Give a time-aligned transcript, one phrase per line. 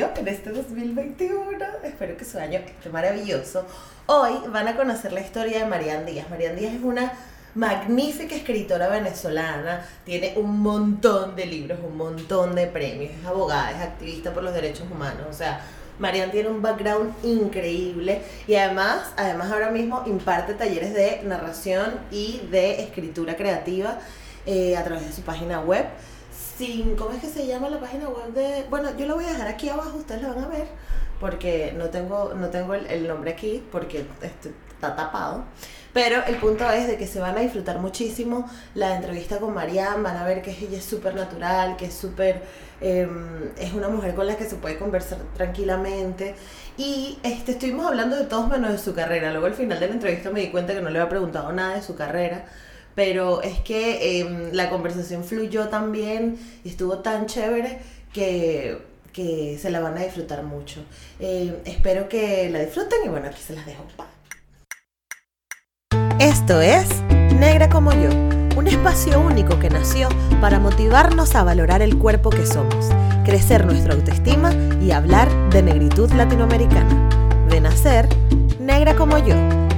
[0.00, 1.50] en este 2021.
[1.84, 3.66] Espero que su año esté maravilloso.
[4.06, 6.30] Hoy van a conocer la historia de Marian Díaz.
[6.30, 7.12] Marian Díaz es una
[7.54, 13.82] magnífica escritora venezolana, tiene un montón de libros, un montón de premios, es abogada, es
[13.82, 15.60] activista por los derechos humanos, o sea,
[15.98, 22.40] Marian tiene un background increíble y además, además ahora mismo imparte talleres de narración y
[22.50, 23.98] de escritura creativa
[24.46, 25.84] eh, a través de su página web
[26.98, 28.66] ¿cómo es que se llama la página web de...?
[28.68, 30.66] Bueno, yo lo voy a dejar aquí abajo, ustedes lo van a ver,
[31.18, 35.44] porque no tengo, no tengo el, nombre aquí, porque este, está tapado.
[35.94, 40.02] Pero el punto es de que se van a disfrutar muchísimo la entrevista con Marianne,
[40.02, 42.42] van a ver que ella es súper natural, que es súper...
[42.82, 46.34] Em, es una mujer con la que se puede conversar tranquilamente.
[46.76, 49.30] Y este, estuvimos hablando de todos menos de su carrera.
[49.30, 51.74] Luego al final de la entrevista me di cuenta que no le había preguntado nada
[51.74, 52.44] de su carrera
[52.94, 57.78] pero es que em, la conversación fluyó tan bien y estuvo tan chévere
[58.12, 58.78] que,
[59.12, 60.80] que se la van a disfrutar mucho.
[61.18, 63.84] Em, espero que la disfruten y bueno, aquí se las dejo.
[66.18, 66.86] Esto es
[67.40, 68.10] Negra como yo,
[68.58, 70.10] un espacio único que nació
[70.42, 72.90] para motivarnos a valorar el cuerpo que somos,
[73.24, 74.52] crecer nuestra autoestima
[74.82, 77.08] y hablar de negritud latinoamericana.
[77.48, 78.10] De nacer,
[78.58, 79.69] negra como yo.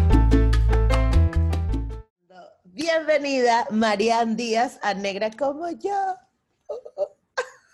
[2.75, 6.17] Bienvenida, Marian Díaz, a Negra como yo.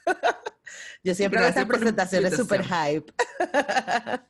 [1.05, 3.13] Yo siempre hago esta presentación es súper hype.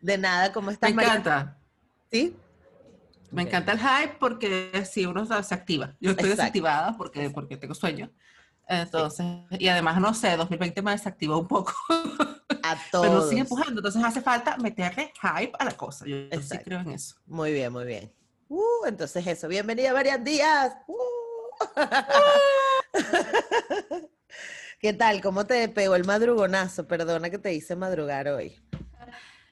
[0.00, 1.56] De nada, ¿cómo estás, Me encanta.
[2.10, 2.36] ¿Sí?
[3.30, 5.94] Me encanta el hype porque si uno se activa.
[6.00, 8.10] Yo estoy desactivada porque, porque tengo sueño.
[8.66, 11.72] Entonces, y además, no sé, 2020 me desactivó un poco.
[12.64, 13.06] A todos.
[13.06, 13.78] Pero sigue empujando.
[13.78, 16.04] Entonces hace falta meterle hype a la cosa.
[16.06, 17.14] Yo, yo sí creo en eso.
[17.24, 18.17] Muy bien, muy bien.
[18.48, 20.74] Uh, entonces eso, bienvenida Marian Díaz.
[20.86, 20.94] Uh.
[24.80, 25.20] ¿Qué tal?
[25.20, 26.86] ¿Cómo te pegó el madrugonazo?
[26.86, 28.58] Perdona que te hice madrugar hoy.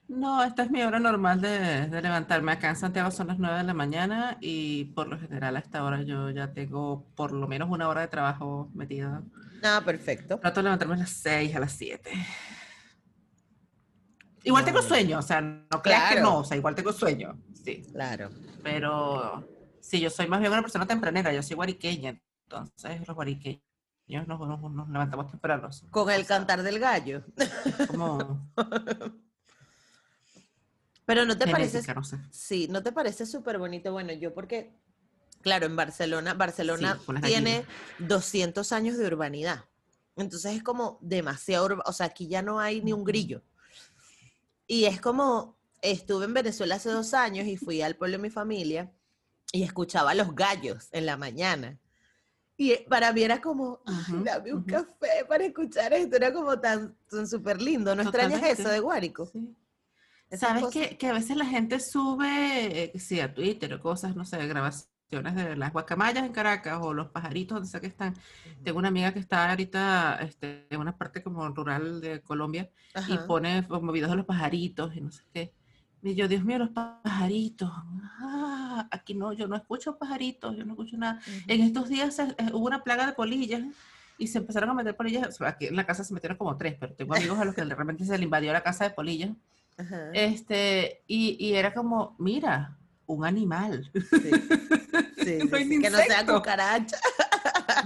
[0.08, 2.52] No, esta es mi hora normal de, levantarme.
[2.52, 5.84] Acá en Santiago son las 9 de la mañana y por lo general a esta
[5.84, 9.22] hora yo ya tengo por lo menos una hora de trabajo metida.
[9.62, 10.38] Ah, perfecto.
[10.38, 12.10] Trato de levantarme a las 6, a las 7.
[14.44, 17.82] Igual tengo sueño, o sea, no creas que no, o sea, igual tengo sueño, sí.
[17.92, 18.30] Claro.
[18.66, 19.48] Pero
[19.80, 23.62] sí, yo soy más bien una persona tempranera, yo soy guariqueña, entonces los guariqueños
[24.26, 25.70] nos, nos, levantamos temprano.
[25.90, 27.22] Con el cantar del gallo.
[27.86, 28.50] Como...
[31.04, 31.80] Pero no te parece,
[32.32, 33.92] sí, no te parece súper bonito.
[33.92, 34.74] Bueno, yo porque,
[35.42, 37.64] claro, en Barcelona, Barcelona tiene
[38.00, 39.66] 200 años de urbanidad.
[40.16, 43.44] Entonces es como demasiado, o sea, aquí ya no hay ni un grillo.
[44.66, 45.55] Y es como,
[45.90, 48.92] estuve en Venezuela hace dos años y fui al pueblo de mi familia
[49.52, 51.78] y escuchaba los gallos en la mañana.
[52.56, 53.80] Y para mí era como,
[54.24, 56.96] dame un café para escuchar esto, era como tan
[57.28, 57.94] súper lindo.
[57.94, 59.26] ¿No extrañas eso de Guárico?
[59.26, 59.54] Sí.
[60.32, 64.24] ¿Sabes que, que, a veces la gente sube, eh, sí, a Twitter o cosas, no
[64.24, 68.14] sé, grabaciones de las guacamayas en Caracas o los pajaritos donde sea que están.
[68.64, 72.70] Tengo una amiga que está ahorita este, en una parte como rural de Colombia
[73.06, 75.52] y pone como videos de los pajaritos y no sé qué.
[76.02, 77.70] Y yo, Dios mío, los pajaritos.
[78.20, 81.20] Ah, aquí no, yo no escucho pajaritos, yo no escucho nada.
[81.46, 82.20] En estos días
[82.52, 83.62] hubo una plaga de polillas
[84.18, 85.40] y se empezaron a meter polillas.
[85.40, 88.04] Aquí en la casa se metieron como tres, pero tengo amigos a los que realmente
[88.04, 89.30] se le invadió la casa de polillas.
[90.14, 93.90] Este, y, y, era como, mira, un animal.
[93.92, 94.30] Sí.
[95.80, 96.96] que no sea cucaracha.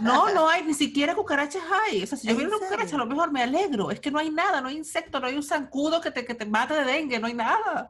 [0.00, 2.02] No, no hay, ni siquiera cucarachas hay.
[2.02, 3.90] O sea, si yo veo una cucaracha, a lo mejor me alegro.
[3.90, 6.34] Es que no hay nada, no hay insecto, no hay un zancudo que te, que
[6.34, 7.86] te mate de dengue, no hay nada.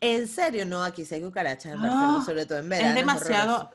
[0.00, 2.88] En serio, no, aquí sí hay cucarachas, en sobre todo en verano.
[2.88, 3.70] Es demasiado,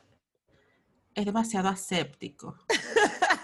[1.14, 2.54] es, demasiado aséptico.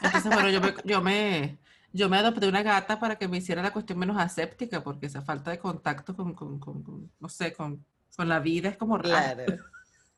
[0.02, 1.58] Entonces, bueno, yo me, yo me,
[1.94, 5.22] yo me adopté una gata para que me hiciera la cuestión menos aséptica, porque esa
[5.22, 9.44] falta de contacto con, con, con, no sé, con, con la vida es como raro.
[9.44, 9.64] Claro,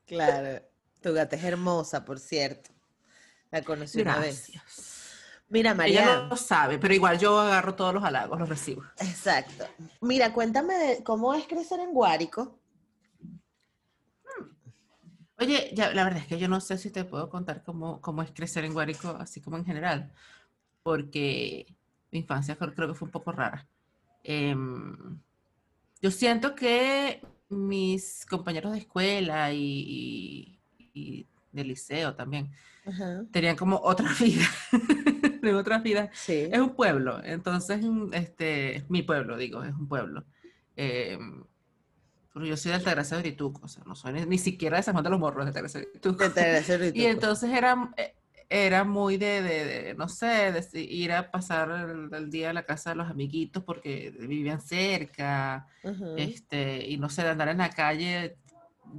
[0.04, 0.62] claro.
[1.00, 2.75] Tu gata es hermosa, por cierto.
[3.50, 4.52] La conocí una vez.
[5.48, 6.02] Mira, María.
[6.02, 8.82] Ella no lo sabe, pero igual yo agarro todos los halagos, los recibo.
[8.98, 9.64] Exacto.
[10.00, 12.58] Mira, cuéntame cómo es crecer en Guárico.
[15.38, 18.22] Oye, ya, la verdad es que yo no sé si te puedo contar cómo, cómo
[18.22, 20.10] es crecer en Guárico, así como en general,
[20.82, 21.66] porque
[22.10, 23.68] mi infancia creo, que fue un poco rara.
[24.24, 25.20] Em,
[26.00, 27.20] yo siento que
[27.50, 32.50] mis compañeros de escuela y, y, y de liceo también
[32.86, 33.24] Ajá.
[33.32, 34.46] tenían como otra vida,
[35.42, 36.10] de otra vida.
[36.12, 36.48] Sí.
[36.52, 37.80] Es un pueblo, entonces,
[38.12, 40.24] este, mi pueblo, digo, es un pueblo.
[42.32, 44.82] Pero yo soy de Altagracia de Orituco, o sea, no soy ni, ni siquiera de
[44.82, 48.14] San Juan de los Morros, de Altagracia de Y entonces era, eh,
[48.50, 52.52] era muy de, de- de, no sé, de ir a pasar el, el día a
[52.52, 55.66] la casa de los amiguitos porque vivían cerca,
[56.18, 58.36] este, y no sé, de andar en la calle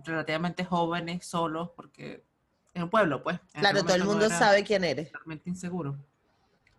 [0.04, 2.25] relativamente jóvenes, solos, porque
[2.78, 3.40] es un pueblo, pues.
[3.54, 5.12] en Claro, aquel todo el no mundo sabe quién eres.
[5.12, 5.98] totalmente inseguro.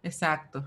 [0.03, 0.65] Exacto.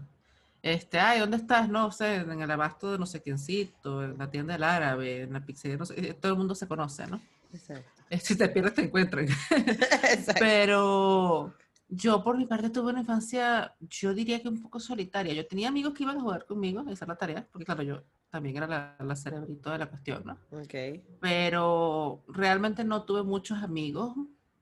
[0.61, 1.67] Este, ay, ¿dónde estás?
[1.69, 5.33] No sé, en el abasto de no sé quiéncito, en la tienda del árabe, en
[5.33, 7.21] la pizzería, no sé, eh, todo el mundo se conoce, ¿no?
[7.53, 7.89] Exacto.
[8.21, 9.25] Si te pierdes, te encuentran.
[9.25, 10.33] Exacto.
[10.37, 11.53] Pero
[11.87, 15.33] yo por mi parte tuve una infancia, yo diría que un poco solitaria.
[15.33, 18.03] Yo tenía amigos que iban a jugar conmigo a hacer la tarea, porque claro, yo
[18.29, 20.33] también era la, la cerebrito de la cuestión, ¿no?
[20.51, 20.73] Ok.
[21.21, 24.13] Pero realmente no tuve muchos amigos.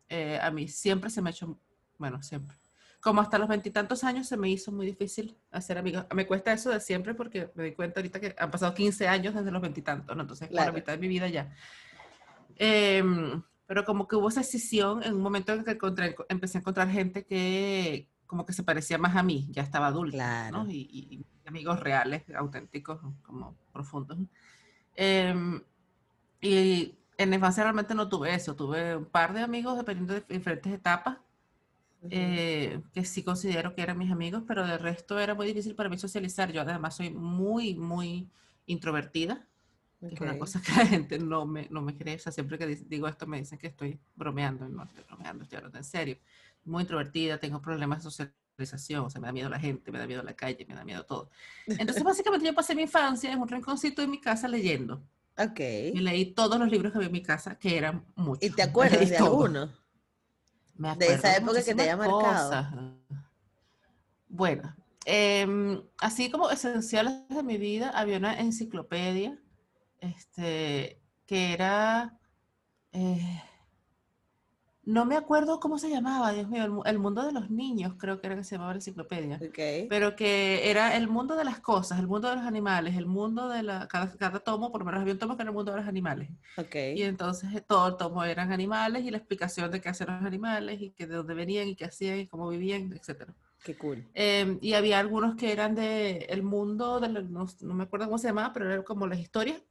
[0.09, 1.59] Eh, a mí siempre se me ha hecho,
[1.97, 2.57] bueno, siempre.
[2.99, 6.05] Como hasta los veintitantos años se me hizo muy difícil hacer amigos.
[6.13, 9.33] Me cuesta eso de siempre porque me di cuenta ahorita que han pasado 15 años
[9.35, 10.23] desde los veintitantos, ¿no?
[10.23, 10.71] Entonces, por Claro.
[10.71, 11.53] la mitad de mi vida ya.
[12.57, 16.61] Em, pero como que hubo esa decisión en un momento en que encontré- empecé a
[16.61, 20.63] encontrar gente que como que se parecía más a mí, ya estaba adulta, Claro.
[20.65, 20.69] ¿no?
[20.71, 24.19] Y, y- amigos reales, auténticos, como profundos.
[24.95, 25.59] Em,
[26.41, 30.23] y en la infancia realmente no tuve eso, tuve un par de amigos dependiendo de
[30.29, 31.19] diferentes etapas,
[32.01, 32.41] Ujú.
[32.41, 35.89] eh, que sí considero que eran mis amigos, pero de resto era muy difícil para
[35.89, 36.51] mí socializar.
[36.51, 38.29] Yo además soy muy, muy
[38.65, 39.47] introvertida,
[40.07, 42.15] que es una cosa que la gente no me, no me cree.
[42.15, 45.43] O sea, siempre que di- digo esto me dicen que estoy bromeando, no estoy bromeando,
[45.43, 46.17] estoy hablando en serio.
[46.65, 50.07] Muy introvertida, tengo problemas de socialización, o sea, me da miedo la gente, me da
[50.07, 51.29] miedo la calle, me da miedo todo.
[51.77, 55.01] Entonces, básicamente yo pasé mi infancia en un rinconcito de mi casa leyendo.
[55.39, 55.59] Ok.
[55.59, 58.43] Y leí todos los libros que había en mi casa, que eran muchos.
[58.43, 59.31] ¿Y te me acuerdas de todos.
[59.31, 59.73] alguno?
[60.75, 62.19] Me de esa acuerdo época que te haya marcado?
[62.21, 62.73] cosas.
[64.27, 64.75] Bueno,
[65.05, 69.37] em, así como esenciales de mi vida, había una enciclopedia
[70.01, 72.17] este, que era,
[72.91, 73.43] eh,
[74.83, 77.95] no me acuerdo cómo se llamaba, Dios mío, el, mu- el mundo de los niños,
[77.97, 79.45] creo que era que se llamaba la enciclopedia,
[79.87, 83.49] pero que era el mundo de las cosas, el mundo de los animales, el mundo
[83.49, 85.71] de la, cada, cada tomo, por lo menos había un tomo que era el mundo
[85.71, 86.29] de los animales.
[86.93, 90.25] Y entonces eh, todo el tomo eran animales y la explicación de qué hacían los
[90.25, 93.33] animales y que de dónde venían y qué hacían y cómo vivían, etc.
[93.63, 94.05] Qué cool.
[94.61, 98.27] y había algunos que eran de el mundo, de, no, no me acuerdo cómo se
[98.27, 99.61] llamaba, pero eran como las historias.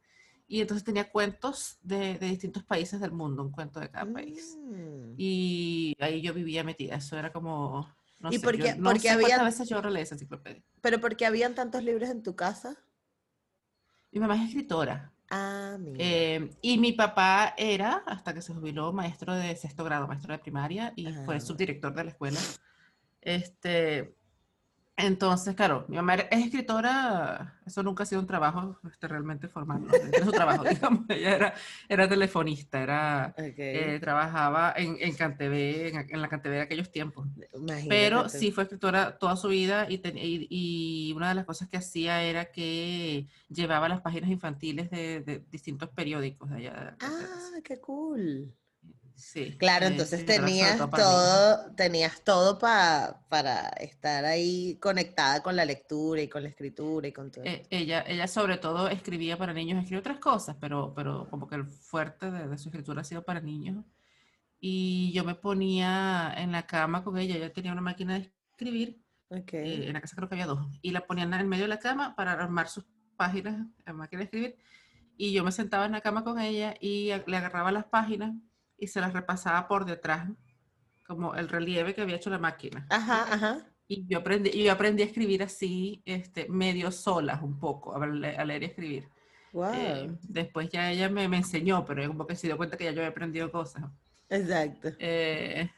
[0.51, 4.59] Y entonces tenía cuentos de, de distintos países del mundo, un cuento de cada país.
[4.59, 5.15] Mm.
[5.19, 7.87] Y ahí yo vivía metida, eso era como...
[8.19, 10.61] No ¿Y sé, por yo no sé veces yo releí esa enciclopedia.
[10.81, 12.77] Pero porque habían tantos libros en tu casa.
[14.11, 15.13] Mi mamá es escritora.
[15.31, 15.97] Ah, mira.
[16.01, 20.39] Eh, y mi papá era, hasta que se jubiló, maestro de sexto grado, maestro de
[20.39, 22.41] primaria, y fue subdirector de la escuela.
[23.21, 24.17] Este,
[24.99, 29.83] entonces, claro, mi mamá es escritora, eso nunca ha sido un trabajo este, realmente formal,
[29.87, 29.93] ¿no?
[29.95, 31.55] Es su trabajo, digamos, ella era,
[31.89, 37.27] era telefonista, era, eh, trabajaba en, en en, en la CanTV de aquellos tiempos.
[37.55, 41.45] Imagínate Pero sí fue escritora toda su vida y, ten- y- y una de las
[41.47, 46.73] cosas que hacía era que llevaba las páginas infantiles de, de distintos periódicos de allá.
[46.73, 46.97] de.
[47.01, 48.53] Ah, qué cool.
[49.19, 49.57] Sí.
[49.59, 56.23] Claro, eh, entonces tenías todo tenías todo pa- para estar ahí conectada con la lectura
[56.23, 57.45] y con la escritura y con todo.
[57.45, 61.57] Eh, ella, ella sobre todo escribía para niños, escribió otras cosas, pero, pero como que
[61.57, 63.85] el fuerte de, de su escritura ha sido para niños.
[64.61, 69.03] Y yo me ponía en la cama con ella, ella tenía una máquina de escribir
[69.31, 69.53] Ok.
[69.55, 71.69] eh, en la casa creo que había dos, y la ponían en el medio de
[71.69, 72.85] la cama para armar sus
[73.17, 74.57] páginas la máquina de escribir,
[75.17, 78.33] y yo me sentaba en la cama con ella y le agarraba las páginas
[78.79, 80.29] y se las repasaba por detrás,
[81.07, 82.87] como el relieve que había hecho la máquina.
[82.91, 83.67] Ajá, ajá.
[83.89, 88.37] Y yo aprendí, yo aprendí a escribir así, este, medio solas un poco, a, le-
[88.37, 89.09] a leer y escribir.
[89.53, 89.73] Wow.
[89.75, 92.91] Eh, después ya ella me, me enseñó, pero como que se dio cuenta que ya
[92.93, 93.85] yo había aprendido cosas.
[94.29, 94.91] Exacto.
[94.99, 95.71] Eh,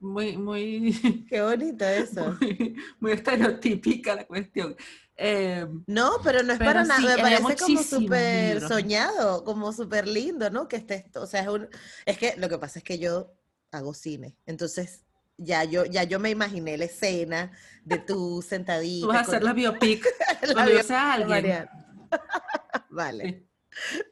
[0.00, 2.34] muy, muy, Qué bonito eso.
[2.40, 4.74] muy, muy estereotípica la cuestión.
[5.16, 10.08] Eh, No, pero no es Pero para nada, me parece como súper soñado, como súper
[10.08, 10.68] lindo, ¿no?
[10.68, 11.68] Que esté esto, o sea, es, un-
[12.06, 13.32] es que lo que pasa es que yo
[13.70, 15.04] hago cine, entonces
[15.36, 17.52] ya yo, ya yo me imaginé la escena
[17.84, 19.06] de tú sentadita.
[19.06, 20.06] tú vas a hacer la biopic
[20.42, 21.68] la cuando bio- yo sea de alguien.
[22.90, 23.24] Vale.
[23.30, 23.48] Sí.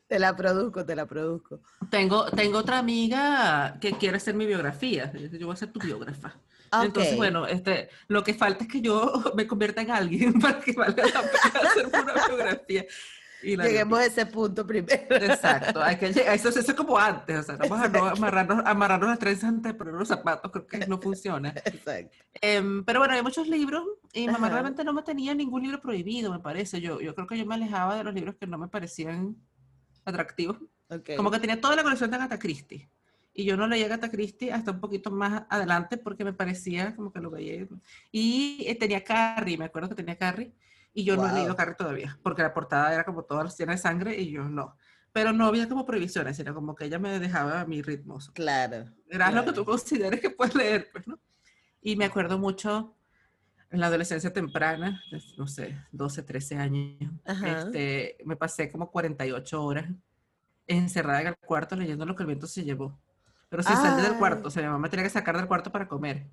[0.08, 1.60] Te la produzco, te la produzco.
[1.90, 5.12] Tengo, tengo otra amiga que quiere hacer mi biografía.
[5.12, 6.34] Yo voy a ser tu biógrafa.
[6.72, 10.72] Entonces, bueno, este, lo que falta es que yo me convierta en alguien para que
[10.72, 12.86] valga la pena hacer una biografía.
[13.42, 15.02] Lleguemos a ese punto primero.
[15.08, 19.08] Exacto, hay que llegar, eso, es como antes, o sea, vamos a no amarrarnos, amarrarnos
[19.08, 21.48] las trenzas antes de poner los zapatos, creo que no funciona.
[21.64, 22.18] Exacto.
[22.34, 26.30] Em, pero bueno, hay muchos libros y mamá realmente no me tenía ningún libro prohibido,
[26.30, 26.82] me parece.
[26.82, 29.36] Yo, yo creo que yo me alejaba de los libros que no me parecían
[30.04, 30.58] atractivos.
[31.16, 32.90] Como que tenía toda la colección de Agatha Christie.
[33.32, 37.12] Y yo no leía Agatha Christie hasta un poquito más adelante porque me parecía como
[37.12, 37.66] que lo veía.
[38.10, 40.52] Y eh, tenía Carrie, me acuerdo que tenía Carrie.
[40.92, 43.78] Y yo no he leído Carrie todavía, porque la portada era como toda llena de
[43.78, 44.76] sangre y yo no.
[45.12, 48.18] Pero no había como prohibiciones, sino como que ella me dejaba a mi ritmo.
[48.34, 48.86] Claro.
[49.08, 51.18] Era lo que tú consideres que puedes leer, pues, ¿no?
[51.80, 52.96] Y me acuerdo mucho
[53.70, 55.02] en la adolescencia temprana,
[55.38, 59.88] no sé, 12, 13 años, este, me pasé como 48 horas
[60.66, 62.98] encerrada en el cuarto leyendo lo que el viento se llevó.
[63.50, 65.88] Pero sin salir del cuarto, o sea, mi mamá tenía que sacar del cuarto para
[65.88, 66.26] comer.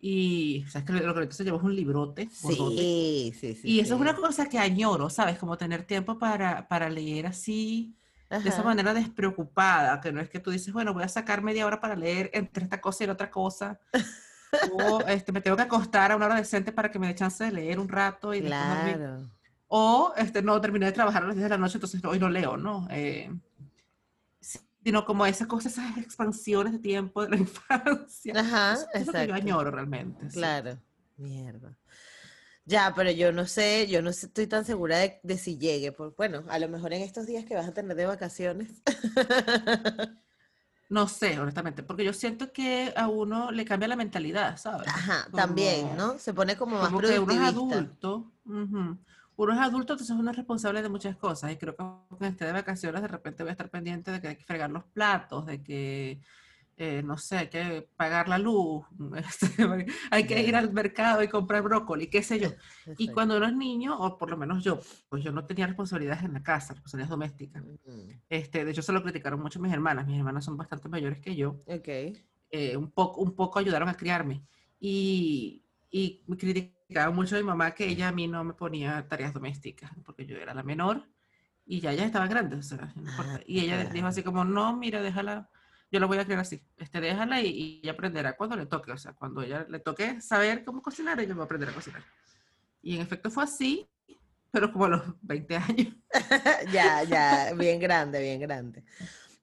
[0.00, 2.28] Y, sabes que lo que se llevó es un librote.
[2.30, 3.60] Sí, sí, sí.
[3.62, 5.38] Y eso es una cosa que añoro, ¿sabes?
[5.38, 7.94] Como tener tiempo para, para leer así,
[8.28, 11.66] de esa manera despreocupada, que no es que tú dices, bueno, voy a sacar media
[11.66, 13.78] hora para leer entre esta cosa y la otra cosa.
[14.72, 17.44] o este, me tengo que acostar a una hora decente para que me dé chance
[17.44, 19.28] de leer un rato y claro.
[19.68, 22.28] O este, no terminé de trabajar a las 10 de la noche, entonces hoy no
[22.28, 22.86] leo, ¿no?
[22.90, 23.30] Eh,
[24.84, 28.34] sino como esas cosas, esas expansiones de tiempo de la infancia.
[28.36, 30.28] Ajá, eso, es lo que yo añoro realmente.
[30.28, 30.78] Claro,
[31.16, 31.76] mierda.
[32.64, 35.90] Ya, pero yo no sé, yo no estoy tan segura de, de si llegue.
[35.90, 38.68] Por, bueno, a lo mejor en estos días que vas a tener de vacaciones.
[40.92, 44.86] No sé, honestamente, porque yo siento que a uno le cambia la mentalidad, ¿sabes?
[44.88, 46.18] Ajá, también, ¿no?
[46.18, 48.30] Se pone como más como que uno es adulto.
[49.36, 51.52] Uno es adulto, entonces uno es responsable de muchas cosas.
[51.52, 54.28] Y creo que cuando esté de vacaciones, de repente voy a estar pendiente de que
[54.28, 56.20] hay que fregar los platos, de que
[56.84, 58.84] eh, no sé, hay que pagar la luz,
[59.16, 62.48] este, hay que ir al mercado y comprar brócoli, qué sé yo.
[62.96, 66.24] Y cuando uno es niño, o por lo menos yo, pues yo no tenía responsabilidades
[66.24, 67.62] en la casa, responsabilidades domésticas.
[68.28, 70.06] este, de hecho, se lo criticaron mucho mis hermanas.
[70.06, 71.62] Mis hermanas son bastante mayores que yo.
[71.66, 72.14] Okay.
[72.50, 74.42] Eh, un, poco, un poco ayudaron a criarme.
[74.80, 76.36] Y, y me
[76.92, 80.26] criticaban mucho a mi mamá que ella a mí no me ponía tareas domésticas, porque
[80.26, 81.08] yo era la menor
[81.64, 82.56] y ya ya estaba grande.
[82.56, 85.48] O sea, ah, y ella dijo así como, no, mira, déjala
[85.90, 86.62] yo lo voy a crear así.
[86.78, 88.92] Este, déjala y, y, aprenderá cuando le toque.
[88.92, 92.02] O sea, cuando ella le toque saber cómo cocinar, ella va a aprender a cocinar.
[92.80, 93.86] Y en efecto fue así,
[94.50, 95.94] pero como a los 20 años.
[96.72, 98.84] ya, ya, bien grande, bien grande.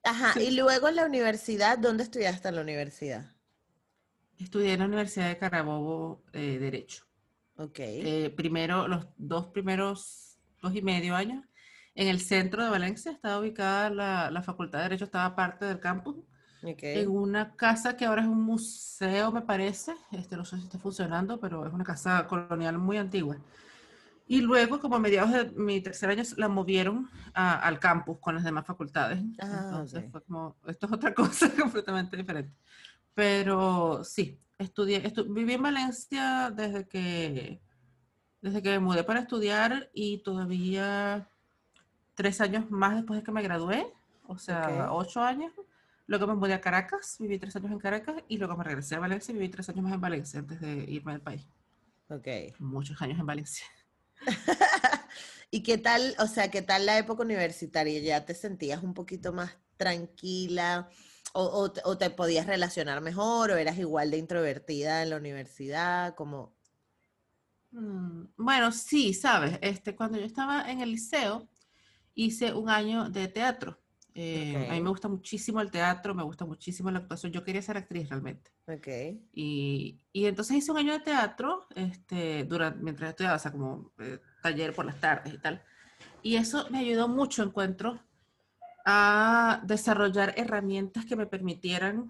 [0.03, 3.32] Ajá, y luego en la universidad, ¿dónde estudiaste en la universidad?
[4.38, 7.09] Estudié en la Universidad de Carabobo eh, Derecho.
[7.60, 7.80] Ok.
[7.80, 11.46] Eh, primero, los dos primeros, dos y medio años,
[11.94, 15.80] en el centro de Valencia estaba ubicada la, la Facultad de Derecho, estaba parte del
[15.80, 16.16] campus
[16.62, 19.94] en una casa que ahora es un museo, me parece.
[20.12, 23.38] Este, no sé si está funcionando, pero es una casa colonial muy antigua.
[24.28, 28.44] Y luego, como a mediados de mi tercer año, la movieron al campus con las
[28.44, 29.20] demás facultades.
[29.42, 32.54] Ah, Entonces fue como, esto es otra cosa completamente diferente.
[33.19, 37.59] Pero sí, estudié, viví en Valencia desde que,
[38.39, 41.27] desde que me mudé para estudiar y todavía
[42.15, 43.85] tres años más después de que me gradué,
[44.25, 45.51] o sea, ocho años.
[46.05, 48.99] Luego me mudé a Caracas, viví tres años en Caracas y luego me regresé a
[48.99, 51.45] Valencia y viví tres años más en Valencia antes de irme del país.
[52.07, 52.27] Ok.
[52.59, 53.65] Muchos años en Valencia.
[55.51, 57.99] ¿Y qué tal, o sea, qué tal la época universitaria?
[57.99, 60.89] ¿Ya te sentías un poquito más tranquila
[61.33, 66.15] o, o, te podías relacionar mejor o eras igual de introvertida en la universidad?
[66.15, 66.55] Como...
[67.71, 71.48] Mm, bueno, sí, sabes, este, cuando yo estaba en el liceo
[72.15, 73.79] hice un año de teatro.
[74.13, 77.31] Eh, a mí me gusta muchísimo el teatro, me gusta muchísimo la actuación.
[77.31, 78.51] Yo quería ser actriz realmente.
[78.67, 79.21] Okay.
[79.33, 83.93] Y, y, entonces hice un año de teatro este, durante, mientras estudiaba, o sea, como
[84.00, 85.63] eh, taller por las tardes y tal.
[86.21, 88.00] Y eso me ayudó mucho, encuentro,
[88.91, 92.10] a desarrollar herramientas que me permitieran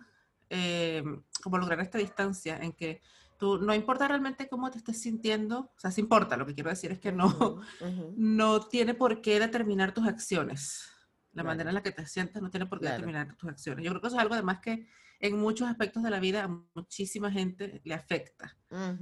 [0.50, 1.04] eh,
[1.44, 3.02] como lograr esta distancia en que
[3.38, 6.70] tú, no importa realmente cómo te estés sintiendo, o sea, sí importa, lo que quiero
[6.70, 7.60] decir es que no,
[8.16, 10.90] no tiene por qué determinar tus acciones.
[11.34, 13.86] La manera en la que te sientes no tiene por qué determinar tus acciones.
[13.86, 14.88] Yo creo que eso es algo además que
[15.20, 18.58] en muchos aspectos de la vida a muchísima gente le afecta.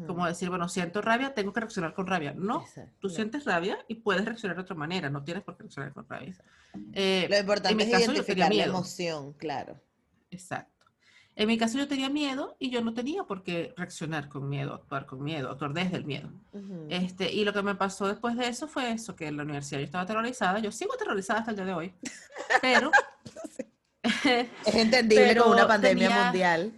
[0.05, 2.33] Como decir, bueno, siento rabia, tengo que reaccionar con rabia.
[2.35, 2.65] No,
[2.99, 6.07] tú sientes rabia y puedes reaccionar de otra manera, no tienes por qué reaccionar con
[6.07, 6.35] rabia.
[6.93, 9.79] Eh, Lo importante es identificar la emoción, claro.
[10.29, 10.76] Exacto.
[11.39, 14.73] En mi caso yo tenía miedo y yo no tenía por qué reaccionar con miedo,
[14.73, 16.31] actuar con miedo, actuar desde el miedo.
[16.89, 19.77] este, y lo que me pasó después de eso fue eso, que en la universidad
[19.77, 21.93] yo estaba aterrorizada, yo sigo aterrorizada hasta el día de hoy,
[22.59, 22.89] pero...
[24.65, 26.73] es entendible con una pandemia mundial.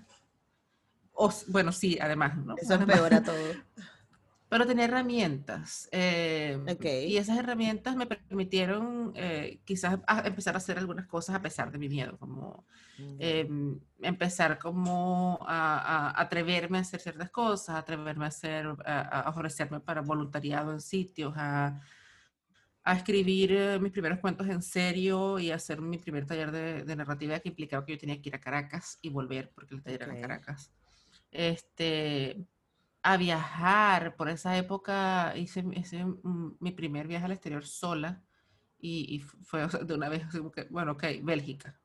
[1.47, 2.55] bueno, sí, además, ¿no?
[2.57, 3.37] Eso empeora todo.
[4.49, 5.87] Pero tenía herramientas.
[5.91, 6.57] Eh,
[7.07, 11.77] y esas herramientas me permitieron eh, quizás empezar a hacer algunas cosas a pesar de
[11.77, 12.65] mi miedo, como
[13.19, 19.79] em, empezar como a, atreverme a hacer ciertas cosas, a atreverme a hacer, a, ofrecerme
[19.81, 21.79] para voluntariado en sitios, a,
[22.85, 27.49] escribir eh, mis primeros cuentos en serio y hacer mi primer taller de, narrativa que
[27.49, 30.21] implicaba que yo tenía que ir a Caracas y volver porque el taller era en
[30.21, 30.71] Caracas.
[31.31, 32.47] Este,
[33.01, 34.15] a viajar.
[34.15, 38.21] Por esa época hice, mi primer viaje al exterior sola
[38.81, 40.23] y, fue de una vez,
[40.69, 41.77] bueno, ok, Bélgica.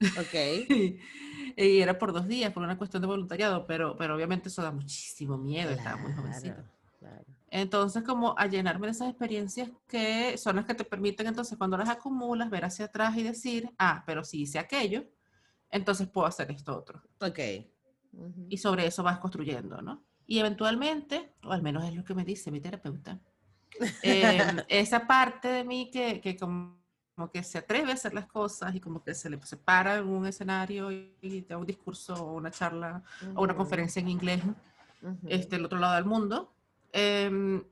[0.00, 0.34] Ok.
[1.56, 4.70] y, era por dos días, por una cuestión de voluntariado, pero, pero obviamente eso da
[4.70, 6.64] muchísimo miedo, estaba muy jovencita.
[7.52, 11.76] Entonces, como a llenarme de esas experiencias que son las que te permiten, entonces, cuando
[11.76, 15.04] las acumulas, ver hacia atrás y decir, ah, pero si hice aquello,
[15.70, 17.02] entonces puedo hacer esto otro.
[17.20, 17.38] Ok.
[18.48, 20.04] Y sobre eso vas construyendo, ¿no?
[20.30, 23.18] Y eventualmente, o al menos es lo que me dice mi terapeuta,
[24.00, 26.78] em, esa parte de mí que, que como,
[27.32, 30.24] que se atreve a hacer las cosas y como que se le separa en un
[30.28, 33.02] escenario y, da un discurso o una charla
[33.34, 34.40] o una conferencia en inglés
[35.26, 36.54] este, el otro lado del mundo,
[36.92, 37.64] em,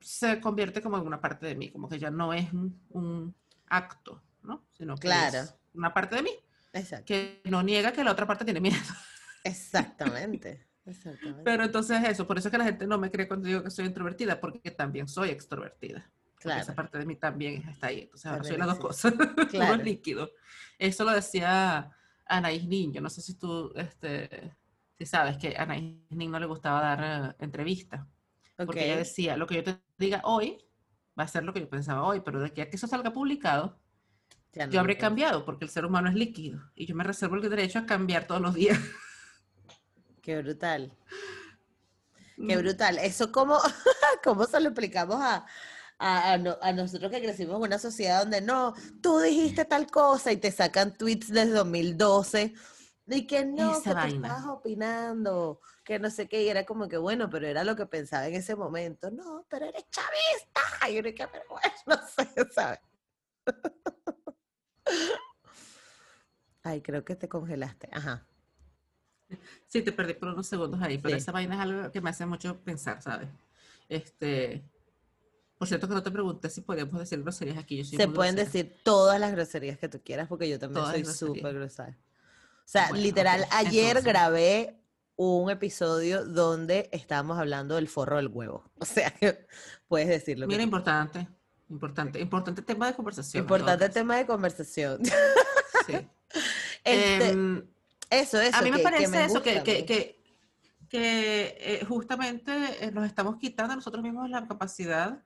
[0.00, 2.46] se convierte como en una parte de mí, como que ya no es
[2.90, 3.34] un,
[3.68, 4.62] acto, ¿no?
[4.78, 5.38] Sino que claro.
[5.38, 6.30] es una parte de mí.
[6.72, 7.06] Exacto.
[7.06, 8.76] Que no niega que la otra parte tiene miedo.
[9.42, 10.65] Exactamente.
[11.44, 13.70] Pero entonces eso, por eso es que la gente no me cree cuando digo que
[13.70, 16.10] soy introvertida, porque también soy extrovertida.
[16.36, 16.62] Claro.
[16.62, 18.02] Esa parte de mí también está ahí.
[18.02, 19.14] Entonces ahora soy las dos cosas.
[19.50, 19.82] Claro.
[19.82, 20.30] líquido.
[20.78, 21.90] Eso lo decía
[22.26, 22.92] Anaís Nin.
[23.02, 24.54] no sé si tú este,
[24.98, 28.06] si sabes que a Anaís Nin no le gustaba dar uh, entrevistas.
[28.56, 30.58] Porque ella decía, lo que yo te diga hoy
[31.18, 33.12] va a ser lo que yo pensaba hoy, pero de aquí a que eso salga
[33.12, 33.78] publicado,
[34.70, 36.60] yo habré cambiado, porque el ser humano es líquido.
[36.74, 38.78] Y yo me reservo el derecho a cambiar todos los días.
[40.26, 40.92] Qué brutal.
[42.36, 42.58] Qué mm.
[42.58, 42.98] brutal.
[42.98, 43.60] Eso cómo,
[44.24, 45.46] cómo se lo explicamos a,
[46.00, 50.50] a, nosotros que crecimos en una sociedad donde no, tú dijiste tal cosa y te
[50.50, 52.54] sacan tweets desde 2012
[53.06, 56.96] y que no, que te estabas opinando, que no sé qué, y era como que
[56.96, 59.12] bueno, pero era lo que pensaba en ese momento.
[59.12, 60.60] No, pero eres chavista.
[60.90, 62.80] Y yo que, pero bueno, no sé, ¿sabes?
[66.64, 67.88] Ay, creo que te congelaste.
[67.92, 68.26] Ajá.
[69.66, 72.26] Sí, te perdí por unos segundos ahí, pero esa vaina es algo que me hace
[72.26, 73.28] mucho pensar, ¿sabes?
[73.88, 74.62] Este,
[75.58, 77.84] por cierto que no te pregunté si podíamos decir groserías aquí.
[77.84, 81.96] Se pueden decir todas las groserías que tú quieras porque yo también soy súper grosera.
[82.58, 84.76] O sea, literal, ayer grabé
[85.16, 88.70] un episodio donde estábamos hablando del forro del huevo.
[88.78, 89.14] O sea,
[89.88, 90.46] puedes decirlo.
[90.46, 91.26] Mira, importante,
[91.70, 93.42] importante, importante tema de conversación.
[93.42, 95.00] Importante tema de conversación.
[95.86, 95.92] Sí.
[96.84, 97.66] este, em,
[98.10, 98.56] eso, eso.
[98.56, 100.22] A mí me parece eso, que, que, que,
[100.88, 102.52] que eh, justamente
[102.84, 105.22] eh, nos estamos quitando a nosotros mismos la capacidad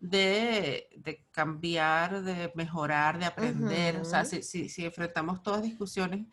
[0.00, 3.96] de, de cambiar, de mejorar, de aprender.
[4.00, 6.26] O sea, si, si, si, enfrentamos todas discusiones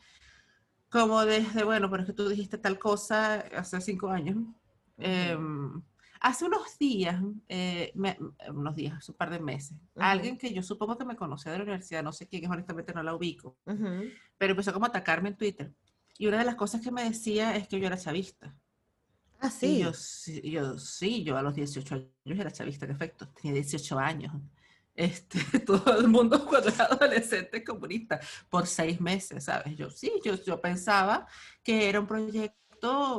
[0.89, 4.37] como desde, bueno, pero es que tú dijiste tal cosa hace cinco años.
[4.97, 5.81] Em,
[6.19, 7.93] hace unos días, eh,
[8.49, 11.63] unos días, un par de meses, alguien que yo supongo que me conocía de la
[11.63, 13.57] universidad, no sé quién es, honestamente no la ubico,
[14.37, 15.73] pero empezó como a atacarme en Twitter.
[16.17, 18.53] Y una de las cosas que me decía es que yo era chavista.
[19.39, 19.79] Ah, sí.
[19.79, 19.91] yo,
[20.43, 24.33] yo, sí, yo a los 18 años era chavista, en efecto, tenía 18 años.
[24.93, 29.77] Este, todo el mundo cuando era adolescente comunista, por seis meses, ¿sabes?
[29.77, 31.25] Yo sí, yo, yo pensaba
[31.63, 32.59] que era un proyecto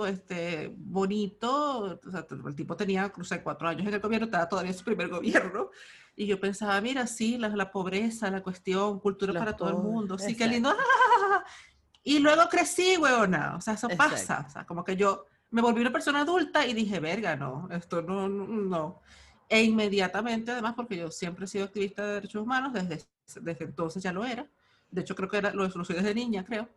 [0.06, 4.48] este, bonito, o sea, el tipo tenía, no sé, cuatro años en el gobierno, estaba
[4.48, 5.70] todavía en su primer gobierno,
[6.16, 10.18] y yo pensaba, mira, sí, la, la pobreza, la cuestión, cultura para todo el mundo,
[10.18, 10.74] sí, qué lindo,
[12.02, 13.56] Y luego crecí, weona.
[13.56, 14.44] O sea, eso pasa.
[14.48, 18.02] O sea, como que yo me volví una persona adulta y dije, verga, no, esto
[18.02, 19.00] no, no,
[19.48, 23.04] E inmediatamente, además, porque yo siempre he sido activista de derechos humanos, desde,
[23.40, 24.48] desde entonces ya lo era.
[24.90, 26.68] De hecho, creo que era, lo, lo soy desde niña, creo.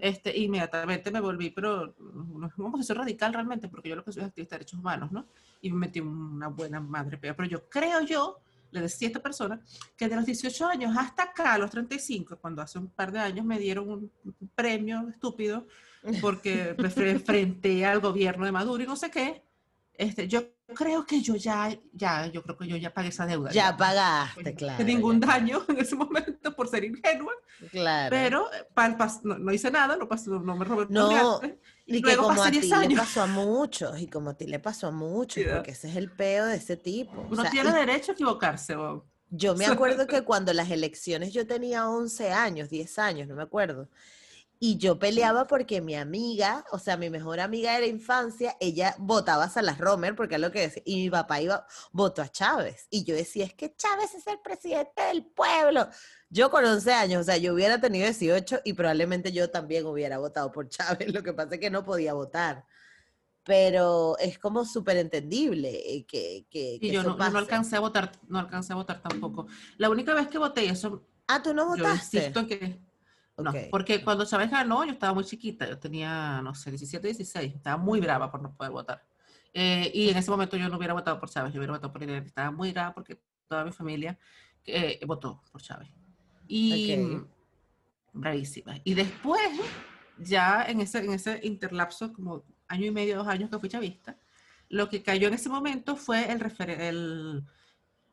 [0.00, 4.12] Este, inmediatamente me volví, pero no es una posición radical realmente, porque yo lo que
[4.12, 5.26] soy es activista de derechos humanos, ¿no?
[5.62, 9.60] Y me metí una buena madre Pero yo creo yo le decía a esta persona
[9.96, 13.20] que de los 18 años hasta acá, a los 35, cuando hace un par de
[13.20, 14.10] años me dieron un,
[14.54, 15.66] premio estúpido
[16.20, 19.44] porque me enfrenté al gobierno de Maduro y no sé qué,
[19.96, 20.42] Este, yo
[20.74, 23.50] creo que yo ya, ya, yo creo que yo ya pagué esa deuda.
[23.52, 24.82] Ya pagaste, Pues, claro.
[24.84, 25.26] ningún ya.
[25.28, 27.32] daño en ese momento por ser ingenua,
[27.70, 28.10] Claro.
[28.10, 31.40] pero eh, pal- pas- no, no hice nada, no, pasó, no me robé No,
[31.86, 34.58] Y que como a ti 10 le pasó a muchos, y como a ti le
[34.58, 35.54] pasó a muchos, Ya.
[35.56, 37.20] porque ese es el peo de ese tipo.
[37.20, 38.74] O Uno sea, tiene y derecho a equivocarse.
[38.74, 43.34] o- yo me acuerdo que cuando las elecciones yo tenía 11 años, 10 años, no
[43.36, 43.88] me acuerdo.
[44.60, 48.94] Y yo peleaba porque mi amiga, o sea, mi mejor amiga de la infancia, ella
[48.98, 52.28] votaba a Salas Romer, porque es lo que decía, y mi papá iba, votó a
[52.28, 52.86] Chávez.
[52.88, 55.88] Y yo decía, es que Chávez es el presidente del pueblo.
[56.30, 60.18] Yo con 11 años, o sea, yo hubiera tenido 18 y probablemente yo también hubiera
[60.18, 62.64] votado por Chávez, lo que pasa es que no podía votar.
[63.46, 67.32] Pero es como súper entendible eh, que, que, Y que yo eso no, yo no
[67.32, 67.36] pase.
[67.38, 69.46] alcancé a votar, no alcancé a votar tampoco.
[69.76, 72.16] La única vez que voté, y eso Ah, ¿tú no yo votaste?
[72.18, 72.46] insisto en
[73.36, 77.54] no, porque cuando Chávez ganó, yo estaba muy chiquita, yo tenía, no sé, 17, 16,
[77.54, 79.04] estaba muy brava por no poder votar.
[79.52, 82.02] Eh, y en ese momento yo no hubiera votado por Chávez, yo hubiera votado por
[82.02, 84.18] Hillary, estaba muy brava porque toda mi familia
[84.66, 85.88] eh, votó por Chávez.
[86.46, 87.26] Y Ok.
[88.12, 88.76] bravísima.
[88.84, 89.42] Y después,
[90.18, 94.18] ya en ese, en ese interlapso, como año y medio, dos años que fui chavista,
[94.68, 96.42] lo que cayó en ese momento fue el,
[96.80, 97.44] el,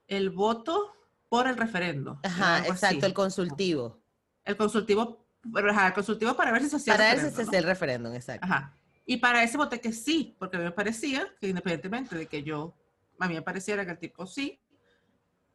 [0.07, 0.93] el voto
[1.29, 2.19] por el referendo.
[2.23, 2.69] Ajá, así.
[2.69, 4.00] exacto, el consultivo.
[4.45, 5.25] El consultivo,
[5.55, 8.13] el consultivo para ver si se hacía Para el ver si se hace el referéndum,
[8.13, 8.45] exacto.
[8.45, 8.77] Ajá.
[9.05, 12.43] Y para ese voté que sí, porque a mí me parecía que independientemente de que
[12.43, 12.75] yo,
[13.19, 14.59] a mí me pareciera que el tipo sí,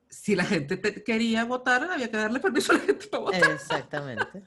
[0.09, 3.51] si la gente te- quería votar, había que darle permiso a la gente para votar.
[3.53, 4.43] Exactamente.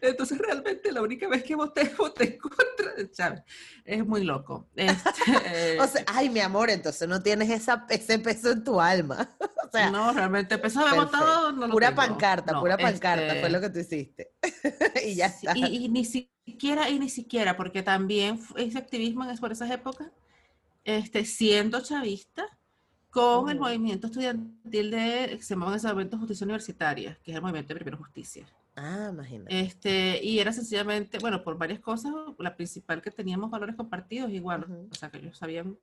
[0.00, 3.42] Entonces, realmente, la única vez que voté, voté en contra de Chávez.
[3.84, 4.68] Es muy loco.
[4.76, 9.28] Este, O sea, ay, mi amor, entonces no tienes esa, ese peso en tu alma.
[9.64, 10.94] O sea, no, realmente, haber perfecto.
[10.94, 12.02] votado, no lo pura tengo.
[12.02, 14.30] pancarta, No, pura pancarta este, fue lo que tú hiciste.
[15.04, 15.56] y ya está.
[15.56, 20.08] Y, y ni siquiera, y ni siquiera, porque también ese activismo es por esas épocas,
[20.84, 22.46] este, siendo chavista,
[23.14, 27.36] con el movimiento estudiantil de, que se llamaba en ese momento Justicia Universitaria, que es
[27.36, 28.44] el movimiento de Primera Justicia.
[28.76, 29.60] Ah, imagínate.
[29.60, 34.88] Este, y era sencillamente, bueno, por varias cosas, la principal que teníamos valores compartidos igual,
[34.90, 35.78] o sea, que ellos sabían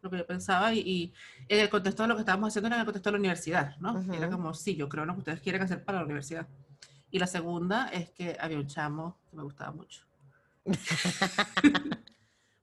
[0.00, 1.12] lo que yo pensaba y, y
[1.48, 3.76] en el contexto de lo que estábamos haciendo era en el contexto de la universidad,
[3.78, 4.00] ¿no?
[4.14, 6.48] Era como, sí, yo creo lo que ustedes quieren hacer para la universidad.
[7.10, 10.04] Y la segunda es que había un chamo que me gustaba mucho.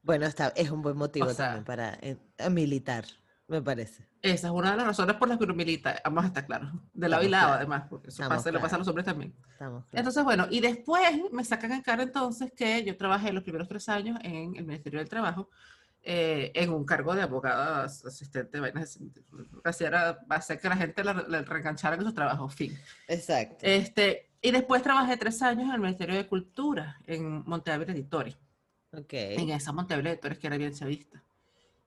[0.01, 2.17] Bueno, está, es un buen motivo sea- también para eh,
[2.49, 3.05] militar,
[3.47, 4.08] me parece.
[4.21, 6.71] Esa es una de las razones por las que uno milita, vamos a estar claros,
[6.93, 7.58] de lado y lado claros.
[7.58, 9.34] además, porque eso pasa, le pasa a los hombres también.
[9.58, 9.86] Claros.
[9.93, 11.01] Entonces, bueno, y después
[11.32, 14.99] me sacan en cara entonces que yo trabajé los primeros tres años en el Ministerio
[14.99, 15.49] del Trabajo
[16.03, 18.99] eh, en un cargo de abogada as- asistente, vainas.
[19.32, 22.77] Lo hacía era hacer que la gente la, la reenganchara en su trabajo, fin.
[23.08, 23.58] Exacto.
[23.62, 28.38] Este, y después trabajé tres años en el Ministerio de Cultura, en Montevideo Editores,
[28.91, 29.13] ok.
[29.13, 31.23] en esa Montevideo Editores que era bien chavista.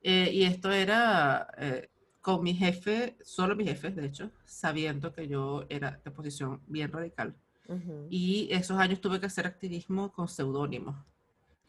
[0.01, 1.89] Eh, y esto era eh,
[2.23, 6.91] con mi jefe, solo mi jefe, de hecho, sabiendo que yo era de posición bien
[6.91, 7.35] radical.
[7.67, 8.07] Ujú.
[8.09, 11.05] Y esos años tuve que hacer activismo con seudónimo,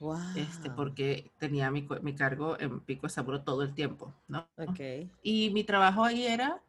[0.00, 0.20] Wow.
[0.36, 4.48] este, porque tenía mi, mi cargo en Pico de Saburo todo el tiempo, ¿no?
[4.58, 4.80] Ok.
[5.22, 6.62] Y mi trabajo ahí era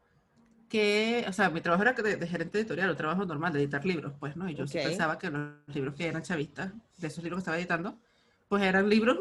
[0.70, 3.86] que, o sea, mi trabajo era de, de gerente editorial, un trabajo normal, de editar
[3.86, 4.50] libros, pues, ¿no?
[4.50, 4.84] Y yo sí Ok.
[4.86, 8.00] pensaba que los libros que eran chavistas, de esos libros que estaba editando,
[8.50, 9.20] pues eran libros,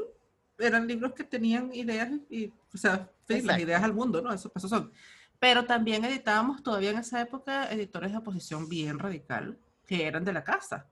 [0.59, 4.33] eran libros que tenían ideas, y, o sea, sí, las ideas al mundo, ¿no?
[4.33, 4.93] Eso, eso son.
[5.39, 10.33] Pero también editábamos todavía en esa época editores de oposición bien radical, que eran de
[10.33, 10.87] la casa.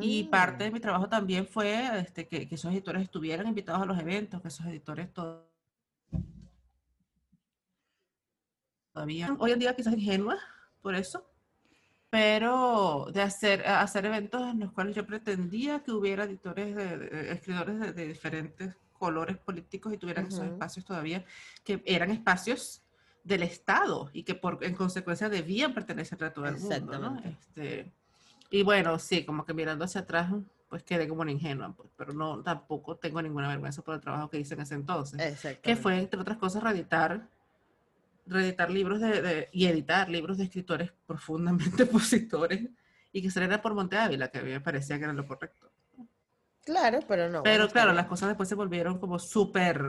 [0.00, 3.82] Y parte de Mm, mi trabajo también fue este, que, que esos editores estuvieran invitados
[3.82, 5.48] a los eventos, que esos editores to-
[8.92, 10.38] todavía, hoy en día quizás ingenua
[10.82, 11.29] por eso,
[12.10, 17.32] pero de hacer, hacer eventos en los cuales yo pretendía que hubiera editores, de, de-
[17.32, 20.48] escritores de, de diferentes colores políticos y tuvieran esos Ujú.
[20.48, 21.24] espacios todavía,
[21.64, 22.82] que eran espacios
[23.22, 27.20] del Estado y que por, en consecuencia debían pertenecer a todo el mundo, ¿no?
[27.24, 27.92] Este,
[28.50, 30.32] y bueno, sí, como que mirando hacia atrás,
[30.68, 34.28] pues quedé como una ingenua, pues, pero no, tampoco tengo ninguna vergüenza por el trabajo
[34.28, 37.28] que hice en ese entonces, que fue, entre otras cosas, reeditar,
[38.30, 42.68] reeditar libros de, de- y editar libros de escritores profundamente opositores
[43.12, 45.70] y que saliera por Monte Ávila, que a mí me parecía que era lo correcto.
[46.64, 47.42] Claro, pero no.
[47.42, 47.96] Pero bueno, claro, bien.
[47.96, 49.82] las cosas después se volvieron como súper,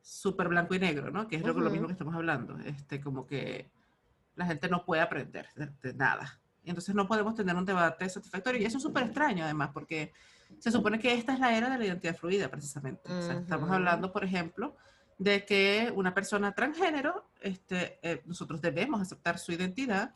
[0.00, 1.26] súper blanco y negro, ¿no?
[1.28, 2.58] Que es lo, lo mismo que estamos hablando.
[2.60, 3.70] Este, como que
[4.36, 6.40] la gente no puede aprender de, de nada.
[6.62, 8.60] Y entonces no podemos tener un debate satisfactorio.
[8.60, 10.12] Y eso es súper extraño, además, porque
[10.58, 13.10] se supone que esta es la era de la identidad fluida, precisamente.
[13.12, 14.76] O sea, estamos hablando, por ejemplo,
[15.20, 20.14] de que una persona transgénero, este, eh, nosotros debemos aceptar su identidad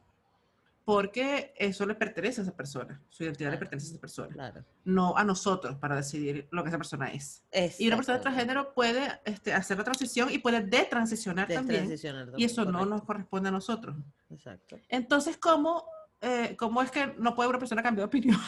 [0.86, 3.60] porque eso le pertenece a esa persona, su identidad le Claro.
[3.60, 4.64] pertenece a esa persona, Claro.
[4.84, 7.42] no a nosotros para decidir lo que esa persona es.
[7.78, 11.94] Y una persona transgénero puede este, hacer la transición y puede detransicionar también,
[12.38, 13.96] y eso no nos corresponde a nosotros.
[14.30, 14.78] Exacto.
[14.88, 15.84] Entonces, ¿cómo,
[16.22, 18.40] eh, ¿cómo es que no puede una persona cambiar de opinión?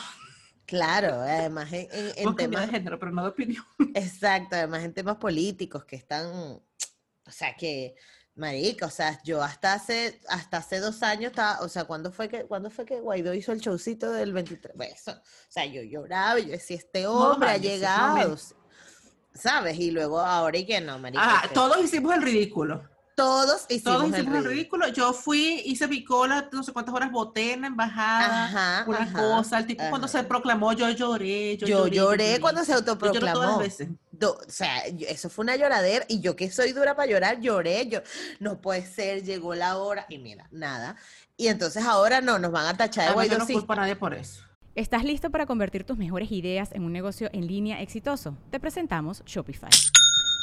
[0.67, 3.65] Claro, además en, temas, de género, pero no de opinión.
[3.95, 6.63] exacto, además en temas políticos que están, o
[7.31, 7.95] sea, que,
[8.35, 12.29] marica, o sea, yo hasta hace, hasta hace dos años estaba, o sea, ¿cuándo fue
[12.29, 14.77] que, cuándo fue que Guaidó hizo el showcito del 23?
[14.77, 18.37] Bueno, eso, o sea, yo lloraba, y yo decía, este hombre ha llegado.
[19.37, 19.79] ¿sabes?
[19.79, 21.43] Y luego ahora y que no, marica.
[21.43, 22.89] Que todos hicimos el ridículo.
[23.17, 24.85] Todos hicimos, Todos el hicimos el ridículo.
[24.85, 24.89] ridículo.
[24.89, 28.45] Yo fui, hice mi cola, no sé cuántas horas voté en la embajada.
[28.45, 31.97] Ajá, una ajá, cosa, el tipo cuando se proclamó, yo lloré, yo, Yo lloré.
[31.97, 33.43] lloré cuando se Yo lloro todas autoproclamó.
[33.53, 33.89] las veces.
[34.13, 37.41] Do- o sea, yo- eso fue una lloradera y yo que soy dura para llorar,
[37.41, 38.01] lloré, yo,
[38.39, 40.97] no puede ser, llegó la hora y mira, nada.
[41.39, 44.13] Y entonces ahora no, nos van a tachar de yo no culpo a nadie por
[44.15, 44.43] eso.
[44.75, 48.37] ¿Estás listo para convertir tus mejores ideas en un negocio en línea exitoso?
[48.51, 49.71] Te presentamos Shopify.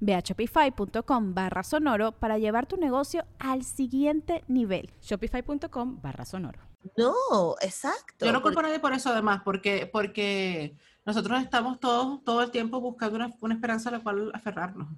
[0.00, 4.90] Ve a shopify.com barra sonoro para llevar tu negocio al siguiente nivel.
[5.00, 6.60] Shopify.com barra sonoro.
[6.96, 8.26] No, exacto.
[8.26, 12.50] Yo no culpo a nadie por eso, además, porque, porque nosotros estamos todos todo el
[12.50, 14.88] tiempo buscando una, una esperanza a la cual aferrarnos.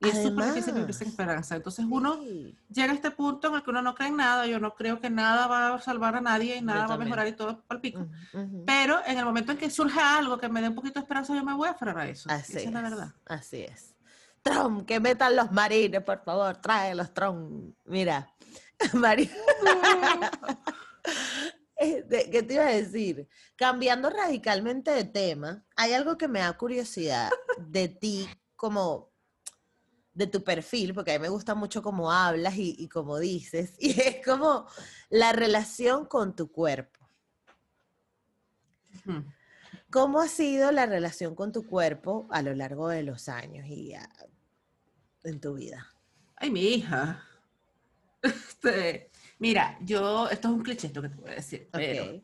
[0.00, 1.56] Y es súper difícil vivir sin esperanza.
[1.56, 2.58] Entonces uno Sí.
[2.68, 4.46] llega a este punto en el que uno no cree en nada.
[4.46, 7.26] Yo no creo que nada va a salvar a nadie y nada va a mejorar
[7.28, 8.00] y todo al pico.
[8.00, 8.64] Ujú, ujú.
[8.66, 11.34] Pero en el momento en que surja algo que me dé un poquito de esperanza,
[11.34, 12.28] yo me voy a aferrar a eso.
[12.30, 13.14] Así Esa es la verdad.
[13.26, 13.93] Así es.
[14.44, 17.74] Trump, que metan los marines, por favor, trae los Trump.
[17.86, 18.32] Mira,
[18.92, 19.30] Mari-
[21.76, 23.28] Este, ¿Qué te iba a decir?
[23.56, 29.10] Cambiando radicalmente de tema, hay algo que me da curiosidad de ti, como
[30.12, 33.74] de tu perfil, porque a mí me gusta mucho cómo hablas y, y cómo dices,
[33.80, 34.66] y es como
[35.10, 37.00] la relación con tu cuerpo.
[39.90, 43.94] ¿Cómo ha sido la relación con tu cuerpo a lo largo de los años y
[45.24, 45.86] en tu vida?
[46.36, 47.22] Ay, mi hija.
[48.22, 52.22] Este, mira, yo, esto es un cliché esto que te voy a decir, pero Ok.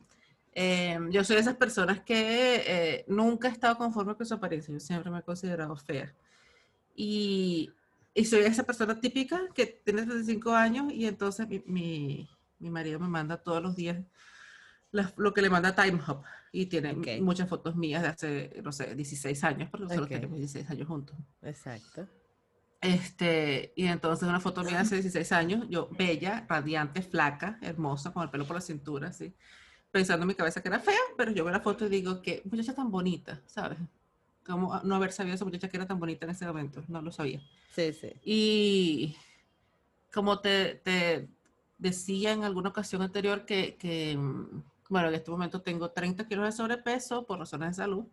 [0.53, 4.73] eh, yo soy de esas personas que eh, nunca he estado conforme con su apariencia,
[4.73, 6.13] yo siempre me he considerado fea.
[6.95, 7.71] Y,
[8.13, 12.99] y soy esa persona típica que tiene 35 años y entonces mi, mi, mi marido
[12.99, 13.97] me manda todos los días
[14.91, 17.07] las- lo que le manda Time Hop y tiene Ok.
[17.21, 20.13] muchas fotos mías de hace, no sé, 16 años, porque nosotros Ok.
[20.15, 21.15] tenemos 16 años juntos.
[21.43, 22.07] Exacto.
[22.81, 28.11] Este, y entonces una foto mía de hace 16 años, yo bella, radiante, flaca, hermosa,
[28.11, 29.33] con el pelo por la cintura, así,
[29.91, 32.41] pensando en mi cabeza que era fea, pero yo veo la foto y digo, qué
[32.45, 33.77] muchacha tan bonita, ¿sabes?
[34.43, 36.83] ¿Cómo no haber sabido esa muchacha que era tan bonita en ese momento?
[36.87, 37.41] No lo sabía.
[37.75, 38.13] Sí, sí.
[38.23, 39.15] Y
[40.11, 41.29] como te, te
[41.77, 46.45] decía en alguna ocasión anterior que, que, mm, bueno, en este momento tengo 30 kilos
[46.45, 48.05] de sobrepeso por razones de salud,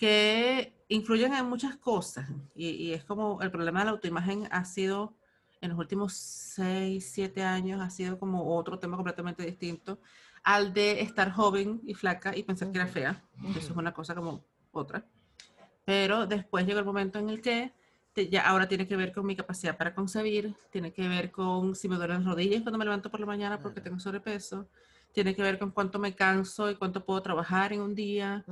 [0.00, 2.26] que influyen en muchas cosas.
[2.54, 5.14] Y, y es como el problema de la autoimagen ha sido,
[5.60, 10.00] en los últimos 6, 7 años, ha sido como otro tema completamente distinto
[10.42, 13.22] al de estar joven y flaca y pensar que era fea.
[13.54, 15.04] Eso es una cosa como otra.
[15.84, 17.74] Pero después llegó el momento en el que
[18.14, 21.74] te- ya ahora tiene que ver con mi capacidad para concebir, tiene que ver con
[21.76, 23.84] si me duelen las rodillas cuando me levanto por la mañana porque Claro.
[23.90, 24.66] tengo sobrepeso,
[25.12, 28.44] tiene que ver con cuánto me canso y cuánto puedo trabajar en un día.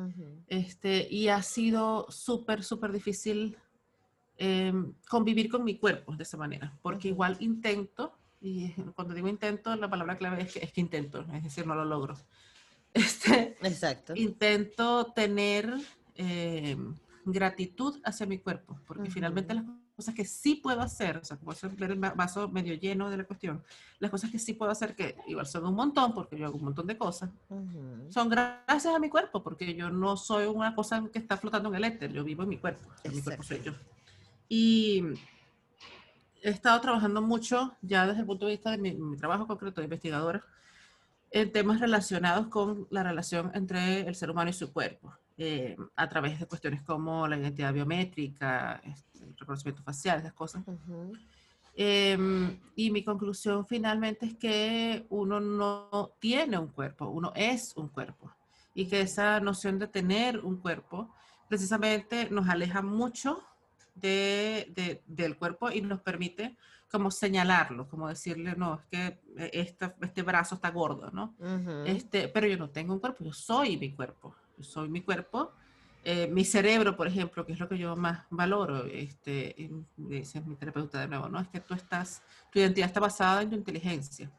[0.47, 3.57] Este, y ha sido súper, súper difícil
[4.37, 9.75] em, convivir con mi cuerpo de esa manera, porque igual intento, y cuando digo intento,
[9.77, 12.17] la palabra clave es que, es que intento, es decir, no lo logro.
[12.95, 14.15] Este, Exacto.
[14.17, 15.73] intento tener
[16.15, 16.75] eh,
[17.27, 19.65] gratitud hacia mi cuerpo, porque finalmente las
[19.99, 22.73] cosas que sí puedo hacer, o sea, como eso es ver el va- vaso medio
[22.75, 23.65] lleno de la cuestión,
[23.99, 26.67] las cosas que sí puedo hacer, que igual son un montón, porque yo hago un
[26.67, 28.07] montón de cosas, Ujú.
[28.09, 31.75] son gracias a mi cuerpo, porque yo no soy una cosa que está flotando en
[31.75, 33.73] el éter, yo vivo en mi cuerpo, sea, mi cuerpo soy yo.
[34.49, 35.03] Y,
[36.43, 39.87] he estado trabajando mucho, ya desde el punto de vista de mi, trabajo concreto de
[39.87, 40.45] investigadora,
[41.33, 46.09] en temas relacionados con la relación entre el ser humano y su cuerpo, eh, a
[46.09, 50.65] través de cuestiones como la identidad biométrica, este, el reconocimiento facial, esas cosas.
[51.77, 57.89] Em, y mi conclusión finalmente es que uno no tiene un cuerpo, uno es un
[57.89, 58.33] cuerpo.
[58.75, 61.15] Y que esa noción de tener un cuerpo
[61.49, 63.41] precisamente nos aleja mucho
[63.95, 66.57] de, del cuerpo y nos permite
[66.91, 71.35] como señalarlo, como decirle, no, es que eh, este brazo está gordo, ¿no?
[71.87, 75.53] este, pero yo no tengo un cuerpo, yo soy mi cuerpo, soy mi cuerpo.
[76.05, 80.57] Eh, mi cerebro, por ejemplo, que es lo que yo más valoro, este, dice mi
[80.57, 81.41] terapeuta de nuevo, ¿no?
[81.41, 84.31] Es que tú estás, tu identidad está basada en tu inteligencia.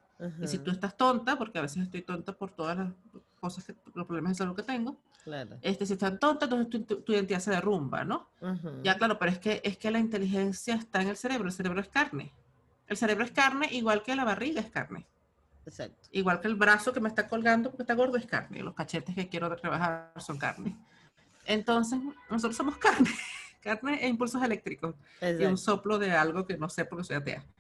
[0.41, 2.93] Y si tú estás tonta, porque a veces estoy tonta por todas las
[3.39, 5.57] cosas, que, los problemas de salud que tengo, claro.
[5.61, 8.27] este, si estás tonta, entonces tu, identidad se derrumba, ¿no?
[8.83, 11.79] Ya, claro, pero es que, es que la inteligencia está en el cerebro, el cerebro
[11.79, 12.33] es carne.
[12.87, 15.05] El cerebro es carne igual que la barriga es carne.
[15.69, 16.09] Exacto.
[16.11, 18.63] Igual que el brazo que me está colgando porque está gordo es carne.
[18.63, 20.75] Los cachetes que quiero trabajar son carne.
[21.45, 23.09] Entonces, nosotros somos carne.
[23.61, 24.95] carne e impulsos eléctricos.
[25.21, 27.45] Y un soplo de algo que no sé porque soy atea.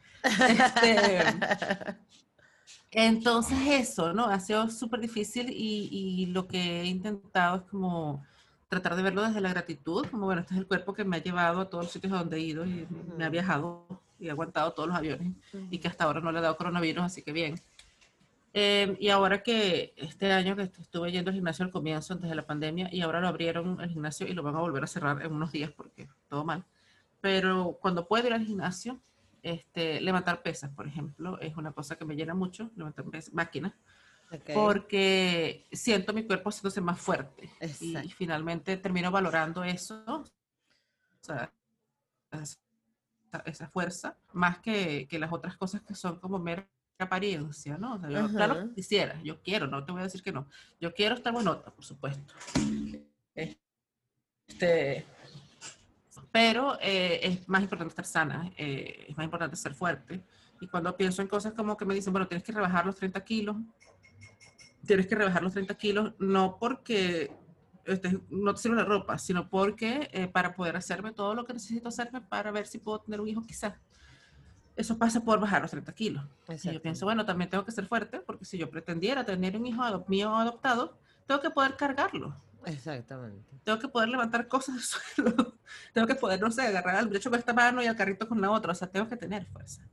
[2.91, 4.25] Este, entonces eso, ¿no?
[4.25, 8.25] Ha sido súper difícil y, y, lo que he intentado es como
[8.67, 11.23] tratar de verlo desde la gratitud, como bueno, este es el cuerpo que me ha
[11.23, 12.85] llevado a todos los sitios donde he ido y
[13.17, 13.87] me ha viajado
[14.19, 15.33] y ha aguantado todos los aviones
[15.71, 17.55] y que hasta ahora no le ha dado coronavirus, así que bien.
[18.51, 22.35] Em, y ahora que este año que estuve yendo al gimnasio al comienzo, antes de
[22.35, 25.21] la pandemia, y ahora lo abrieron el gimnasio y lo van a volver a cerrar
[25.23, 26.65] en unos días porque todo mal.
[27.21, 28.99] Pero cuando puedo ir al gimnasio,
[29.43, 33.73] este, levantar pesas, por ejemplo, es una cosa que me llena mucho, levantar máquinas,
[34.53, 37.49] porque siento mi cuerpo haciéndose más fuerte.
[37.81, 40.25] Y, finalmente termino valorando eso, o
[41.21, 41.51] sea,
[43.45, 46.67] esa, fuerza, más que, que, las otras cosas que son como mera
[46.99, 47.95] apariencia, ¿no?
[47.95, 50.47] O sea, yo, claro, quisiera, yo quiero, no te voy a decir que no.
[50.79, 52.33] Yo quiero estar buenota, por supuesto.
[54.47, 55.05] Este,
[56.31, 60.21] pero eh, es más importante estar sana, eh, es más importante ser fuerte.
[60.61, 63.23] Y cuando pienso en cosas como que me dicen, bueno, tienes que rebajar los 30
[63.23, 63.55] kilos,
[64.85, 67.31] tienes que rebajar los 30 kilos, no porque
[67.85, 71.53] este, no te sirve la ropa, sino porque eh, para poder hacerme todo lo que
[71.53, 73.73] necesito hacerme para ver si puedo tener un hijo quizás.
[74.75, 76.23] Eso pasa por bajar los 30 kilos.
[76.63, 79.65] Y yo pienso, bueno, también tengo que ser fuerte, porque si yo pretendiera tener un
[79.65, 82.35] hijo mío adoptado, tengo que poder cargarlo.
[82.65, 83.43] Exactamente.
[83.63, 84.83] Tengo que poder levantar cosas del
[85.25, 85.57] suelo.
[85.93, 88.41] tengo que poder, no sé, agarrar al brecho con esta mano y al carrito con
[88.41, 88.71] la otra.
[88.71, 89.87] O sea, tengo que tener fuerza.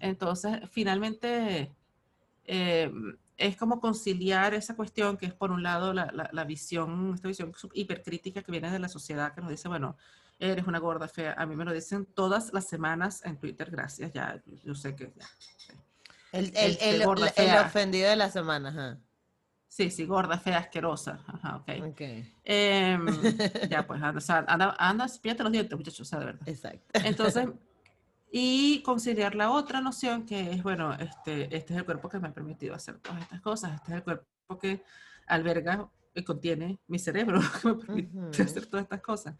[0.00, 1.70] Entonces, finalmente,
[2.44, 2.92] eh,
[3.36, 7.52] es como conciliar esa cuestión que es, por un lado, la, la, visión, esta visión
[7.74, 9.96] hipercrítica que viene de la sociedad que nos dice, bueno,
[10.50, 11.34] eres una gorda fea.
[11.38, 14.12] A mí me lo dicen todas las semanas en Twitter, gracias.
[14.12, 15.12] Ya, yo sé que.
[16.32, 18.98] El, el, este, el, el, ofendido de la semana, ajá.
[19.68, 21.20] Sí, sí, gorda, fea, asquerosa.
[21.26, 21.92] Ajá, ok.
[21.92, 22.34] okay.
[22.44, 23.06] Em,
[23.70, 26.48] ya, pues, anda, anda, anda, los dientes, muchachos, o sea, de verdad.
[26.48, 26.84] Exacto.
[26.92, 27.48] Entonces,
[28.30, 32.28] y conciliar la otra noción que es, bueno, este, este es el cuerpo que me
[32.28, 34.82] ha permitido hacer todas estas cosas, este es el cuerpo que
[35.26, 39.36] alberga y contiene mi cerebro, que me permite hacer todas estas cosas.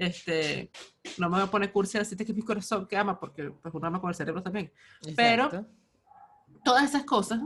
[0.00, 0.70] Este,
[1.18, 3.50] no me voy a poner cursi a decirte que es mi corazón que ama, porque
[3.50, 4.72] pues uno ama con el cerebro también.
[5.02, 5.14] Exacto.
[5.14, 5.66] Pero
[6.64, 7.42] todas esas cosas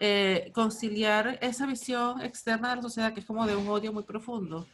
[0.00, 4.02] eh, conciliar esa visión externa de la sociedad, que es como de un odio muy
[4.02, 4.66] profundo,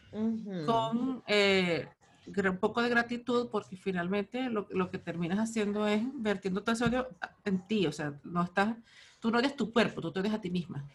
[0.66, 1.88] con eh,
[2.28, 6.84] un poco de gratitud, porque finalmente lo, lo, que terminas haciendo es vertiendo todo ese
[6.84, 7.08] odio
[7.44, 8.76] en ti, o sea, no estás,
[9.18, 10.88] tú no odias tu cuerpo, tú te odias a ti misma.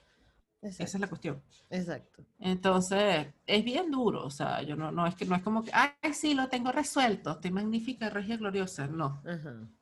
[0.62, 1.42] Esa es la cuestión.
[1.72, 2.24] Exacto.
[2.40, 5.72] Entonces, es bien duro, o sea, yo no, no es que no es como que,
[5.74, 9.24] ay, sí, lo tengo resuelto, estoy magnífica, regia, gloriosa, no.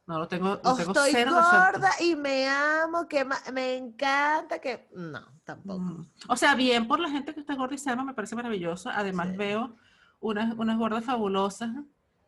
[0.07, 5.21] No lo tengo, lo tengo estoy gorda y me amo, que me encanta, que no,
[5.43, 5.79] tampoco.
[5.79, 6.09] Mm.
[6.29, 8.89] O sea, bien por la gente que está gorda y me parece maravilloso.
[8.89, 9.75] Además veo
[10.21, 11.71] unas, unas gordas fabulosas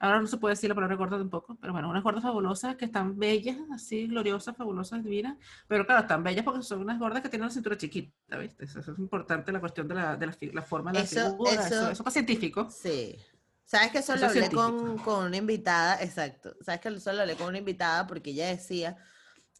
[0.01, 2.85] ahora no se puede decir la palabra gorda tampoco, pero bueno, unas gordas fabulosas que
[2.85, 5.37] están bellas, así, gloriosas, fabulosas, divinas,
[5.67, 8.65] pero claro, están bellas porque son unas gordas que tienen una cintura chiquita, ¿viste?
[8.65, 12.03] Eso, es importante, la cuestión de la, de la, forma de la figura, eso, eso,
[12.05, 12.67] es científico.
[12.71, 13.15] Sí.
[13.63, 16.01] ¿Sabes que eso, lo hablé con, con, una invitada?
[16.01, 16.55] Exacto.
[16.61, 18.97] ¿Sabes que eso lo hablé con una invitada porque ella decía,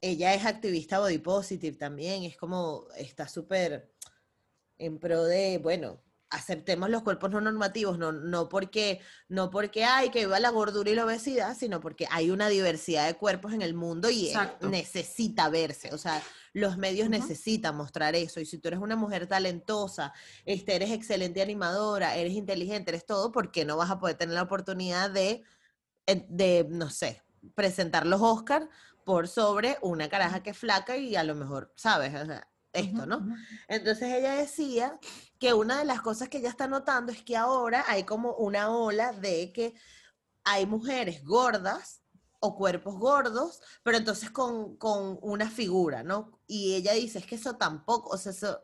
[0.02, 3.94] ella es activista body positive también, es como, está súper
[4.80, 10.10] en pro de, bueno, aceptemos los cuerpos no normativos, no, no porque, no porque hay
[10.10, 13.62] que viva la gordura y la obesidad, sino porque hay una diversidad de cuerpos en
[13.62, 15.94] el mundo y necesita verse.
[15.94, 18.40] O sea, los medios necesitan mostrar eso.
[18.40, 20.14] Y si tú eres una mujer talentosa,
[20.46, 24.36] este, eres excelente animadora, eres inteligente, eres todo, ¿por qué no vas a poder tener
[24.36, 25.44] la oportunidad de,
[26.08, 27.22] de no sé,
[27.56, 28.68] presentar los Oscars
[29.04, 32.14] por sobre una caraja que es flaca y a lo mejor, ¿sabes?
[32.16, 33.28] O sea, esto, ¿no?
[33.68, 35.00] Entonces ella decía
[35.40, 38.70] que una de las cosas que ella está notando es que ahora hay como una
[38.70, 39.74] ola de que
[40.44, 42.02] hay mujeres gordas
[42.40, 46.40] o cuerpos gordos, pero entonces con, con una figura, ¿no?
[46.48, 48.62] Y ella dice, es que eso tampoco, o sea, eso,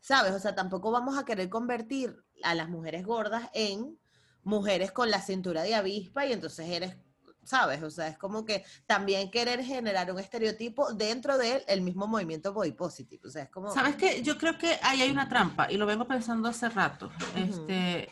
[0.00, 0.32] ¿sabes?
[0.32, 3.98] O sea, tampoco vamos a querer convertir a las mujeres gordas en
[4.42, 6.96] mujeres con la cintura de avispa y entonces eres
[7.44, 7.82] ¿sabes?
[7.82, 12.52] O sea, es como que también querer generar un estereotipo dentro del el mismo movimiento
[12.52, 13.26] body positive.
[13.26, 13.72] O sea, es como...
[13.72, 14.22] ¿Sabes qué?
[14.22, 17.10] Yo creo que ahí hay una trampa y lo vengo pensando hace rato.
[17.36, 18.08] Este,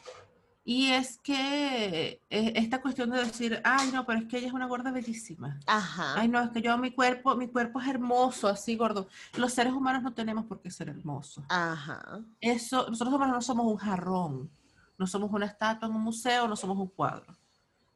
[0.65, 4.53] y es que e, esta cuestión de decir, ay, no, pero es que ella es
[4.53, 5.59] una gorda bellísima.
[5.67, 6.21] Ajá.
[6.21, 9.09] Ay, no, es que yo, mi cuerpo, mi cuerpo es hermoso, así gordo.
[9.37, 11.45] Los seres humanos no tenemos por qué ser hermosos.
[11.49, 12.21] Ajá.
[12.41, 14.51] Eso, nosotros humanos no somos un jarrón,
[14.99, 17.35] no somos una estatua en un museo, no somos un cuadro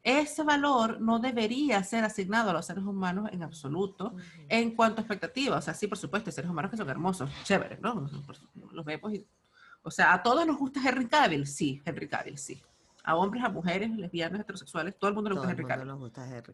[0.06, 4.14] ese valor no debería ser asignado a los seres humanos en absoluto
[4.48, 5.58] en cuanto a expectativas.
[5.58, 8.08] O sea, sí, por supuesto, hay seres humanos que son hermosos, chéveres, ¿no?
[8.70, 9.26] Los vemos y,
[9.82, 11.44] O sea, ¿a todos nos gusta Henry Cavill?
[11.44, 12.62] Sí, Henry Cavill, sí.
[13.02, 15.90] A hombres, a mujeres, lesbianas, heterosexuales, todo el mundo le gusta Henry Cavill.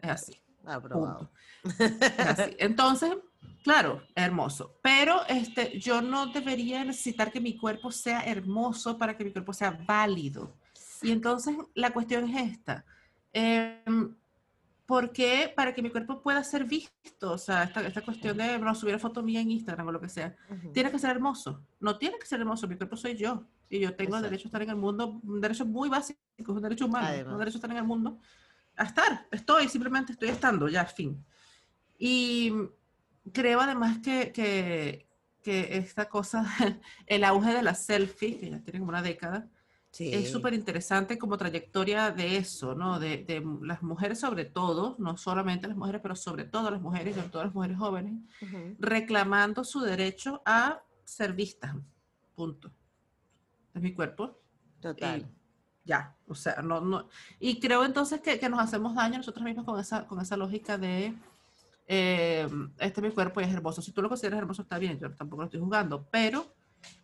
[0.01, 0.41] Es así.
[0.65, 1.31] Aprobado.
[1.79, 2.57] Es así.
[2.59, 3.19] Entonces,
[3.63, 4.79] claro, hermoso.
[4.83, 9.53] Pero este, yo no debería necesitar que mi cuerpo sea hermoso para que mi cuerpo
[9.53, 10.57] sea válido.
[11.03, 12.85] Y entonces la cuestión es esta
[13.33, 13.83] eh,
[14.93, 15.51] ¿Por qué?
[15.57, 17.33] Para que mi cuerpo pueda ser visto.
[17.33, 20.09] O sea, esta, esta cuestión de no, subir foto mía en Instagram o lo que
[20.09, 20.37] sea.
[20.75, 21.65] Tiene que ser hermoso.
[21.81, 22.69] No tiene que ser hermoso.
[22.69, 23.47] Mi cuerpo soy yo.
[23.71, 25.21] Y yo tengo el derecho a estar en el mundo.
[25.23, 27.33] Un derecho muy básico, un derecho humano.
[27.33, 28.19] Un derecho a estar en el mundo.
[28.77, 29.27] A estar.
[29.31, 31.25] Estoy, simplemente estoy estando, ya, fin.
[31.97, 32.53] Y
[33.33, 35.09] creo además que, que,
[35.43, 36.45] que esta cosa,
[37.07, 39.49] el auge de la selfie, que ya tiene como una década,
[39.99, 42.99] es súper interesante como trayectoria de eso, ¿no?
[42.99, 47.15] De, de, las mujeres sobre todo, no solamente las mujeres, pero sobre todo las mujeres,
[47.15, 48.15] sobre todo las mujeres jóvenes,
[48.79, 51.77] reclamando su derecho a ser vistas.
[52.35, 52.71] Punto.
[53.75, 54.39] Es mi cuerpo.
[54.81, 55.31] Total.
[55.85, 57.09] ya, o sea, no, no.
[57.39, 60.77] Y creo entonces que, que, nos hacemos daño nosotros mismos con esa, con esa lógica
[60.77, 61.15] de
[61.87, 63.83] eh, este es mi cuerpo y es hermoso.
[63.83, 66.47] Si tú lo consideras hermoso, está bien, yo tampoco lo estoy juzgando, pero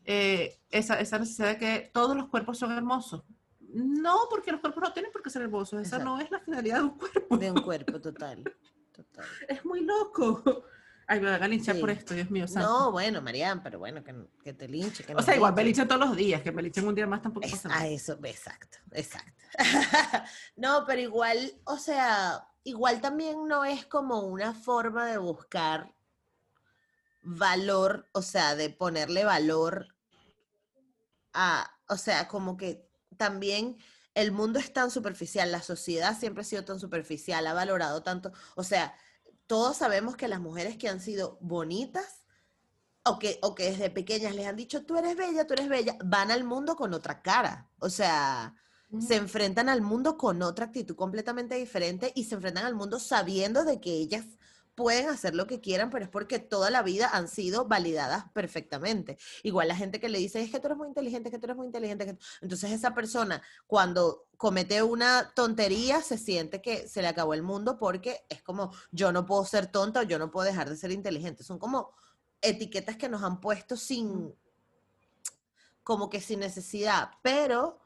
[0.05, 3.25] eh, esa, esa, necesidad de que todos los cuerpos son hermosos.
[3.61, 5.83] No, porque los cuerpos no tienen por qué ser hermosos.
[5.83, 7.37] Esa no es la finalidad de un cuerpo.
[7.37, 8.45] De un cuerpo, total.
[8.93, 9.25] total.
[9.49, 10.65] Es muy loco.
[11.11, 12.45] Ay, me van a linchar por esto, Dios mío.
[12.55, 14.15] No, bueno, Marian, pero bueno, que,
[14.45, 15.05] que te linche.
[15.05, 17.23] Que o sea, igual me linchan todos los días, que me linchen un día más
[17.23, 17.87] tampoco es, pasa nada.
[17.87, 19.33] eso, exacto, exacto.
[20.57, 25.91] no, pero igual, o sea, igual también no es como una forma de buscar
[27.29, 29.95] valor, o sea, de ponerle valor
[31.35, 33.77] a, o sea, como que también
[34.15, 38.33] el mundo es tan superficial, la sociedad siempre ha sido tan superficial, ha valorado tanto,
[38.57, 38.95] o sea,
[39.47, 42.25] todos sabemos que las mujeres que han sido bonitas
[43.05, 45.97] o que, o que desde pequeñas les han dicho, tú eres bella, tú eres bella,
[46.05, 48.55] van al mundo con otra cara, o sea,
[49.07, 53.65] se enfrentan al mundo con otra actitud completamente diferente y se enfrentan al mundo sabiendo
[53.65, 54.25] de que ellas
[54.79, 59.19] pueden hacer lo que quieran, pero es porque toda la vida han sido validadas perfectamente.
[59.43, 61.57] Igual la gente que le dice, es que tú eres muy inteligente, que tú eres
[61.57, 62.17] muy inteligente.
[62.41, 67.77] Entonces esa persona cuando comete una tontería se siente que se le acabó el mundo
[67.77, 70.93] porque es como, yo no puedo ser tonta o yo no puedo dejar de ser
[70.93, 71.43] inteligente.
[71.43, 71.91] Son como
[72.41, 74.33] etiquetas que nos han puesto sin,
[75.83, 77.81] como que sin necesidad, pero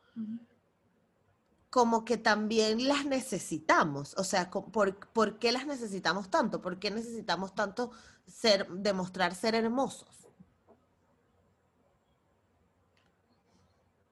[1.73, 4.15] como que también las necesitamos.
[4.19, 6.61] O sea, ¿por, ¿por, qué las necesitamos tanto?
[6.61, 7.93] ¿Por qué necesitamos tanto
[8.27, 10.29] ser, demostrar ser hermosos?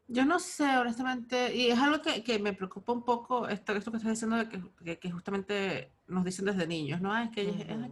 [0.09, 3.91] Yo no sé, honestamente, y es algo que, que me preocupa un poco, esto, esto
[3.91, 4.39] que estás diciendo,
[4.83, 7.17] que, que, justamente nos dicen desde niños, ¿no?
[7.17, 7.45] es que,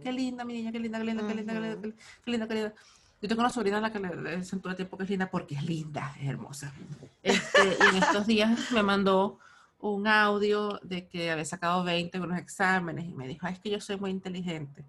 [0.03, 1.81] qué linda mi niña, qué linda, qué linda, qué linda, qué linda,
[2.25, 2.73] qué linda, qué linda.
[3.21, 5.29] Yo tengo una sobrina a la que le dicen todo el tiempo que es linda
[5.29, 6.73] porque es linda, es hermosa.
[7.21, 9.39] Este, y en estos días me mandó
[9.79, 13.69] un audio de que había sacado 20 en unos exámenes y me dijo, es que
[13.69, 14.85] yo soy muy inteligente.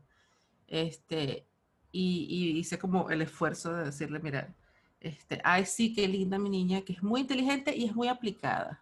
[0.67, 1.47] Este,
[1.93, 4.55] y, y, hice como el esfuerzo de decirle, mira,
[5.01, 8.81] este, ay, sí, qué linda mi niña, que es muy inteligente y es muy aplicada.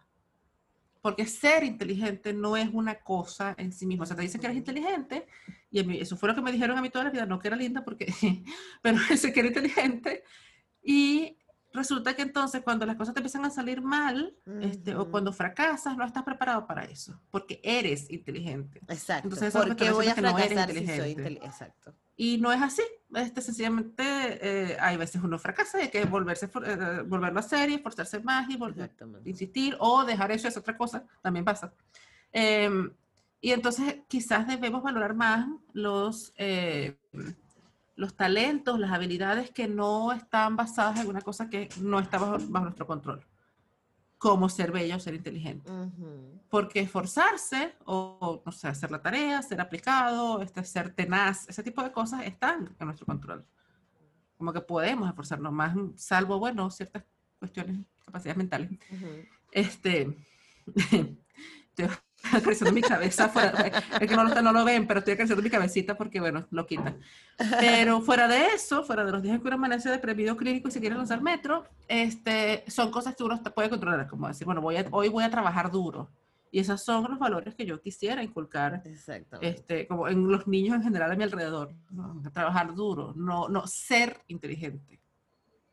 [1.01, 4.03] Porque ser inteligente no es una cosa en sí mismo.
[4.03, 5.27] O sea, te dicen que eres inteligente,
[5.71, 7.57] y eso fue lo que me dijeron a mí toda la vida, no que era
[7.57, 8.13] linda, porque,
[8.81, 10.23] pero ese que era inteligente.
[10.83, 11.37] Y
[11.73, 15.95] resulta que entonces cuando las cosas te empiezan a salir mal, este, o cuando fracasas,
[15.95, 18.81] no estás preparado para eso, porque eres inteligente.
[18.87, 19.27] Exacto.
[19.27, 21.45] Entonces, porque voy a fracasar si soy inteligente.
[21.45, 21.93] Exacto.
[22.15, 22.83] Y no es así.
[23.15, 27.69] Este, sencillamente eh, hay veces uno fracasa y hay que volverse, eh, volverlo a hacer
[27.69, 28.91] y esforzarse más y volver,
[29.25, 31.73] insistir o dejar eso es otra cosa, también pasa.
[32.31, 32.91] Em,
[33.41, 36.97] Y entonces quizás debemos valorar más los, eh,
[37.99, 42.37] los talentos, las habilidades que no están basadas en una cosa que no está bajo,
[42.37, 43.25] nuestro control,
[44.17, 45.69] como ser bello o ser inteligente.
[46.49, 51.83] Porque esforzarse o, no sé, hacer la tarea, ser aplicado, este, ser tenaz, ese tipo
[51.83, 53.45] de cosas están en nuestro control.
[54.37, 57.03] Como que podemos esforzarnos más, salvo, bueno, ciertas
[57.37, 58.71] cuestiones, capacidades mentales.
[59.51, 60.17] Este,
[61.67, 61.89] estoy
[62.33, 65.49] acariciando mi cabeza fuera, es que no lo, no lo ven, pero estoy acariciando mi
[65.49, 66.95] cabecita porque, bueno, lo quita.
[67.59, 70.71] Pero fuera de eso, fuera de los días en que uno amanece deprimido clínico y
[70.71, 74.77] se quiere lanzar metro, este, son cosas que uno puede controlar, como decir, bueno, voy
[74.77, 76.09] a, hoy voy a trabajar duro.
[76.51, 78.81] Y esos son los valores que yo quisiera inculcar,
[79.39, 81.73] este, como en los niños en general a mi alrededor.
[82.33, 84.99] Trabajar duro, no, no ser inteligente,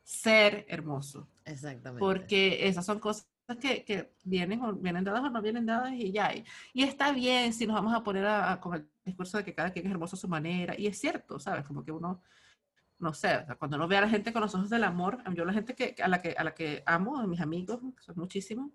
[0.05, 1.27] ser hermoso.
[1.47, 2.01] Exactamente.
[2.01, 6.11] Porque esas son cosas que, que, vienen o vienen dadas o no vienen dadas y
[6.11, 6.35] ya.
[6.35, 9.55] Y, y está bien si nos vamos a poner a, con el discurso de que
[9.55, 10.75] cada quien es hermoso a su manera.
[10.79, 11.65] Y es cierto, ¿sabes?
[11.65, 12.21] Como que uno,
[12.99, 15.53] no sé, cuando uno ve a la gente con los ojos del amor, yo la
[15.53, 18.71] gente que, a, la que, a la que amo, a mis amigos, que son muchísimos,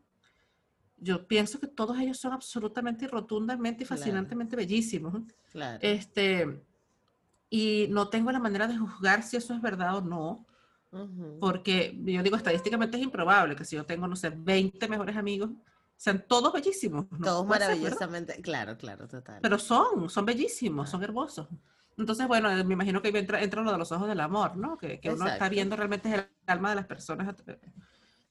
[0.97, 5.15] yo pienso que todos ellos son absolutamente y rotundamente y fascinantemente bellísimos.
[5.51, 5.79] Claro.
[5.81, 6.63] Este,
[7.49, 10.45] y no tengo la manera de juzgar si eso es verdad o no.
[11.39, 15.51] Porque yo digo, estadísticamente es improbable que si yo tengo, no sé, 20 mejores amigos,
[15.95, 17.05] sean todos bellísimos.
[17.23, 19.39] Todos maravillosamente, claro, claro, total.
[19.41, 21.47] Pero son, son bellísimos, son hermosos.
[21.97, 24.77] Entonces, bueno, me imagino que entra, entra lo de los ojos del amor, ¿no?
[24.77, 27.35] Que, que uno está viendo realmente el alma de las personas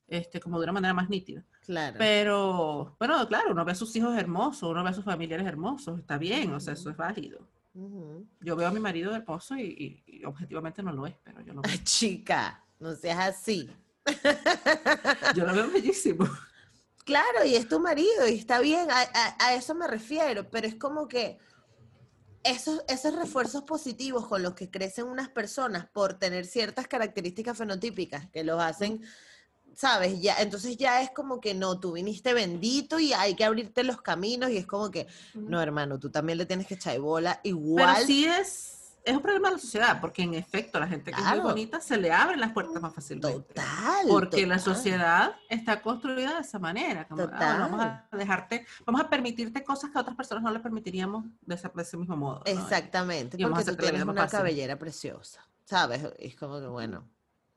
[0.09, 1.45] este, como de una manera más nítida.
[1.65, 1.97] Claro.
[1.99, 6.01] Pero, bueno, claro, uno ve a sus hijos hermosos, uno ve a sus familiares hermosos,
[6.01, 7.49] está bien, o sea, eso es válido.
[7.73, 11.63] Yo veo a mi marido hermoso y, y, objetivamente no lo es, pero yo lo
[11.63, 11.73] veo.
[11.85, 13.71] Chica, no seas así.
[15.37, 16.29] yo lo veo bellísimo.
[17.05, 21.09] Claro, y es tu marido y está bien, a, eso me refiero, pero es como
[21.09, 21.39] que
[22.45, 28.29] esos, esos refuerzos positivos con los que crecen unas personas por tener ciertas características fenotípicas
[28.31, 29.03] que los hacen
[29.75, 30.21] ¿sabes?
[30.21, 34.01] Ya, entonces ya es como que no, tú viniste bendito y hay que abrirte los
[34.03, 37.95] caminos y es como que, no, hermano, tú también le tienes que echar bola igual.
[37.95, 41.21] Pero sí es, es un problema de la sociedad, porque en efecto la gente que
[41.21, 43.55] es muy bonita se le abren las puertas más fácilmente.
[43.55, 44.07] Total.
[44.09, 47.07] Porque la sociedad está construida de esa manera.
[47.07, 50.61] Como, ah, vamos a dejarte, vamos a permitirte cosas que a otras personas no le
[50.61, 52.43] permitiríamos de ese, mismo modo.
[52.45, 56.03] Exactamente, porque tú tienes una cabellera preciosa, ¿sabes?
[56.19, 57.05] Es como que, bueno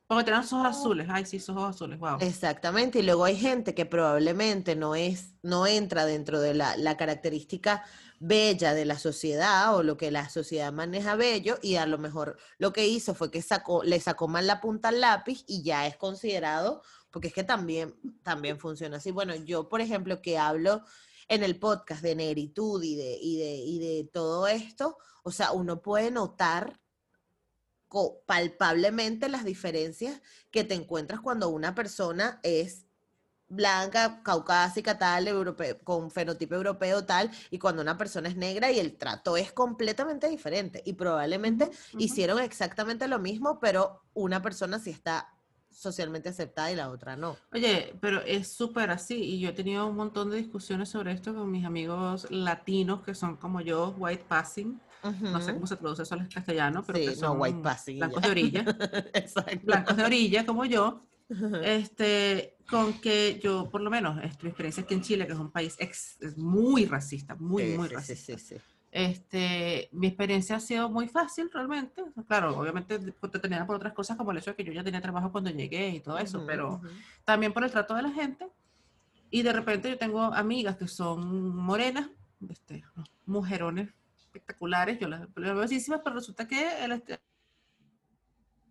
[0.06, 2.18] porque tienen ojos azules, ay sí, ojos azules, wow.
[2.20, 6.96] Exactamente, y luego hay gente que probablemente no es, no entra dentro de la, la,
[6.96, 7.84] característica
[8.20, 12.36] bella de la sociedad o lo que la sociedad maneja bello, y a lo mejor
[12.58, 15.86] lo que hizo fue que sacó, le sacó mal la punta al lápiz y ya
[15.86, 19.10] es considerado, porque es que también, también funciona así.
[19.10, 20.82] Bueno, yo, por ejemplo, que hablo
[21.28, 25.52] en el podcast de negritud y de, y de, y de todo esto, o sea,
[25.52, 26.80] uno puede notar
[28.26, 30.20] palpablemente las diferencias
[30.50, 32.86] que te encuentras cuando una persona es
[33.48, 38.78] blanca, caucásica, tal, europeo, con fenotipo europeo, tal, y cuando una persona es negra y
[38.78, 40.82] el trato es completamente diferente.
[40.84, 45.30] Y probablemente hicieron exactamente lo mismo, pero una persona sí está
[45.70, 47.36] socialmente aceptada y la otra no.
[47.52, 51.34] Oye, pero es súper así, y yo he tenido un montón de discusiones sobre esto
[51.34, 54.80] con mis amigos latinos que son como yo, white passing,
[55.20, 57.58] no sé cómo se traduce eso al castellano, pero que son white
[57.94, 58.64] blancos de orilla.
[59.62, 61.02] Blancos de orilla, como yo.
[61.62, 65.50] Este, con que yo, por lo menos, mi experiencia aquí en Chile, que es un
[65.50, 68.34] país ex, es muy racista, muy, muy racista.
[68.92, 72.04] Este, mi experiencia ha sido muy fácil realmente.
[72.28, 72.98] Claro, obviamente
[73.42, 75.88] tenía por otras cosas como el hecho de que yo ya tenía trabajo cuando llegué
[75.88, 76.80] y todo eso, pero
[77.24, 78.46] también por el trato de la gente.
[79.30, 82.08] Y de repente yo tengo amigas que son morenas,
[82.48, 82.84] este,
[83.26, 83.88] mujerones
[84.34, 87.20] espectaculares, yo las, veo bellísimas, pero resulta que el, este,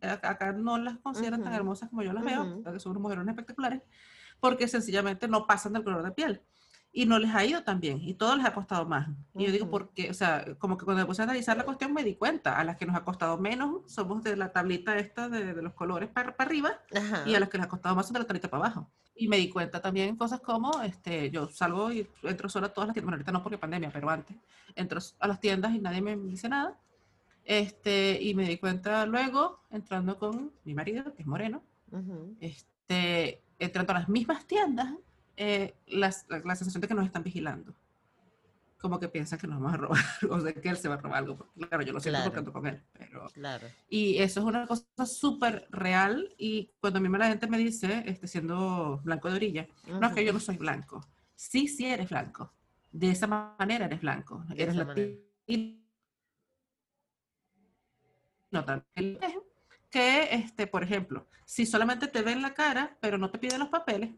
[0.01, 3.82] acá no las consideran tan hermosas como yo las veo, que son mujeres espectaculares,
[4.39, 6.41] porque sencillamente no pasan del color de piel.
[6.96, 9.10] Y no les ha ido tan bien, y todo les ha costado más.
[9.34, 11.91] Y yo digo, porque, o sea, como que cuando me puse a analizar la cuestión
[11.91, 15.28] me di cuenta, a las que nos ha costado menos somos de la tablita esta
[15.28, 16.72] de, de los colores para, para arriba,
[17.26, 18.91] y a las que les ha costado más son de la tablita para abajo.
[19.16, 22.89] Y me di cuenta también cosas como, este, yo salgo y entro sola a todas
[22.89, 24.38] las tiendas, bueno, ahorita no porque pandemia, pero antes,
[24.76, 26.78] entro a las tiendas y nadie me dice nada.
[27.44, 31.64] Este, y me di cuenta luego, entrando con mi marido, que es moreno,
[32.39, 34.94] este, entrando a las mismas tiendas,
[35.38, 37.73] eh, la sensación de que nos están vigilando
[38.84, 40.97] como que piensa que nos vamos a robar o de que él se va a
[40.97, 41.47] robar algo.
[41.55, 43.29] Claro, yo lo siento porque ando con él, pero...
[43.29, 43.65] Claro.
[43.89, 48.03] Y eso es una cosa súper real y cuando a mí la gente me dice,
[48.05, 50.99] este, siendo blanco de orilla, no es que yo no soy blanco.
[51.34, 52.51] Sí, sí eres blanco,
[52.91, 55.15] de esa manera eres blanco, eres latino.
[58.51, 59.17] No, también
[59.89, 63.69] que, este, por ejemplo, si solamente te ven la cara, pero no te piden los
[63.69, 64.09] papeles,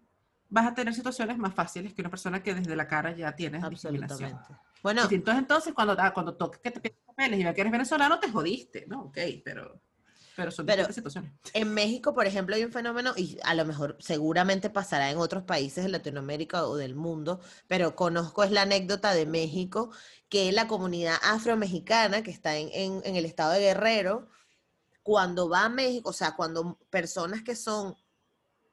[0.49, 3.59] vas a tener situaciones más fáciles que una persona que desde la cara ya tiene
[3.69, 4.39] discriminación.
[4.83, 7.71] Bueno, entonces, entonces cuando, ah, cuando toques que te piden papeles y veas que eres
[7.71, 9.03] venezolano, te jodiste, ¿no?
[9.03, 9.81] Ok, pero...
[10.35, 11.31] Pero son pero situaciones.
[11.53, 15.43] En México, por ejemplo, hay un fenómeno, y a lo mejor seguramente pasará en otros
[15.43, 19.91] países de Latinoamérica o del mundo, pero conozco es la anécdota de México,
[20.27, 24.27] que la comunidad afromexicana que está en, en, en el estado de Guerrero,
[25.03, 27.95] cuando va a México, o sea, cuando personas que son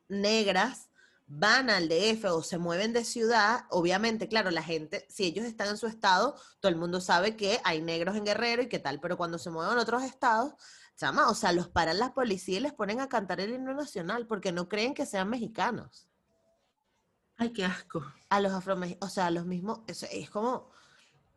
[0.08, 0.88] negras
[1.34, 5.68] van al DF o se mueven de ciudad, obviamente, claro, la gente, si ellos están
[5.68, 9.00] en su estado, todo el mundo sabe que hay negros en Guerrero y qué tal,
[9.00, 10.52] pero cuando se mueven a otros estados,
[10.94, 14.26] chama, o sea, los paran las policías y les ponen a cantar el himno nacional
[14.26, 16.06] porque no creen que sean mexicanos.
[17.38, 18.04] Ay, qué asco.
[18.28, 20.70] A los afromexicanos, o sea, a los mismos, es, es como,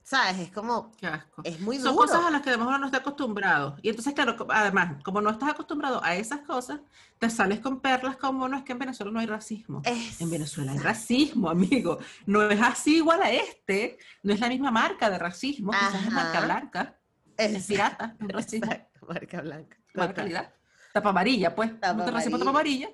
[0.05, 0.37] ¿Sabes?
[0.37, 0.91] Es como.
[0.97, 1.41] Qué asco.
[1.43, 1.89] Es muy duro.
[1.89, 3.75] Son cosas a las que a lo mejor no está acostumbrado.
[3.81, 6.79] Y entonces, claro, además, como no estás acostumbrado a esas cosas,
[7.17, 9.81] te sales con perlas como no es que en Venezuela no hay racismo.
[9.83, 11.97] En Venezuela hay racismo, amigo.
[12.27, 13.97] No es así igual a este.
[14.21, 15.71] No es la misma marca de racismo.
[15.71, 16.95] Quizás es marca blanca.
[17.35, 18.15] Es, pirata.
[19.07, 19.77] Marca blanca.
[19.95, 20.53] Marca calidad.
[20.93, 21.79] Tapa amarilla, pues.
[21.79, 22.89] Tapa racismo tapa amarilla.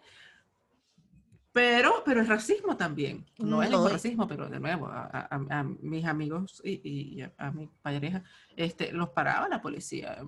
[1.54, 3.26] Pero, pero el racismo también.
[3.38, 8.24] No, es el racismo, pero de nuevo, a, mis amigos y, a, mi pareja,
[8.56, 10.24] este, los paraba la policía.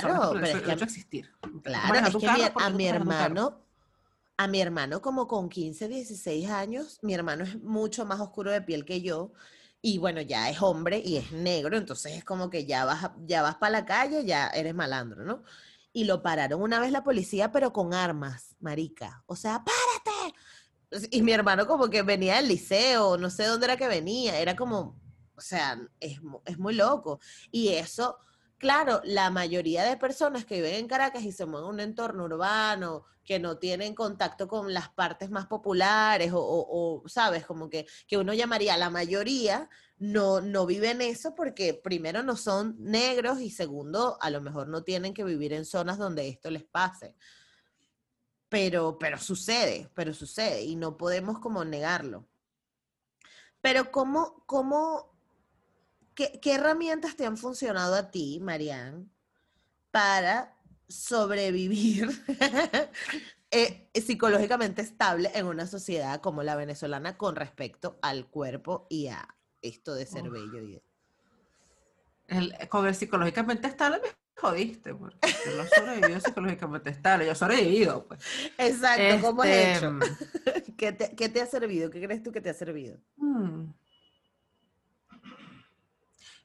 [0.00, 1.30] Claro, pero es que, existir.
[1.62, 3.60] Claro, es que a mi hermano,
[4.38, 8.62] a mi hermano como con 15, 16 años, mi hermano es mucho más oscuro de
[8.62, 9.32] piel que yo.
[9.82, 13.42] Y bueno, ya es hombre y es negro, entonces es como que ya vas, ya
[13.42, 15.42] vas para la calle, ya eres malandro, ¿no?
[15.92, 19.22] Y lo pararon una vez la policía, pero con armas, marica.
[19.26, 19.83] O sea, párate,
[21.10, 24.56] y mi hermano como que venía del liceo, no sé dónde era que venía, era
[24.56, 25.00] como,
[25.36, 27.20] o sea, es, es muy loco.
[27.50, 28.18] Y eso,
[28.58, 32.24] claro, la mayoría de personas que viven en Caracas y se mueven en un entorno
[32.24, 37.86] urbano, que no tienen contacto con las partes más populares o, o, sabes, como que,
[38.06, 43.50] que uno llamaría la mayoría, no, no viven eso porque primero no son negros y
[43.50, 47.14] segundo, a lo mejor no tienen que vivir en zonas donde esto les pase
[48.54, 52.24] pero, pero sucede, pero sucede y no podemos como negarlo.
[53.60, 55.12] Pero ¿cómo, cómo,
[56.14, 59.08] qué, herramientas te han funcionado a ti, Marianne,
[59.90, 62.08] para sobrevivir
[63.50, 69.36] eh, psicológicamente estable en una sociedad como la venezolana con respecto al cuerpo y a
[69.62, 70.62] esto de ser bello?
[70.62, 70.80] Y
[72.28, 74.00] el, con el psicológicamente estable
[74.36, 75.18] jodiste, porque
[75.56, 78.20] no has sobrevivido psicológicamente estable, yo he sobrevivido, pues.
[78.58, 79.98] Exacto, ¿cómo has hecho?
[80.46, 81.90] Este, ¿Qué te, ¿Qué te, ha servido?
[81.90, 82.98] ¿Qué crees tú que te ha servido?
[83.16, 83.72] Hmm.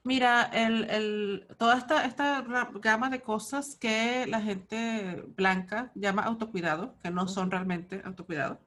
[0.02, 2.42] Mira, el, el, toda esta, esta
[2.80, 8.60] gama de cosas que la gente blanca llama autocuidado, que no son realmente autocuidado,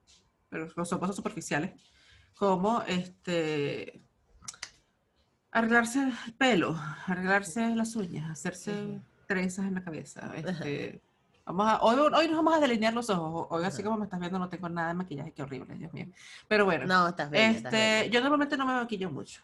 [0.50, 1.72] pero son cosas superficiales,
[2.36, 4.04] como este
[5.50, 6.76] arreglarse el pelo,
[7.08, 10.32] arreglarse las uñas, hacerse trenzas en la cabeza.
[10.36, 11.02] Este,
[11.46, 13.48] vamos a, hoy, hoy nos vamos a delinear los ojos.
[13.50, 15.32] Hoy, así como me estás viendo, no tengo nada de maquillaje.
[15.32, 16.08] Qué horrible, Dios mío.
[16.48, 16.86] Pero bueno.
[16.86, 19.42] No, estás bien, este, Yo normalmente no me maquillo mucho.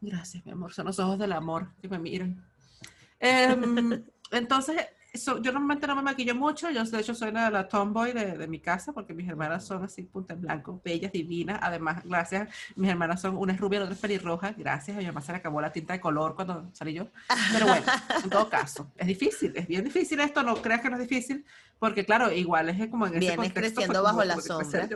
[0.00, 0.72] Gracias, mi amor.
[0.72, 2.44] Son los ojos del amor que me miran.
[3.20, 4.76] Em, entonces,
[5.14, 8.48] yo normalmente no me maquillo mucho, yo de hecho soy la, la tomboy de, de,
[8.48, 12.90] mi casa porque mis hermanas son así punta en blanco, bellas, divinas, además gracias, mis
[12.90, 15.38] hermanas son una es rubia, la otra es pelirroja, gracias, a mi mamá se le
[15.38, 17.06] acabó la tinta de color cuando salí yo,
[17.52, 17.86] pero bueno,
[18.24, 21.44] en todo caso, es difícil, es bien difícil esto, no creas que no es difícil,
[21.78, 23.60] porque claro, igual es como en ese contexto.
[23.60, 24.88] creciendo bajo la sombra.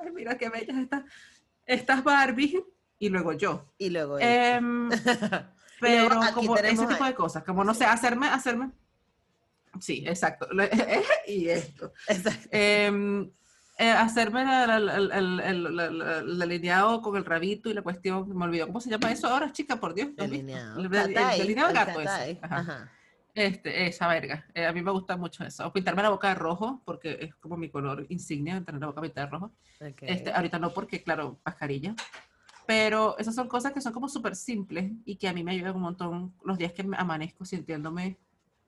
[0.00, 1.04] Ay, mira qué bellas estas,
[1.64, 2.64] estas Barbie,
[2.98, 3.72] y luego yo.
[3.78, 4.60] Y luego eh,
[5.80, 8.70] pero como ese tipo de cosas, como no sé, hacerme, hacerme
[9.80, 10.48] Sí, exacto.
[11.26, 11.92] y esto.
[12.50, 13.30] Em,
[13.78, 19.12] eh, hacerme el, delineado con el rabito y la cuestión, me olvidó, ¿cómo se llama
[19.12, 19.76] eso ahora, chica?
[19.76, 20.16] Por Dios.
[20.16, 20.80] Delineado.
[20.80, 22.40] El, delineado gato ese.
[23.34, 24.46] Este, esa verga.
[24.54, 25.66] Eh, a mí me gusta mucho eso.
[25.66, 29.02] O pintarme la boca de rojo, porque es como mi color insignia, tener la boca
[29.02, 29.52] pintada de rojo.
[30.00, 31.94] Este, ahorita no, porque, claro, mascarilla.
[32.66, 35.76] Pero esas son cosas que son como súper simples y que a mí me ayudan
[35.76, 38.18] un montón los días que me amanezco sintiéndome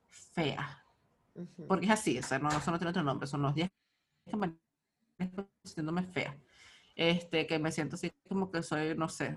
[0.08, 0.84] fea.
[1.66, 3.70] Porque es así, o sea, no, no, no tiene otro nombre, son los días
[4.26, 4.54] que me
[5.64, 6.36] sintiéndome fea.
[6.94, 9.34] Este, que me siento así como que soy, no sé,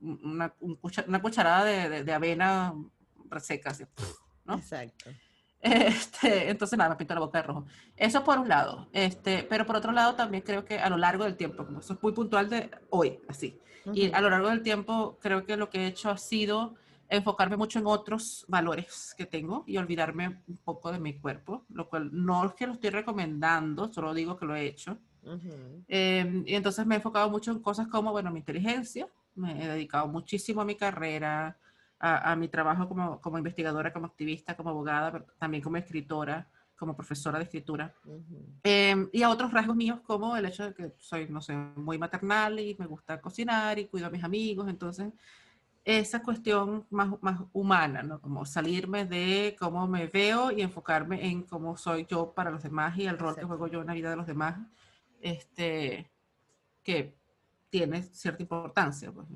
[0.00, 2.74] una, una, cucharada de, de, avena
[3.28, 3.84] reseca, así,
[4.44, 4.54] ¿no?
[4.54, 5.10] Exacto.
[5.60, 7.64] Este, entonces, nada, me pinto la boca de rojo.
[7.96, 8.88] Eso por un lado.
[8.92, 11.94] Este, pero por otro lado, también creo que a lo largo del tiempo, como eso
[11.94, 13.58] es muy puntual de hoy, así.
[13.94, 16.74] Y a lo largo del tiempo, creo que lo que he hecho ha sido
[17.08, 21.88] enfocarme mucho en otros valores que tengo y olvidarme un poco de mi cuerpo, lo
[21.88, 24.98] cual no es que lo estoy recomendando, solo digo que lo he hecho.
[25.88, 29.68] Em, y entonces me he enfocado mucho en cosas como, bueno, mi inteligencia, me he
[29.68, 31.56] dedicado muchísimo a mi carrera,
[31.98, 36.46] a, mi trabajo como, como, investigadora, como activista, como abogada, pero también como escritora,
[36.76, 37.94] como profesora de escritura.
[38.62, 41.96] Em, y a otros rasgos míos como el hecho de que soy, no sé, muy
[41.96, 45.12] maternal y me gusta cocinar y cuido a mis amigos, entonces
[45.84, 48.20] esa cuestión más, más humana, ¿no?
[48.20, 52.96] Como salirme de cómo me veo y enfocarme en cómo soy yo para los demás
[52.96, 54.58] y el rol que juego yo en la vida de los demás,
[55.20, 56.10] este,
[56.82, 57.14] que
[57.68, 59.12] tiene cierta importancia.
[59.12, 59.26] Pues,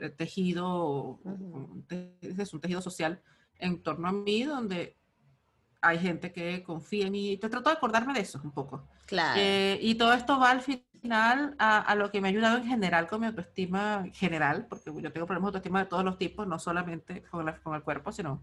[0.00, 1.18] el tejido,
[2.20, 3.20] es un tejido social
[3.58, 4.96] en torno a mí donde
[5.80, 7.36] hay gente que confía en mí.
[7.38, 8.86] Te trato de acordarme de eso un poco.
[9.06, 9.40] Claro.
[9.40, 12.66] Eh, y todo esto va al final a, a, lo que me ha ayudado en
[12.66, 16.46] general con mi autoestima general, porque yo tengo problemas de autoestima de todos los tipos,
[16.46, 18.42] no solamente con, la, con el cuerpo, sino,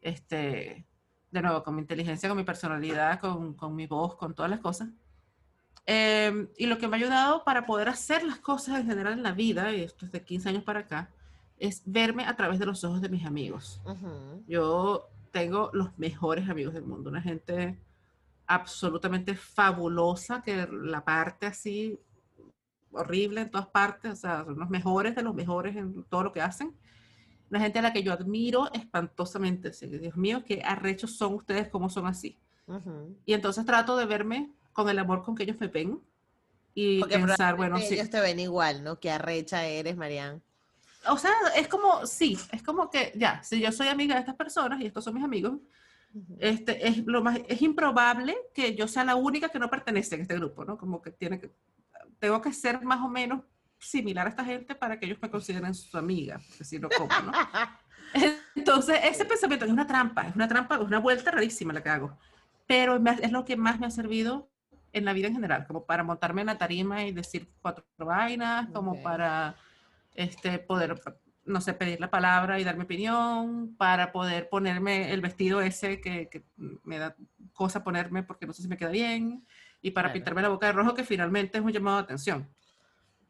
[0.00, 0.86] este,
[1.30, 4.60] de nuevo, con mi inteligencia, con mi personalidad, con, con mi voz, con todas las
[4.60, 4.88] cosas.
[5.86, 9.22] Eh, y lo que me ha ayudado para poder hacer las cosas en general en
[9.22, 11.10] la vida, y esto es de 15 años para acá,
[11.58, 13.80] es verme a través de los ojos de mis amigos.
[14.46, 17.78] Yo tengo los mejores amigos del mundo, una gente
[18.50, 21.96] absolutamente fabulosa que la parte así
[22.90, 26.32] horrible en todas partes, o sea, son los mejores de los mejores en todo lo
[26.32, 26.76] que hacen.
[27.48, 29.70] Una gente a la que yo admiro espantosamente.
[29.70, 32.40] Dios mío, qué arrechos son ustedes, cómo son así.
[33.24, 36.00] Y entonces trato de verme con el amor con que ellos me ven
[36.74, 37.94] y pensar, bueno, sí.
[37.94, 38.98] Ellos te ven igual, ¿no?
[38.98, 40.40] Qué arrecha eres, Marianne.
[41.08, 44.34] O sea, es como, sí, es como que, ya, si yo soy amiga de estas
[44.34, 45.52] personas y estos son mis amigos,
[46.38, 50.18] este, es, lo más, es improbable que yo sea la única que no pertenece a
[50.18, 50.76] este grupo, ¿no?
[50.76, 51.52] Como que tiene que,
[52.18, 53.42] tengo que ser más o menos
[53.78, 56.88] similar a esta gente para que ellos me consideren su amiga, porque si no.
[58.54, 61.88] Entonces, ese pensamiento es una trampa, es una trampa, es una vuelta rarísima la que
[61.88, 62.18] hago,
[62.66, 64.50] pero es lo que más me ha servido
[64.92, 68.68] en la vida en general, como para montarme en la tarima y decir cuatro vainas,
[68.70, 69.54] como para
[70.14, 71.00] este, poder
[71.44, 76.00] no sé, pedir la palabra y dar mi opinión, para poder ponerme el vestido ese
[76.00, 76.44] que, que
[76.84, 77.16] me da
[77.52, 79.44] cosa ponerme porque no sé si me queda bien,
[79.82, 82.48] y para pintarme la boca de rojo, que finalmente es un llamado de atención.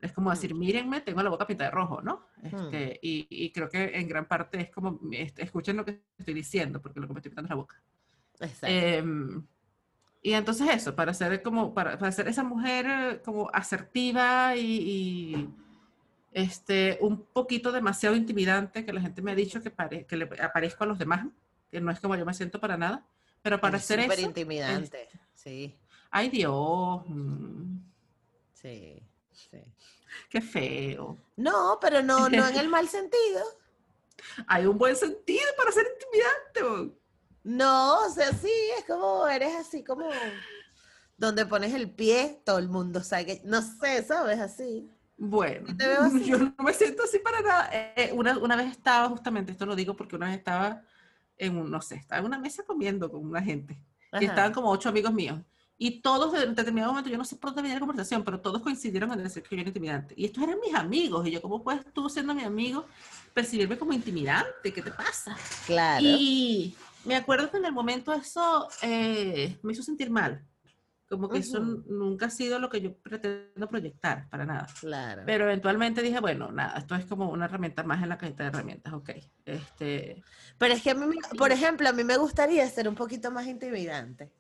[0.00, 2.26] Es como decir, mírenme, tengo la boca pintada de rojo, ¿no?
[2.42, 6.34] Este, y, y, creo que en gran parte es como, este, escuchen lo que estoy
[6.34, 7.82] diciendo, porque lo que me estoy pintando es la boca.
[8.40, 8.66] Exacto.
[8.66, 9.46] Em,
[10.22, 15.54] y entonces eso, para ser como, para, para ser esa mujer como asertiva y, y
[16.32, 20.84] este, un poquito demasiado intimidante, que la gente me ha dicho que, que le aparezco
[20.84, 21.26] a los demás,
[21.70, 23.06] que no es como yo me siento para nada,
[23.42, 24.20] pero para ser eso...
[24.20, 25.76] intimidante, sí.
[26.10, 27.02] Ay Dios.
[27.06, 27.78] Mm.
[28.54, 29.02] Sí,
[29.32, 29.58] sí.
[30.28, 31.16] Qué feo.
[31.36, 33.42] No, pero no, no en el mal sentido.
[34.46, 36.96] Hay un buen sentido para ser intimidante.
[37.42, 40.10] No, o sea, sí, es como, eres así como
[41.16, 44.40] donde pones el pie, todo el mundo sabe que, no sé, ¿sabes?
[44.40, 44.90] Así.
[45.22, 45.66] Bueno,
[46.24, 47.68] yo no me siento así para nada.
[47.70, 50.82] Eh, eh, una, una, vez estaba, justamente, esto lo digo porque una vez estaba
[51.36, 53.78] en un, no sé, estaba en una mesa comiendo con una gente.
[54.18, 55.38] Y estaban como ocho amigos míos.
[55.76, 58.62] Y todos en determinado momento, yo no sé por dónde venía la conversación, pero todos
[58.62, 60.14] coincidieron en decir que yo era intimidante.
[60.16, 61.26] Y estos eran mis amigos.
[61.26, 62.86] Y yo, ¿cómo puedes tú, siendo mi amigo,
[63.34, 64.72] percibirme como intimidante?
[64.72, 65.36] ¿Qué te pasa?
[65.66, 66.02] Claro.
[66.02, 70.42] Y me acuerdo que en el momento eso eh, me hizo sentir mal.
[71.10, 74.68] Como que eso nunca ha sido lo que yo pretendo proyectar, para nada.
[74.78, 75.24] Claro.
[75.26, 78.50] Pero eventualmente dije, bueno, nada, esto es como una herramienta más en la cajita de
[78.50, 79.10] herramientas, ok.
[79.44, 80.22] Este...
[80.56, 83.48] Pero es que a mí, por ejemplo, a mí me gustaría ser un poquito más
[83.48, 84.30] intimidante.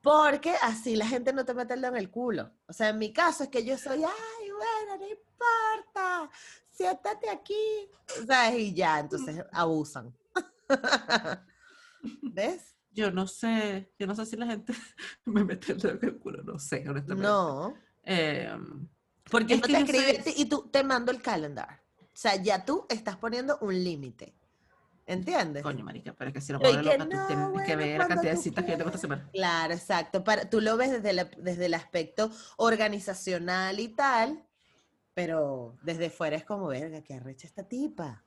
[0.00, 2.52] Porque así la gente no te mete el dedo en el culo.
[2.68, 6.30] O sea, en mi caso es que yo soy, ay, bueno, no importa,
[6.70, 7.90] siéntate aquí.
[8.22, 10.14] O sea, y ya, entonces abusan.
[12.22, 12.77] ¿Ves?
[12.98, 14.72] Yo no sé, yo no sé si la gente
[15.24, 17.28] me mete el dedo en el culo, no sé, honestamente.
[17.28, 17.72] No.
[18.02, 18.88] Em,
[19.30, 21.80] porque no te escribes y tú te mando el calendar.
[22.00, 24.34] O sea, ya tú estás poniendo un límite.
[25.06, 25.62] ¿Entiendes?
[25.62, 28.32] Coño, marica, pero es que si lo pones loca, tú tienes que ver la cantidad
[28.32, 29.30] de citas que yo tengo esta semana.
[29.32, 30.24] Claro, exacto.
[30.24, 34.44] Para, tú lo ves desde, desde el aspecto organizacional y tal,
[35.14, 38.24] pero desde fuera es como, verga, qué arrecha esta tipa.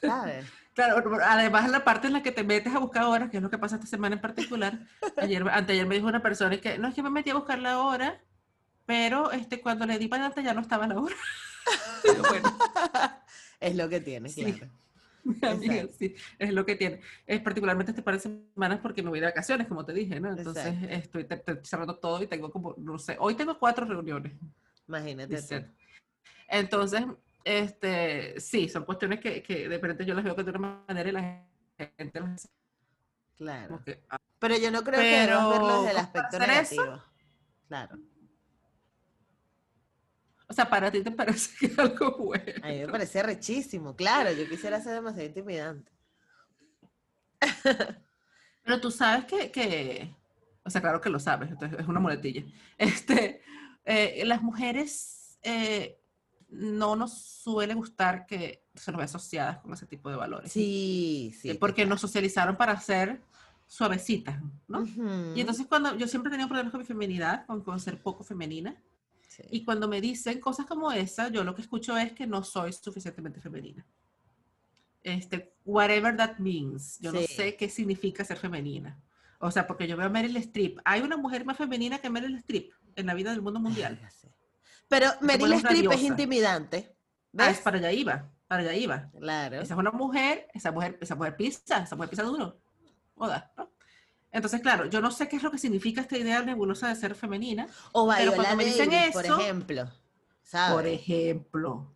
[0.00, 0.46] ¿Sabes?
[0.78, 3.50] Claro, además la parte en la que te metes a buscar horas, que es lo
[3.50, 4.78] que pasa esta semana en particular,
[5.16, 7.80] ayer, anteayer me dijo una persona que no es que me metí a buscar la
[7.80, 8.20] hora,
[8.86, 11.16] pero este, cuando le di para adelante ya no estaba la hora.
[13.60, 14.70] es lo que tiene, claro.
[15.98, 17.00] sí, es lo que tiene.
[17.26, 20.30] Es particularmente este par de semanas porque me voy de vacaciones, como te dije, ¿no?
[20.30, 21.26] Entonces estoy,
[21.64, 24.32] cerrando todo y tengo como, no sé, hoy tengo cuatro reuniones.
[24.86, 25.40] Imagínate.
[26.46, 27.02] Entonces,
[27.48, 31.12] este, sí, son cuestiones que, que de repente yo las veo de una manera y
[31.12, 32.48] la gente las
[33.38, 33.80] Claro.
[34.10, 37.02] Ah, pero yo no creo que debamos verlo desde el aspecto negativo.
[37.68, 37.98] Claro.
[40.48, 42.52] O sea, para ti te parece que es algo bueno.
[42.62, 44.32] A mí me parece rechísimo, claro.
[44.32, 45.92] Yo quisiera ser demasiado intimidante.
[48.64, 50.14] Pero tú sabes que,
[50.64, 52.44] o sea, claro que lo sabes, entonces es una muletilla.
[52.76, 53.40] Este,
[53.84, 55.97] eh, las mujeres eh,
[56.48, 60.50] no nos suele gustar que se nos vea asociadas con ese tipo de valores.
[60.50, 61.54] Sí, sí.
[61.54, 63.20] Porque nos socializaron para ser
[63.66, 64.84] suavecitas, ¿no?
[65.34, 68.24] Y entonces cuando yo siempre he tenido problemas con mi feminidad, con, con ser poco
[68.24, 68.76] femenina,
[69.50, 72.72] y cuando me dicen cosas como esa, yo lo que escucho es que no soy
[72.72, 73.86] suficientemente femenina.
[75.02, 76.98] Este, whatever that means.
[77.00, 79.00] Yo no sé qué significa ser femenina.
[79.38, 80.80] O sea, porque yo veo a Meryl Streep.
[80.84, 84.00] Hay una mujer más femenina que Meryl Streep en la vida del mundo mundial.
[84.88, 86.96] Pero Meryl Streep es intimidante.
[87.36, 89.10] Ah, es para allá iba, para allá iba.
[89.18, 89.60] Claro.
[89.60, 92.60] Esa es una mujer, esa mujer, esa mujer pisa, esa mujer pisa duro.
[93.14, 93.70] Oda, ¿no?
[94.30, 97.14] Entonces, claro, yo no sé qué es lo que significa esta idea nebulosa de ser
[97.14, 97.66] femenina.
[97.92, 99.90] O pero cuando me dicen eso, por ejemplo.
[100.70, 101.94] Por ejemplo.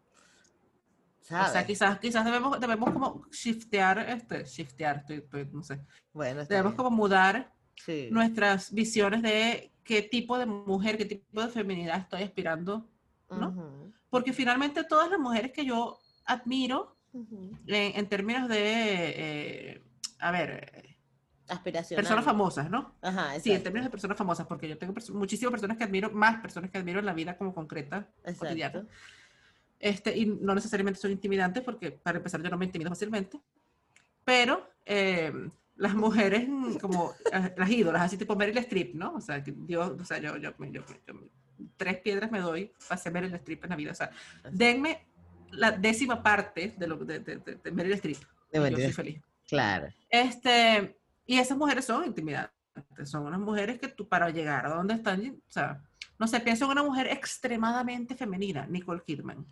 [1.21, 5.05] O sea, quizás, quizás debemos, debemos como shiftear, este, shiftear,
[5.51, 5.81] no sé.
[6.13, 7.55] Bueno, debemos como mudar
[8.11, 12.89] nuestras visiones de qué tipo de mujer, qué tipo de feminidad estoy aspirando,
[13.31, 13.93] ¿no?
[14.11, 16.97] Porque finalmente todas las mujeres que yo admiro,
[17.67, 19.83] en, términos de, eh,
[20.19, 20.93] a ver,
[21.97, 22.95] Personas famosas, ¿no?
[23.03, 26.41] Ajá, Sí, en términos de personas famosas, porque yo tengo muchísimas personas que admiro, más
[26.41, 28.09] personas que admiro en la vida como concreta,
[28.39, 28.87] cotidiana.
[29.79, 33.41] Este, y no necesariamente son intimidantes, porque para empezar yo no me intimido fácilmente,
[34.25, 35.51] pero em,
[35.83, 36.49] las mujeres
[36.81, 39.15] como eh, las ídolas, así tipo Meryl Streep, ¿no?
[39.15, 40.83] O sea, que Dios, o sea, yo, yo, yo,
[41.77, 43.91] tres piedras me doy para ser Meryl Streep en la vida.
[43.91, 44.13] O sea,
[44.49, 45.09] denme
[45.51, 48.17] la décima parte de, lo, de, de, de Meryl Streep.
[48.53, 49.21] yo soy feliz.
[49.49, 49.89] Claro.
[50.09, 52.53] Este, y esas mujeres son intimidantes,
[53.03, 55.83] son unas mujeres que tú para llegar a donde están, o sea,
[56.17, 59.45] no sé, pienso en una mujer extremadamente femenina, Nicole Kidman.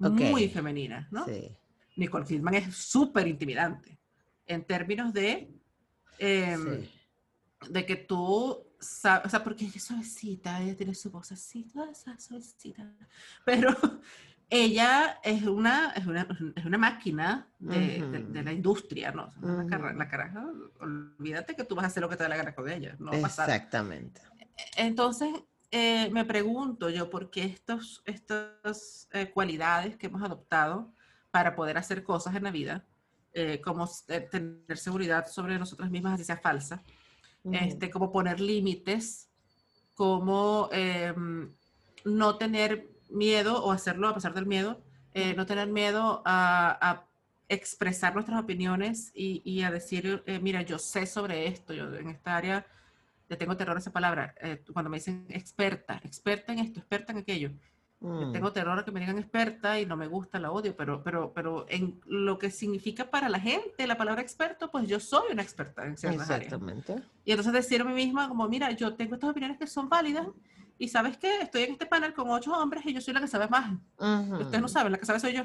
[0.00, 1.24] Muy femenina, ¿no?
[1.24, 1.50] Sí.
[1.96, 4.03] Nicole Kidman es súper intimidante
[4.46, 5.50] en términos de,
[6.18, 6.86] em,
[7.68, 11.64] de que tú sabes, o sea, porque ella es suavecita, ella tiene su voz así,
[11.64, 12.92] toda esa suavecita,
[13.44, 13.70] pero
[14.50, 19.32] ella es una, es una, es una máquina de, de, la industria, ¿no?
[19.42, 20.46] la, caraja,
[20.80, 23.12] olvídate que tú vas a hacer lo que te da la gana con ella, no
[23.12, 24.20] Exactamente.
[24.76, 25.28] Entonces,
[25.70, 30.94] eh, me pregunto yo, ¿por qué estos, estas eh, cualidades que hemos adoptado
[31.30, 32.86] para poder hacer cosas en la vida,
[33.34, 33.88] eh, como
[34.30, 36.82] tener seguridad sobre nosotras mismas, así sea falsa,
[37.52, 39.28] este, como poner límites,
[39.94, 41.52] como em,
[42.04, 44.82] no tener miedo o hacerlo a pesar del miedo,
[45.12, 47.04] eh, no tener miedo a,
[47.46, 52.36] expresar nuestras opiniones y, a decir, eh, mira, yo sé sobre esto, yo en esta
[52.36, 52.66] área
[53.28, 54.34] le tengo terror a esa palabra.
[54.40, 57.50] Eh, cuando me dicen experta, experta en esto, experta en aquello.
[58.04, 58.52] Yo tengo mm.
[58.52, 61.64] terror a que me digan experta y no me gusta, la odio, pero, pero, pero
[61.70, 65.86] en lo que significa para la gente la palabra experto, pues yo soy una experta
[65.86, 66.96] en ciertas Exactamente.
[67.24, 70.26] Y entonces decir a mí misma como, mira, yo tengo estas opiniones que son válidas
[70.76, 73.28] y sabes qué, estoy en este panel con ocho hombres y yo soy la que
[73.28, 73.72] sabe más.
[74.38, 75.44] Ustedes no saben, la que sabe soy yo.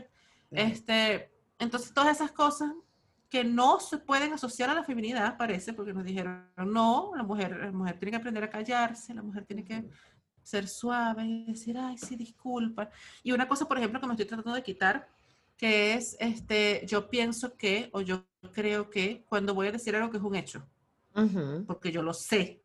[0.51, 2.73] este, entonces, todas esas cosas
[3.29, 7.55] que no se pueden asociar a la feminidad, parece, porque nos dijeron, no, la mujer,
[7.57, 9.85] la mujer tiene que aprender a callarse, la mujer tiene que
[10.49, 12.89] ser suave y decir, ay, sí, disculpa.
[13.23, 15.07] Y una cosa, por ejemplo, que me estoy tratando de quitar,
[15.55, 20.09] que es, este, yo pienso que, o yo creo que, cuando voy a decir algo
[20.09, 20.65] que es un hecho,
[21.67, 22.63] porque yo lo sé.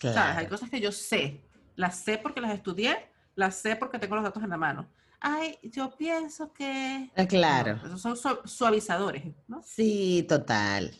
[0.00, 0.36] ¿Sabes?
[0.36, 1.40] Hay cosas que yo sé,
[1.76, 4.88] las sé porque las estudié, las sé porque tengo los datos en la mano.
[5.20, 7.10] Ay, yo pienso que...
[7.16, 7.80] Ah, claro.
[7.84, 9.62] esos son suavizadores, ¿no?
[9.62, 10.94] Sí, total.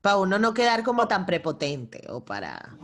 [0.00, 2.78] Para uno no quedar como tan prepotente o para...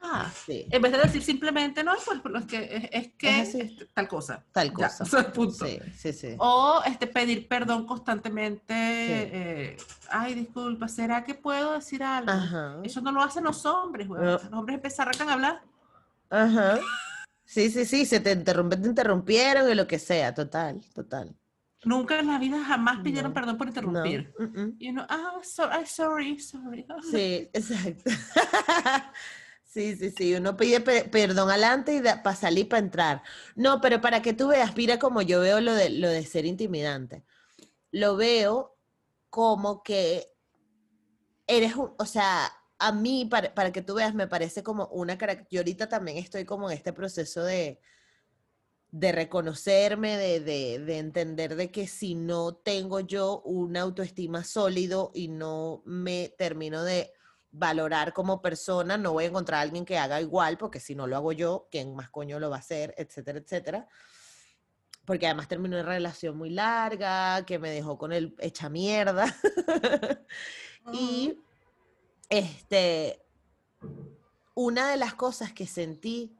[0.00, 0.66] Ah, sí.
[0.70, 4.44] En vez de decir simplemente, no, pues, pues es que, es, que este, tal cosa.
[4.52, 5.04] Tal cosa.
[5.04, 5.66] Ya, punto.
[5.66, 6.36] Sí, sí, sí.
[6.38, 8.74] O este, pedir perdón constantemente.
[8.74, 9.76] Eh,
[10.10, 12.82] ay, disculpa, ¿será que puedo decir algo?
[12.84, 14.22] Eso no lo hacen los hombres, güey.
[14.22, 15.62] Los hombres empiezan a hablar
[16.30, 16.80] Ajá.
[17.44, 21.34] Sí, sí, sí, se te interrumpen, te interrumpieron y lo que sea, total, total.
[21.84, 24.34] Nunca en la vida jamás pidieron perdón por interrumpir.
[24.78, 25.86] Y uno, ah, sorry,
[26.40, 26.86] sorry.
[27.08, 28.10] Sí, exacto.
[29.76, 33.22] sí, sí, sí, uno pide perdón adelante y para salir, para entrar.
[33.56, 36.46] No, pero para que tú veas, mira como yo veo lo de, lo de ser
[36.46, 37.24] intimidante.
[37.92, 38.78] lo veo
[39.30, 40.32] como que
[41.46, 45.18] eres un, o sea, a mí, para, para que tú veas, me parece como una
[45.18, 47.80] característica, yo ahorita también estoy como en este proceso de,
[48.90, 55.10] de reconocerme, de, de, de, entender de que si no tengo yo una autoestima sólido
[55.14, 57.12] y no me termino de
[57.58, 61.06] valorar como persona, no voy a encontrar a alguien que haga igual, porque si no
[61.06, 62.94] lo hago yo, ¿quién más coño lo va a hacer?
[62.98, 63.88] Etcétera, etcétera.
[65.04, 69.34] Porque además terminó una relación muy larga, que me dejó con el hecha mierda.
[70.92, 71.38] y
[72.28, 73.24] este,
[74.54, 76.36] una de las cosas que sentí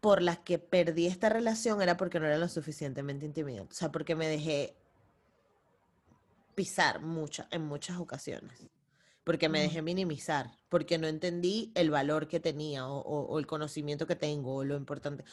[0.00, 3.72] por las que perdí esta relación era porque no era lo suficientemente intimidante.
[3.72, 4.76] O sea, porque me dejé
[6.54, 8.58] pisar mucha, en muchas ocasiones.
[9.24, 13.46] Porque me dejé minimizar, porque no entendí el valor que tenía o, o, o, el
[13.46, 15.24] conocimiento que tengo o lo importante.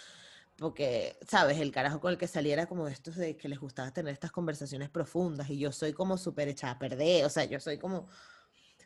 [0.58, 1.60] Porque, ¿sabes?
[1.60, 4.90] El carajo con el que saliera como estos de que les gustaba tener estas conversaciones
[4.90, 8.08] profundas y yo soy como súper echada a perder, o sea, yo soy como...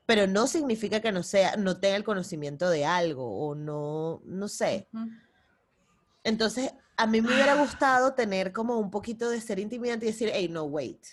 [0.07, 4.47] Pero no significa que no sea, no tenga el conocimiento de algo o no, no
[4.47, 4.87] sé.
[4.93, 5.25] Uh -huh
[6.25, 10.31] entonces, a mí me hubiera gustado tener como un poquito de ser intimidante y decir,
[10.33, 11.05] hey, no, wait,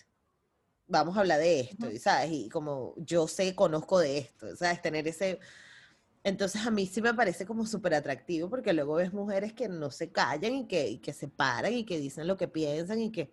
[0.92, 2.30] vamos a hablar de esto, ¿sabes?
[2.30, 4.80] Y como yo sé, conozco de esto, ¿sabes?
[4.80, 5.40] Tener ese...
[6.22, 9.90] Entonces a mí sí me parece como súper atractivo porque luego ves mujeres que no
[9.90, 13.10] se callan y que, y que se paran y que dicen lo que piensan y
[13.10, 13.32] que...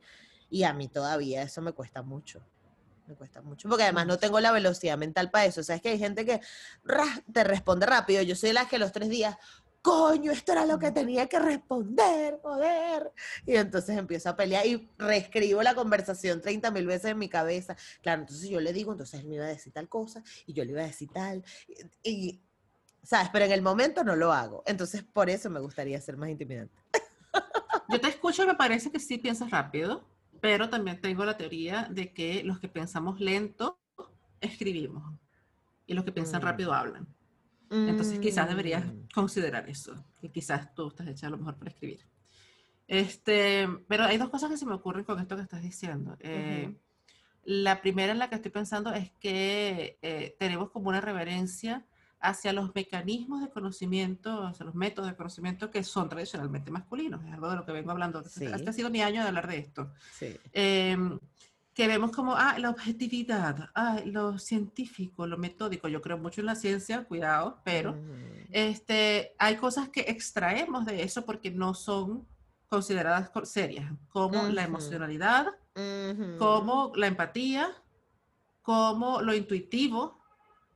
[0.49, 2.41] Y a mí todavía eso me cuesta mucho.
[3.05, 3.69] Me cuesta mucho.
[3.69, 5.61] Porque además no tengo la velocidad mental para eso.
[5.61, 6.41] O sea, es que hay gente que
[7.31, 8.23] te responde rápido.
[8.23, 9.35] Yo soy la que los tres días,
[9.81, 13.11] coño, esto era lo que tenía que responder, joder.
[13.45, 17.75] Y entonces empiezo a pelear y reescribo la conversación 30 mil veces en mi cabeza.
[18.01, 20.63] Claro, entonces yo le digo, entonces él me iba a decir tal cosa y yo
[20.65, 21.43] le iba a decir tal.
[22.03, 22.41] Y, y
[23.03, 23.29] ¿sabes?
[23.31, 24.63] Pero en el momento no lo hago.
[24.65, 26.75] Entonces por eso me gustaría ser más intimidante.
[27.89, 30.07] Yo te escucho y me parece que sí piensas rápido,
[30.41, 33.79] pero también tengo la teoría de que los que pensamos lento,
[34.41, 35.03] escribimos.
[35.87, 36.45] Y los que piensan mm.
[36.45, 37.07] rápido hablan.
[37.69, 42.05] Entonces quizás deberías considerar eso, que quizás tú estás hecha a lo mejor para escribir.
[42.87, 46.17] Este, pero hay dos cosas que se me ocurren con esto que estás diciendo.
[46.19, 46.77] Eh, uh -huh.
[47.43, 51.85] La primera en la que estoy pensando es que eh, tenemos como una reverencia
[52.19, 57.23] hacia los mecanismos de conocimiento, hacia los métodos de conocimiento que son tradicionalmente masculinos.
[57.25, 58.23] Es algo de lo que vengo hablando.
[58.23, 58.45] Sí.
[58.45, 59.91] Este ha sido mi año de hablar de esto.
[60.11, 60.35] Sí.
[60.51, 60.97] Eh,
[61.79, 65.87] que vemos como, ah, la objetividad, ah, lo científico, lo metódico.
[65.87, 68.47] Yo creo mucho en la ciencia, cuidado, pero uh -huh.
[68.51, 72.27] este, hay cosas que extraemos de eso porque no son
[72.67, 74.51] consideradas serias, como uh -huh.
[74.51, 76.37] la emocionalidad, uh -huh.
[76.37, 77.71] como la empatía,
[78.61, 80.19] como lo intuitivo.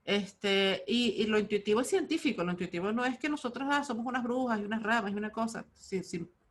[0.06, 4.06] Este, y, y, lo intuitivo es científico, lo intuitivo no es que nosotros ah, somos
[4.06, 5.66] unas brujas y unas ramas y una cosa,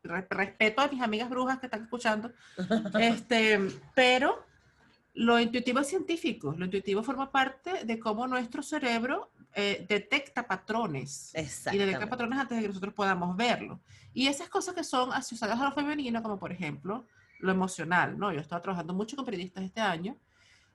[0.03, 2.32] respeto a mis amigas brujas que están escuchando,
[3.00, 3.61] este,
[3.94, 4.44] pero
[5.14, 11.32] lo intuitivo es científico, lo intuitivo forma parte de cómo nuestro cerebro eh, detecta patrones
[11.70, 13.80] y detecta patrones antes de que nosotros podamos verlo.
[14.14, 17.07] Y esas cosas que son asociadas a lo femenino, como por ejemplo
[17.38, 18.32] lo emocional, ¿no?
[18.32, 20.16] Yo he estado trabajando mucho con periodistas este año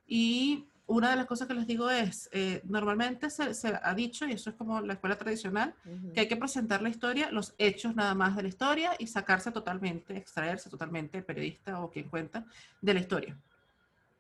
[0.06, 4.26] y una de las cosas que les digo es, eh, normalmente se, se, ha dicho,
[4.26, 6.14] y eso es como la escuela tradicional, uh -huh.
[6.14, 9.52] que hay que presentar la historia, los hechos nada más de la historia y sacarse
[9.52, 12.46] totalmente, extraerse totalmente el periodista o quien cuenta
[12.82, 13.38] de la historia.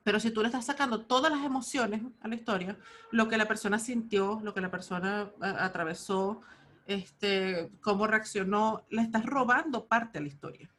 [0.03, 2.78] Pero si tú le estás sacando todas las emociones a la historia,
[3.11, 6.41] lo que la persona sintió, lo que la persona atravesó,
[6.86, 10.70] este, cómo reaccionó, le estás robando parte de la historia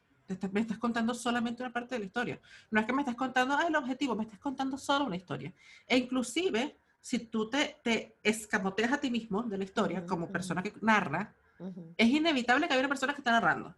[0.53, 2.41] me estás contando solamente una parte de la historia.
[2.71, 5.53] No es que me estás contando ah, el objetivo, me estás contando solo una historia.
[5.87, 10.07] E inclusive, si tú te, te escamoteas a ti mismo de la historia uh -huh,
[10.07, 10.33] como uh -huh.
[10.33, 11.95] persona que narra, uh -huh.
[11.97, 13.75] es inevitable que haya una persona que está narrando.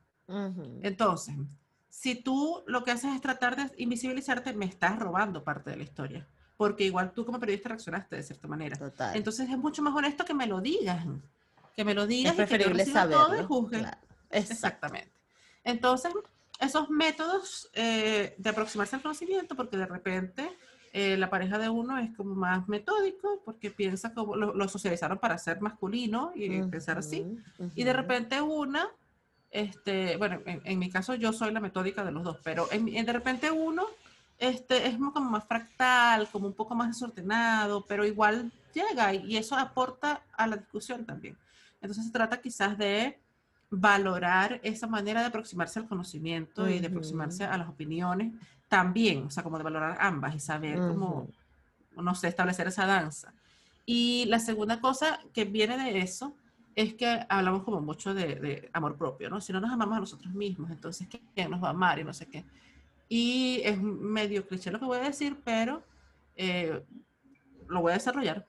[0.82, 1.34] Entonces,
[1.88, 5.82] si tú lo que haces es tratar de invisibilizarte, me estás robando parte de la
[5.82, 6.26] historia.
[6.57, 8.76] Porque igual tú como periodista reaccionaste de cierta manera.
[8.76, 9.16] Total.
[9.16, 11.05] Entonces es mucho más honesto que me lo digas.
[11.74, 13.26] Que me lo digas es preferible y que saberlo.
[13.26, 13.78] todo y juzgue.
[13.78, 13.98] Claro.
[14.30, 15.11] Exactamente.
[15.64, 16.12] Entonces,
[16.61, 20.48] esos métodos eh, de aproximarse al conocimiento, porque de repente
[20.92, 25.18] eh, la pareja de uno es como más metódico, porque piensa como lo, lo socializaron
[25.18, 27.70] para ser masculino y uh -huh, pensar así, uh -huh.
[27.74, 28.88] y de repente una,
[29.50, 32.88] este, bueno, en, en, mi caso yo soy la metódica de los dos, pero en,
[32.88, 33.86] en, de repente uno
[34.38, 39.56] este, es como más fractal, como un poco más desordenado, pero igual llega y eso
[39.56, 41.36] aporta a la discusión también.
[41.80, 43.18] Entonces se trata quizás de
[43.70, 46.76] valorar esa manera de aproximarse al conocimiento uh -huh.
[46.76, 48.32] y de aproximarse a las opiniones
[48.68, 50.88] también, o sea, como de valorar ambas y saber uh -huh.
[50.88, 51.28] cómo,
[51.96, 53.32] no sé, establecer esa danza.
[53.86, 56.34] Y la segunda cosa que viene de eso
[56.76, 59.40] es que hablamos como mucho de, de amor propio, ¿no?
[59.40, 61.98] Si no nos amamos a nosotros mismos, entonces, ¿quién nos va a amar?
[61.98, 62.44] Y no sé qué.
[63.08, 65.82] Y es medio cliché lo que voy a decir, pero
[66.36, 66.80] eh,
[67.68, 68.46] lo voy a desarrollar.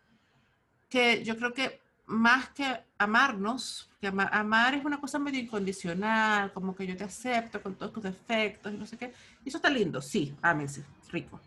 [0.87, 2.65] Que yo creo que más que
[2.97, 7.93] amarnos, que amar, es una cosa medio incondicional, como que yo te acepto con todos
[7.93, 9.13] tus defectos y no sé qué.
[9.45, 11.39] Y eso está lindo, sí, ámense, rico.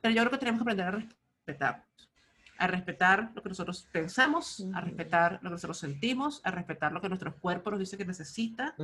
[0.00, 1.86] Pero yo creo que tenemos que aprender a respetar
[2.58, 7.00] a respetar lo que nosotros pensamos, a respetar lo que nosotros sentimos, a respetar lo
[7.00, 8.74] que nuestro cuerpo nos dice que necesita.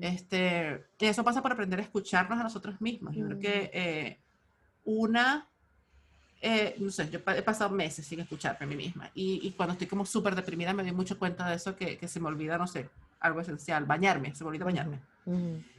[0.00, 3.14] este, y eso pasa por aprender a escucharnos a nosotros mismos.
[3.16, 4.20] Yo creo que eh,
[4.84, 5.48] una,
[6.40, 9.74] eh, no sé, yo he pasado meses sin escucharme a mí misma y, y cuando
[9.74, 12.56] estoy como súper deprimida me doy mucho cuenta de eso que, que, se me olvida,
[12.56, 12.88] no sé,
[13.20, 15.00] algo esencial, bañarme, se me olvida bañarme.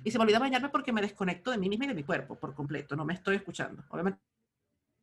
[0.03, 2.35] Y se me olvida bañarme porque me desconecto de mí misma y de mi cuerpo
[2.35, 3.83] por completo, no me estoy escuchando.
[3.89, 4.19] Obviamente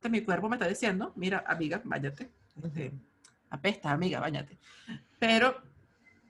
[0.08, 2.30] mi cuerpo me está diciendo, mira, amiga, váyate.
[2.62, 2.92] Este,
[3.50, 4.58] apesta, amiga, váyate.
[5.18, 5.56] Pero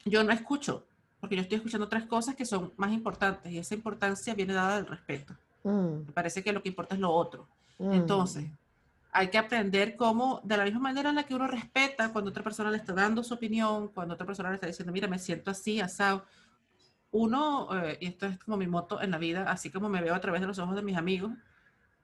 [0.04, 0.86] yo no escucho,
[1.20, 4.76] porque yo estoy escuchando otras cosas que son más importantes y esa importancia viene dada
[4.76, 5.34] del respeto.
[5.64, 6.06] Mm.
[6.06, 7.46] Me parece que lo que importa es lo otro.
[7.78, 7.92] Mm.
[7.92, 8.46] Entonces,
[9.18, 12.44] hay que aprender cómo, de la misma manera en la que uno respeta cuando otra
[12.44, 15.50] persona le está dando su opinión, cuando otra persona le está diciendo, mira, me siento
[15.50, 16.24] así, asado.
[17.10, 20.14] Uno, eh, y esto es como mi moto en la vida, así como me veo
[20.14, 21.32] a través de los ojos de mis amigos,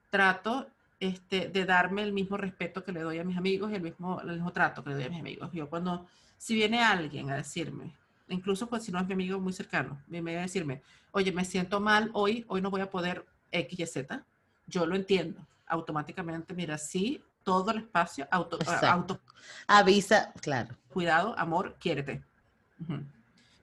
[0.09, 0.67] trato
[0.99, 4.19] este, de darme el mismo respeto que le doy a mis amigos y el mismo,
[4.19, 5.49] el mismo trato que le doy a mis amigos.
[5.53, 6.07] Yo cuando,
[6.37, 7.95] si viene alguien a decirme,
[8.27, 11.79] incluso pues, si no es mi amigo muy cercano, viene a decirme, oye, me siento
[11.79, 14.25] mal hoy, hoy no voy a poder X y Z,
[14.67, 19.21] yo lo entiendo automáticamente, mira, sí, todo el espacio, auto, auto
[19.67, 20.75] avisa, claro.
[20.89, 22.23] Cuidado, amor, quiérete.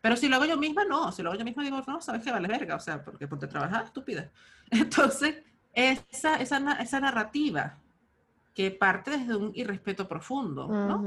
[0.01, 2.23] Pero si lo hago yo misma, no, si lo hago yo misma, digo, no, sabes
[2.23, 4.31] que vale verga, o sea, porque ponte a trabajar, estúpida.
[4.71, 5.43] Entonces,
[5.73, 7.79] esa, esa, esa narrativa
[8.55, 11.05] que parte desde un irrespeto profundo, ¿no?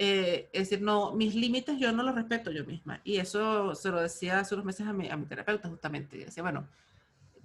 [0.00, 3.00] Eh, es decir, no, mis límites yo no los respeto yo misma.
[3.04, 6.16] Y eso se lo decía hace unos meses a mi, a mi terapeuta justamente.
[6.16, 6.68] Y decía, bueno,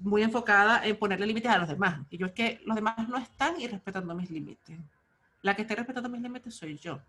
[0.03, 2.01] muy enfocada en ponerle límites a los demás.
[2.09, 4.77] Y yo es que los demás no están irrespetando mis límites.
[5.41, 7.01] La que está respetando mis límites soy yo.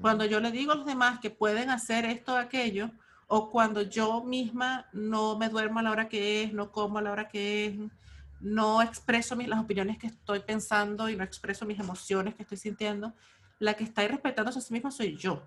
[0.00, 2.90] Cuando yo le digo a los demás que pueden hacer esto o aquello,
[3.26, 7.02] o cuando yo misma no me duermo a la hora que es, no como a
[7.02, 7.78] la hora que es,
[8.40, 12.58] no expreso mis, las opiniones que estoy pensando y no expreso mis emociones que estoy
[12.58, 13.12] sintiendo,
[13.58, 15.42] la que está respetando a sí misma soy yo.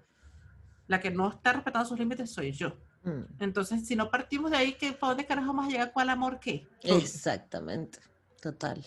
[0.91, 2.75] La que no está respetando sus límites soy yo.
[3.03, 3.21] Mm.
[3.39, 5.93] Entonces, si no partimos de ahí, ¿qué, ¿para dónde carajo vamos a llegar?
[5.93, 6.67] ¿Cuál amor qué?
[6.83, 7.99] Exactamente.
[8.41, 8.85] Total.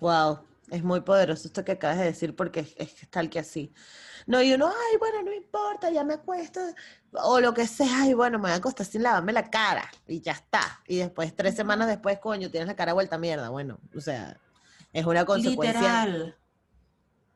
[0.00, 0.40] Wow.
[0.68, 3.72] Es muy poderoso esto que acabas de decir porque es, es, tal que así.
[4.26, 6.60] No, y uno, ay, bueno, no importa, ya me acuesto,
[7.12, 10.20] o lo que sea, ay, bueno, me voy a acostar sin lavarme la cara, y
[10.20, 10.82] ya está.
[10.88, 13.48] Y después, tres semanas después, coño, tienes la cara vuelta a mierda.
[13.48, 14.36] Bueno, o sea,
[14.92, 16.04] es una consecuencia.
[16.04, 16.36] Literal.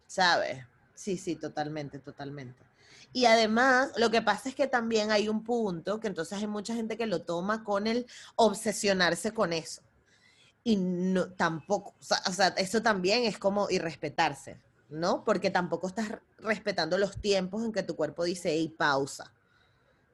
[0.09, 0.67] ¿Sabes?
[0.93, 2.72] Sí, sí, totalmente, totalmente.
[3.13, 6.75] Y además, lo que pasa es que también hay un punto que entonces hay mucha
[6.75, 8.07] gente que lo toma con el
[8.37, 9.83] obsesionarse con eso
[10.65, 15.25] y no, tampoco, o sea, eso también es como irrespetarse, ¿no?
[15.25, 16.09] Porque tampoco estás
[16.39, 19.33] respetando los tiempos en que tu cuerpo dice, y pausa,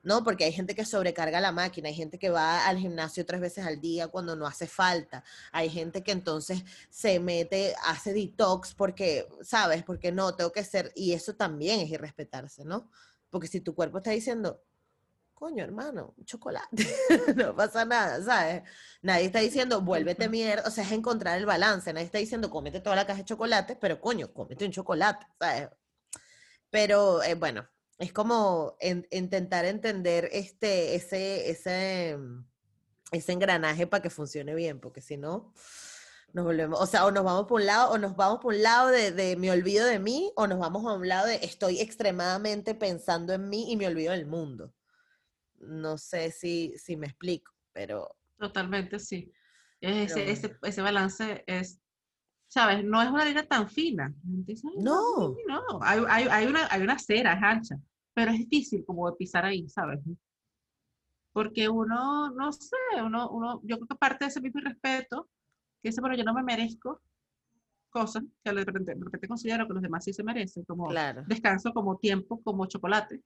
[0.03, 0.25] ¿no?
[0.25, 3.67] Porque hay gente que sobrecarga la máquina, hay gente que va al gimnasio tres veces
[3.67, 9.29] al día cuando no hace falta, hay gente que entonces se mete, hace detox porque,
[9.43, 9.83] ¿sabes?
[9.85, 12.91] Porque no, tengo que ser, y eso también es irrespetarse, ¿no?
[13.31, 14.63] Porque si tu cuerpo está diciendo,
[15.35, 16.69] coño, hermano, chocolate,
[17.37, 18.63] no pasa nada, ¿sabes?
[19.03, 22.81] Nadie está diciendo, vuélvete mierda, o sea, es encontrar el balance, nadie está diciendo, cómete
[22.81, 25.69] toda la caja de chocolate, pero coño, cómete un chocolate, ¿sabes?
[26.71, 27.69] Pero eh, bueno,
[27.99, 28.77] es como
[29.11, 32.17] intentar entender este, ese, ese,
[33.11, 35.53] ese engranaje para que funcione bien, porque si no,
[36.33, 38.63] nos volvemos, o sea, o nos vamos por un lado, o nos vamos por un
[38.63, 41.81] lado de, de me olvido de mí, o nos vamos a un lado de estoy
[41.81, 44.73] extremadamente pensando en mí y me olvido del mundo.
[45.59, 48.17] No sé si, si me explico, pero...
[48.39, 49.33] Totalmente, sí.
[49.81, 51.81] Ese, ese, ese, balance es,
[52.49, 52.85] ¿sabes?
[52.85, 54.13] No es una línea tan fina.
[54.79, 55.37] no.
[55.47, 57.77] No, hay, hay, hay, una, hay una cera, es ancha,
[58.15, 60.01] pero es difícil como pisar ahí, ¿sabes?
[61.33, 65.29] Porque uno, no sé, uno, uno, yo creo que parte de ese mismo respeto,
[65.83, 67.01] que dice, bueno, yo no me merezco
[67.91, 70.91] cosas que de repente, de repente considero que los demás sí se merecen, como
[71.27, 73.23] descanso, como tiempo, como chocolate.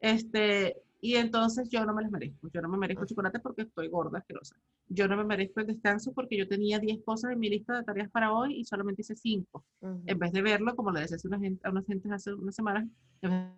[0.00, 2.48] Este, y entonces yo no me las merezco.
[2.52, 4.56] Yo no me merezco chocolate porque estoy gorda, asquerosa.
[4.88, 7.84] Yo no me merezco el descanso porque yo tenía 10 cosas en mi lista de
[7.84, 9.64] tareas para hoy y solamente hice 5.
[10.06, 12.54] En vez de verlo, como le decía a, una gente, a unas gentes hace unas
[12.54, 12.86] semanas,
[13.22, 13.50] en vez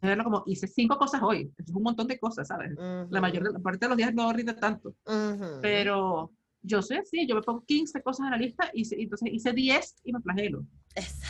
[0.00, 1.52] de verlo como hice 5 cosas hoy.
[1.58, 2.74] Es un montón de cosas, ¿sabes?
[3.10, 4.94] La mayor la parte de los días no rinde tanto.
[5.60, 6.32] Pero
[6.62, 9.96] yo soy así, yo me pongo 15 cosas en la lista y, entonces hice 10
[10.04, 10.64] y me flagelo.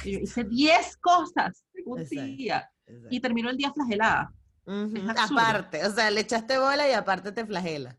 [0.04, 2.04] Y hice 10 cosas en un
[2.36, 2.70] día
[3.10, 4.32] y termino el día flagelada.
[4.68, 7.96] Aparte, o sea, le echaste bola y aparte te flagela.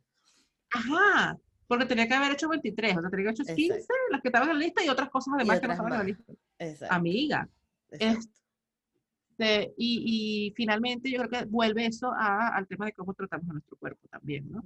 [0.71, 1.37] Ajá.
[1.67, 4.27] porque tenía que haber hecho 23, o sea, tenía que haber hecho 15, las que
[4.27, 6.33] estaban en la lista y otras cosas además que no estaban en la lista.
[6.59, 6.95] Exacto.
[6.95, 7.49] Amiga.
[7.89, 13.49] Este, y, y, finalmente yo creo que vuelve eso a, al tema de cómo tratamos
[13.49, 14.63] a nuestro cuerpo también, ¿no?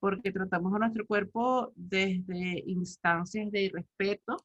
[0.00, 4.36] Porque tratamos a nuestro cuerpo desde instancias de irrespeto,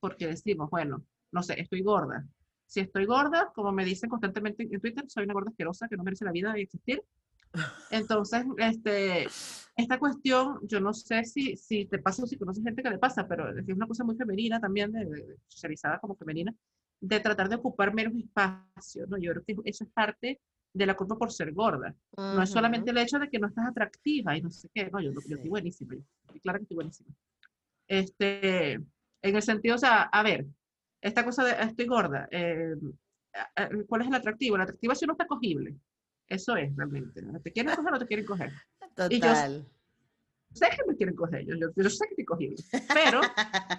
[0.00, 2.26] porque decimos, bueno, no sé, estoy gorda.
[2.72, 6.04] Si estoy gorda, como me dicen constantemente en Twitter, soy una gorda asquerosa que no
[6.04, 7.02] merece la vida de existir.
[7.90, 9.26] Entonces, este,
[9.76, 12.96] esta cuestión, yo no sé si, si te pasa o si conoces gente que le
[12.96, 16.54] pasa, pero es una cosa muy femenina también, de, socializada como femenina,
[16.98, 19.18] de tratar de ocupar menos espacio, ¿no?
[19.18, 20.40] Yo creo que eso es parte
[20.72, 21.94] de la culpa por ser gorda.
[22.16, 24.98] No es solamente el hecho de que no estás atractiva y no sé qué, no,
[24.98, 27.10] yo, yo estoy buenísima, yo, claro que estoy buenísima.
[27.86, 30.46] Este, en el sentido, o sea, a ver,
[31.02, 32.74] esta cosa de estoy gorda, eh,
[33.88, 34.56] ¿cuál es el atractivo?
[34.56, 35.76] El atractivo es si uno está cogible.
[36.28, 37.20] Eso es realmente.
[37.42, 38.52] ¿Te quieren coger o no te quieren coger?
[38.94, 39.10] Total.
[39.10, 39.64] yo
[40.52, 42.56] sé que me quieren coger, yo, yo, sé que estoy cogible.
[42.94, 43.20] Pero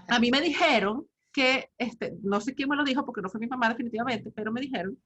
[0.08, 3.40] a mí me dijeron que, este, no sé quién me lo dijo porque no fue
[3.40, 4.98] mi mamá definitivamente, pero me dijeron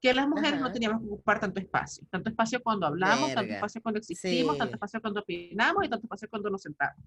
[0.00, 2.06] que las mujeres no teníamos que ocupar tanto espacio.
[2.10, 6.28] Tanto espacio cuando hablamos, tanto espacio cuando existimos, tanto espacio cuando opinamos y tanto espacio
[6.28, 7.04] cuando nos sentamos.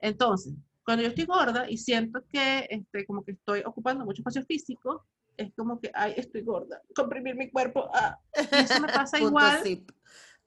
[0.00, 0.54] Entonces,
[0.88, 5.04] cuando yo estoy gorda y siento que este, como que estoy ocupando mucho espacio físico,
[5.36, 8.18] es como que, ay, estoy gorda, comprimir mi cuerpo, ah.
[8.32, 9.60] eso me pasa igual.
[9.62, 9.90] Zip.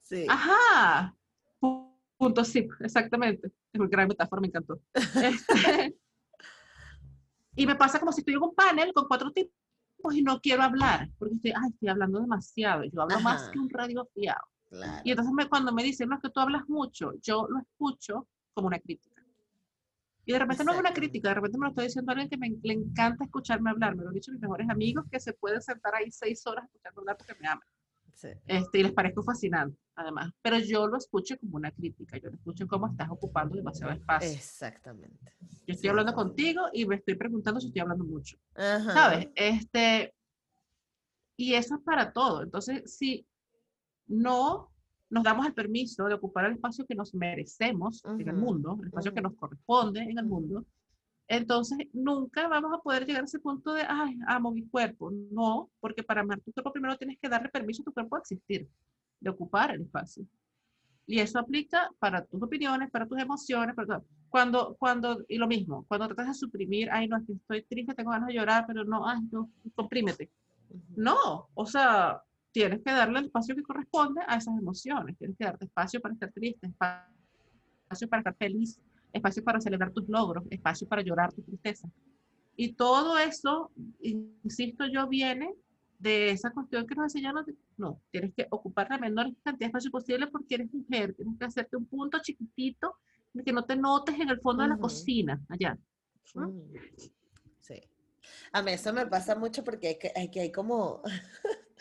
[0.00, 0.26] Sí.
[0.28, 1.16] Ajá,
[2.18, 3.52] punto zip, exactamente.
[3.72, 4.80] Es una gran metáfora, me encantó.
[4.92, 5.96] Este,
[7.54, 10.64] y me pasa como si estoy en un panel con cuatro tipos y no quiero
[10.64, 14.42] hablar, porque estoy, ay, estoy hablando demasiado, yo hablo más que un radio fiado.
[15.04, 18.26] Y entonces me, cuando me dicen, no, es que tú hablas mucho, yo lo escucho
[18.54, 19.11] como una crítica.
[20.24, 22.28] Y de repente no es una crítica, de repente me lo estoy diciendo a alguien
[22.28, 23.96] que me, le encanta escucharme hablar.
[23.96, 27.00] Me lo han dicho mis mejores amigos que se pueden sentar ahí seis horas escuchando
[27.00, 27.66] hablar porque me aman.
[28.46, 30.32] Este, y les parezco fascinante, además.
[30.42, 32.18] Pero yo lo escucho como una crítica.
[32.18, 34.30] Yo lo escucho como estás ocupando demasiado espacio.
[34.30, 35.34] Exactamente.
[35.66, 38.38] Yo estoy hablando contigo y me estoy preguntando si estoy hablando mucho.
[38.54, 39.28] ¿Sabes?
[39.34, 40.14] Este,
[41.36, 42.42] y eso es para todo.
[42.42, 43.26] Entonces, si
[44.06, 44.71] no
[45.12, 48.86] nos damos el permiso de ocupar el espacio que nos merecemos en el mundo, el
[48.86, 50.64] espacio que nos corresponde en el mundo,
[51.28, 55.12] entonces nunca vamos a poder llegar a ese punto de, ay, amo mi cuerpo.
[55.30, 58.20] No, porque para amar tu cuerpo primero tienes que darle permiso a tu cuerpo a
[58.20, 58.66] existir,
[59.20, 60.24] de ocupar el espacio.
[61.06, 64.04] Y eso aplica para tus opiniones, para tus emociones, para todo.
[64.30, 67.94] Cuando, cuando, y lo mismo, cuando tratas de suprimir, ay, no, es que estoy triste,
[67.94, 70.30] tengo ganas de llorar, pero no, ay, no, comprímete.
[70.96, 72.22] No, o sea,
[72.52, 75.16] tienes que darle el espacio que corresponde a esas emociones.
[75.18, 78.78] Tienes que darte espacio para estar triste, espacio para estar feliz,
[79.12, 81.88] espacio para celebrar tus logros, espacio para llorar tu tristeza.
[82.56, 83.70] Y todo eso,
[84.00, 85.52] insisto yo, viene
[85.98, 87.46] de esa cuestión que nos enseñaron,
[87.76, 91.44] no, tienes que ocupar la menor cantidad de espacio posible porque eres mujer, tienes que
[91.44, 92.96] hacerte un punto chiquitito
[93.44, 95.78] que no te notes en el fondo de la cocina, allá.
[97.60, 97.80] Sí.
[98.52, 101.02] A mí eso me pasa mucho porque hay que, hay, que hay como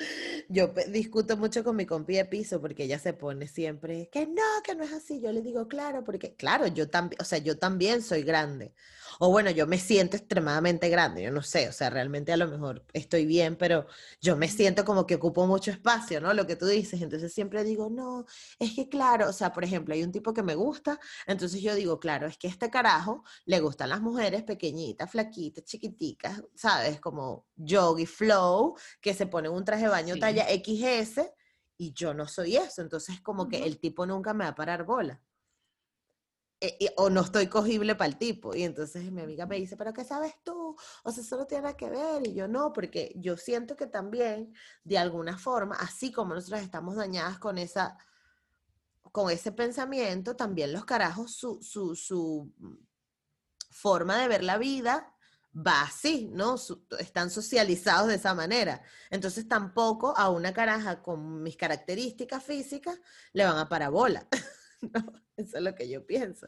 [0.51, 4.41] yo discuto mucho con mi compi de piso porque ella se pone siempre que no,
[4.63, 5.21] que no es así.
[5.21, 8.73] Yo le digo, claro, porque claro, yo también, o sea, yo también soy grande.
[9.19, 12.47] O bueno, yo me siento extremadamente grande, yo no sé, o sea, realmente a lo
[12.47, 13.87] mejor estoy bien, pero
[14.21, 16.33] yo me siento como que ocupo mucho espacio, ¿no?
[16.33, 17.01] Lo que tú dices.
[17.01, 18.25] Entonces siempre digo, no,
[18.59, 21.75] es que claro, o sea, por ejemplo, hay un tipo que me gusta, entonces yo
[21.75, 26.99] digo, claro, es que este carajo le gustan las mujeres pequeñitas, flaquitas, chiquiticas, ¿sabes?
[26.99, 31.31] Como Yogi Flow, que se pone un traje de baño talla XS
[31.77, 32.81] y yo no soy eso.
[32.81, 35.21] Entonces, como que el tipo nunca me va a parar bola.
[36.61, 38.55] E, o no estoy cogible para el tipo.
[38.55, 40.75] Y entonces mi amiga me dice, ¿pero qué sabes tú?
[41.03, 42.27] O sea, eso no tiene nada que ver.
[42.27, 46.95] Y yo no, porque yo siento que también, de alguna forma, así como nosotros estamos
[46.95, 47.97] dañadas con esa
[49.11, 52.53] con ese pensamiento, también los carajos, su, su, su
[53.69, 55.13] forma de ver la vida
[55.55, 56.55] va así, ¿no?
[56.99, 58.81] están socializados de esa manera.
[59.09, 62.99] Entonces tampoco a una caraja con mis características físicas
[63.33, 64.27] le van a parabola.
[64.93, 65.13] ¿no?
[65.37, 66.47] Eso es lo que yo pienso.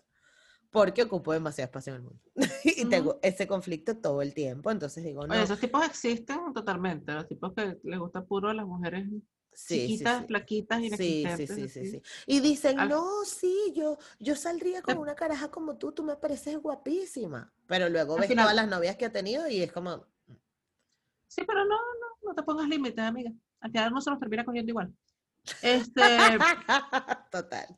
[0.72, 2.23] Porque ocupo demasiado espacio en el mundo.
[2.64, 4.72] y tengo ese conflicto todo el tiempo.
[4.72, 5.35] Entonces digo, no.
[5.35, 7.14] esos tipos existen totalmente.
[7.14, 9.07] Los tipos que les gusta puro a las mujeres
[9.53, 12.01] sí, chiquitas, flaquitas, y sí, sí, sí, sí, sí.
[12.26, 16.57] Y dicen, no, sí, yo, yo saldría con una caraja como tú, tú me pareces
[16.57, 17.53] guapísima.
[17.68, 20.07] Pero luego ves todas las novias que ha tenido y es como...
[21.27, 23.31] Sí, pero no, no, no te pongas límites, amiga.
[23.60, 24.93] Al final se los termina cogiendo igual.
[25.61, 26.01] Este...
[27.31, 27.77] Total.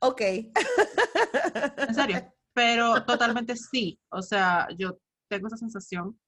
[0.00, 0.20] Ok.
[0.20, 3.98] en serio, pero totalmente sí.
[4.10, 4.98] O sea, yo
[5.28, 6.18] tengo esa sensación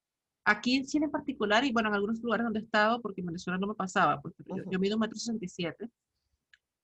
[0.48, 3.26] Aquí en Chile en particular, y bueno, en algunos lugares donde he estado, porque en
[3.26, 5.90] Venezuela no me pasaba, porque yo, mido un metro sesenta y siete.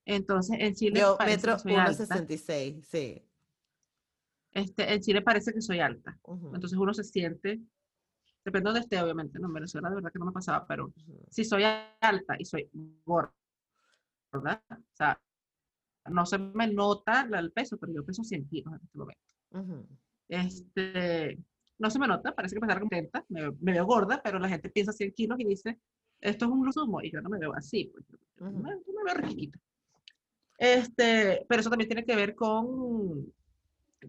[0.05, 0.98] Entonces, en Chile...
[0.98, 3.23] Yo metro 1,66, sí.
[4.51, 6.19] este, en Chile parece que soy alta.
[6.52, 7.60] Entonces uno se siente,
[8.44, 10.93] depende de donde esté, obviamente, no, en Venezuela de verdad que no me pasaba, pero
[11.31, 11.62] si soy
[12.01, 12.69] alta y soy
[13.05, 13.32] gorda,
[14.32, 14.60] ¿verdad?
[14.70, 15.20] O sea,
[16.11, 19.93] no se me nota el peso, pero yo peso 100 kilos en este momento.
[20.29, 21.39] Este,
[21.79, 24.70] no se me nota, parece que me contenta, me, me, veo gorda, pero la gente
[24.70, 25.79] piensa 100 kilos y dice,
[26.20, 28.05] esto es un sumo, y yo no me veo así, pues,
[28.39, 29.59] me, me, veo riquita.
[30.59, 33.33] Este, pero eso también tiene que ver con,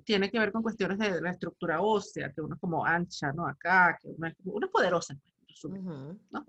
[0.04, 3.48] tiene que ver con cuestiones de la estructura ósea, que uno es como ancha, ¿no?
[3.48, 5.18] Acá, que uno es, uno es poderosa,
[5.48, 6.46] pues, ¿no?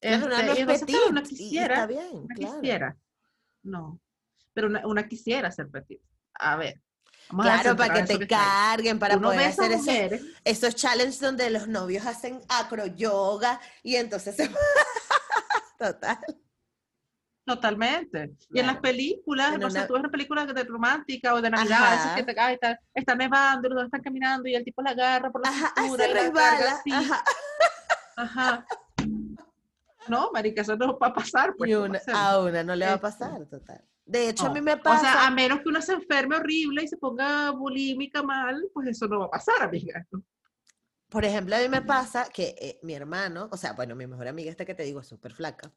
[0.00, 2.96] Este, una no es una quisiera, está bien, una quisiera,
[3.62, 4.00] no,
[4.52, 6.00] pero una, una, quisiera ser petit.
[6.34, 6.80] A ver.
[7.28, 12.40] claro, para que te carguen, para poder hacer ese, esos challenges donde los novios hacen
[12.48, 14.50] acro yoga y entonces se...
[15.78, 16.18] Total.
[17.44, 18.36] Totalmente.
[18.50, 22.14] Y en las películas, no sé, tú ves una película de romántica o de Navidad,
[22.14, 25.30] que te cae, está, está nevando, los dos están caminando y el tipo la agarra
[25.30, 26.82] por la Ajá, cintura resbala.
[26.92, 27.24] Ajá.
[28.16, 28.66] Ajá.
[30.08, 31.54] No, marica, eso no va a pasar.
[31.56, 31.72] Pues,
[32.12, 33.82] a una no le va a pasar, total.
[34.04, 34.96] De hecho, a mí me pasa.
[34.96, 38.88] O sea, a menos que uno se enferme horrible y se ponga bulímica mal, pues
[38.88, 40.06] eso no va a pasar, amiga.
[41.08, 44.28] Por ejemplo, a mí me pasa que eh, mi hermano, o sea, bueno, mi mejor
[44.28, 45.72] amiga, esta que te digo, es súper flaca.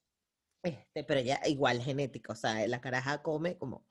[0.64, 3.85] Este, pero ella igual genética, o sea, la caraja come como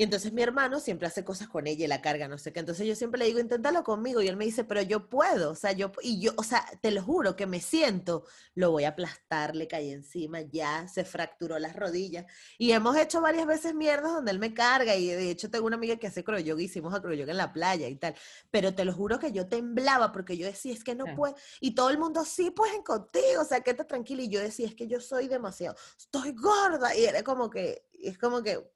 [0.00, 2.60] y entonces mi hermano siempre hace cosas con ella y la carga, no sé qué.
[2.60, 4.22] Entonces yo siempre le digo, inténtalo conmigo.
[4.22, 5.50] Y él me dice, pero yo puedo.
[5.50, 8.24] O sea, yo, y yo, o sea, te lo juro que me siento,
[8.54, 12.24] lo voy a aplastar, le caí encima, ya se fracturó las rodillas.
[12.56, 14.96] Y hemos hecho varias veces mierdas donde él me carga.
[14.96, 17.96] Y de hecho tengo una amiga que hace croyoga, hicimos acroyoga en la playa y
[17.96, 18.14] tal.
[18.50, 21.36] Pero te lo juro que yo temblaba porque yo decía, es que no puedo.
[21.60, 24.22] Y todo el mundo, sí, pues en contigo, o sea, quédate tranquila.
[24.22, 26.96] Y yo decía, es que yo soy demasiado, estoy gorda.
[26.96, 28.66] Y era como que, es como que,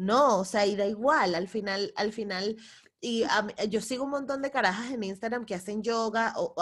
[0.00, 2.56] no, o sea, y da igual, al final, al final,
[3.02, 3.22] y
[3.68, 6.54] yo sigo un montón de carajas en Instagram que hacen yoga, o,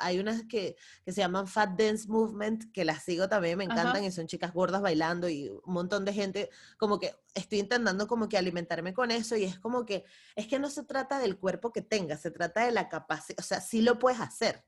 [0.00, 0.74] hay unas que,
[1.06, 4.80] se llaman Fat Dance Movement, que las sigo también, me encantan, y son chicas gordas
[4.80, 9.36] bailando, y un montón de gente, como que estoy intentando como que alimentarme con eso,
[9.36, 10.04] y es como que,
[10.34, 13.42] es que no se trata del cuerpo que tengas, se trata de la capacidad, o
[13.42, 14.64] sea, sí lo puedes hacer,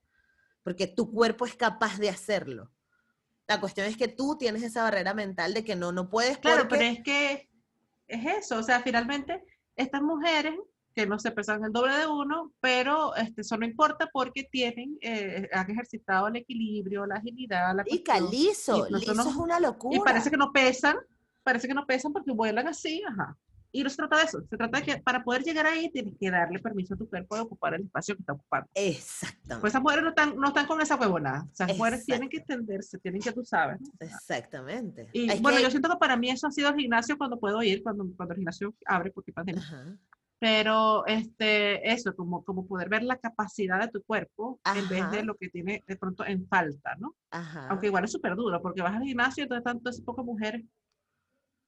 [0.63, 2.71] porque tu cuerpo es capaz de hacerlo.
[3.49, 6.39] La cuestión es que tú tienes esa barrera mental de que no, no puedes.
[6.39, 7.50] Claro, pero es que
[8.11, 9.43] es eso, o sea, finalmente
[9.77, 10.55] estas mujeres
[10.95, 14.99] que no se pesan el doble de uno, pero este, eso no importa porque tienen,
[15.01, 19.97] eh, han ejercitado el equilibrio, la agilidad, la Y calizo, liso es una locura.
[19.97, 20.97] Y parece que no pesan,
[21.45, 23.37] parece que no pesan porque vuelan así, ajá.
[23.73, 26.15] Y no se trata de eso, se trata de que para poder llegar ahí tienes
[26.19, 28.69] que darle permiso a tu cuerpo de ocupar el espacio que está ocupando.
[28.75, 29.61] Exactamente.
[29.61, 31.43] Pues esas mujeres no están, no están con esa huevonada.
[31.43, 33.79] O sea, esas mujeres tienen que extenderse, tienen que, tú sabes.
[34.01, 35.09] Exactamente.
[35.13, 37.83] Y bueno, yo siento que para mí eso ha sido el gimnasio cuando puedo ir,
[37.83, 39.63] cuando, cuando el gimnasio abre, porque pandemia.
[40.41, 45.23] Pero este, eso, como, como poder ver la capacidad de tu cuerpo en vez de
[45.23, 47.15] lo que tiene de pronto en falta, ¿no?
[47.31, 47.69] Ajá.
[47.69, 50.65] Aunque igual es súper duro, porque vas al gimnasio y entonces tanto es pocas mujeres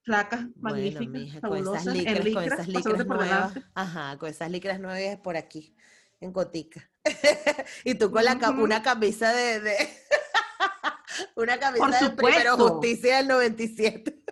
[0.02, 5.36] flacas, magníficas, con esas licras, con esas licras nuevas, ajá, con esas licras nuevas por
[5.36, 5.74] aquí,
[6.20, 6.90] en Cotica.
[7.84, 9.76] y tú con la, una camisa de, de
[11.36, 14.22] una camisa de primero justicia del 97.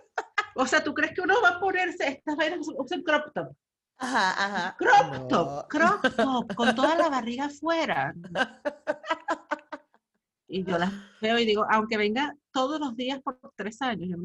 [0.55, 3.55] o sea, ¿tú crees que uno va a ponerse estas vainas usan crop top?
[3.97, 4.75] Ajá, ajá.
[4.77, 8.13] Crop top, crop top, con toda la barriga afuera.
[10.51, 10.91] y yo las
[11.21, 14.19] veo y digo, aunque venga todos los días por tres años,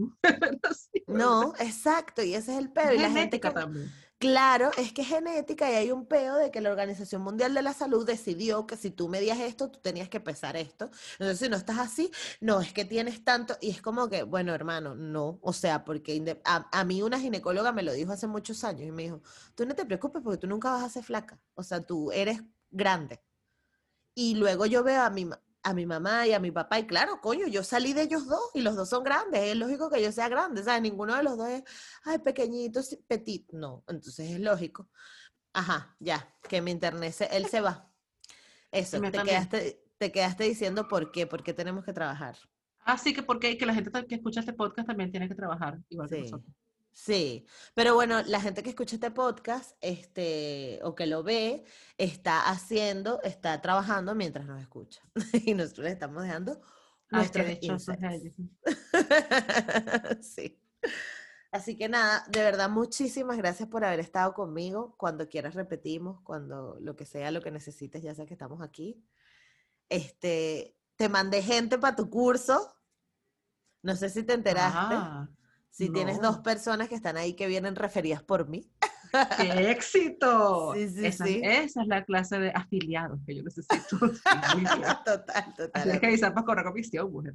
[1.07, 2.93] no, exacto, y ese es el pedo.
[2.93, 3.91] y la gente también.
[4.19, 7.61] Claro, es que es genética y hay un peo de que la Organización Mundial de
[7.61, 10.91] la Salud decidió que si tú medías esto, tú tenías que pesar esto.
[11.19, 13.59] Entonces, si no estás así, no, es que tienes tanto.
[13.61, 15.39] Y es como que, bueno, hermano, no.
[15.43, 18.91] O sea, porque a, a mí una ginecóloga me lo dijo hace muchos años y
[18.91, 19.21] me dijo,
[19.55, 21.39] tú no te preocupes porque tú nunca vas a ser flaca.
[21.55, 23.21] O sea, tú eres grande.
[24.15, 25.29] Y luego yo veo a mi,
[25.67, 28.53] a mi mamá y a mi papá, y claro, coño, yo salí de ellos dos
[28.55, 30.81] y los dos son grandes, es lógico que yo sea grande, ¿sabes?
[30.81, 31.65] Ninguno de los dos es,
[32.05, 34.89] ay, pequeñito, petit, no, entonces es lógico.
[35.53, 37.93] Ajá, ya, que me internece, él se va.
[38.71, 42.37] Eso, te quedaste, te quedaste diciendo por qué, por qué tenemos que trabajar.
[42.85, 45.81] Ah, sí, que porque que la gente que escucha este podcast también tiene que trabajar,
[45.89, 46.55] igual que nosotros.
[46.99, 51.67] Sí, pero bueno, la gente que escucha este podcast, este, o que lo ve,
[51.99, 55.03] está haciendo, está trabajando mientras nos escucha.
[55.45, 56.59] y nosotros le estamos dejando
[57.11, 57.47] nuestros
[60.23, 60.59] sí.
[61.53, 64.95] Así que nada, de verdad, muchísimas gracias por haber estado conmigo.
[64.97, 69.05] Cuando quieras repetimos, cuando lo que sea, lo que necesites, ya sea que estamos aquí.
[69.91, 72.75] Este, te mandé gente para tu curso.
[73.83, 75.37] No sé si te enteraste.
[75.77, 78.67] Si tienes dos personas que están ahí que vienen referidas por mí.
[79.37, 80.73] ¡Qué éxito!
[80.75, 81.41] Sí, sí, esa, sí.
[81.43, 83.99] esa es la clase de afiliados que yo necesito.
[85.05, 85.83] total, total.
[85.83, 87.35] Tienes que avisar para cobrar comisión, mujer.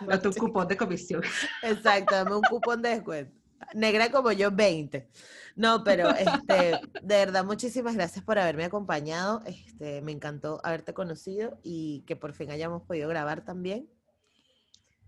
[0.00, 0.46] No, Date un chica.
[0.46, 1.22] cupón de comisión.
[1.62, 3.32] Exacto, dame un cupón de descuento.
[3.72, 5.08] Negra como yo, 20.
[5.54, 9.42] No, pero este, de verdad, muchísimas gracias por haberme acompañado.
[9.46, 13.88] Este, me encantó haberte conocido y que por fin hayamos podido grabar también.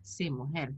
[0.01, 0.75] Sí, mujer.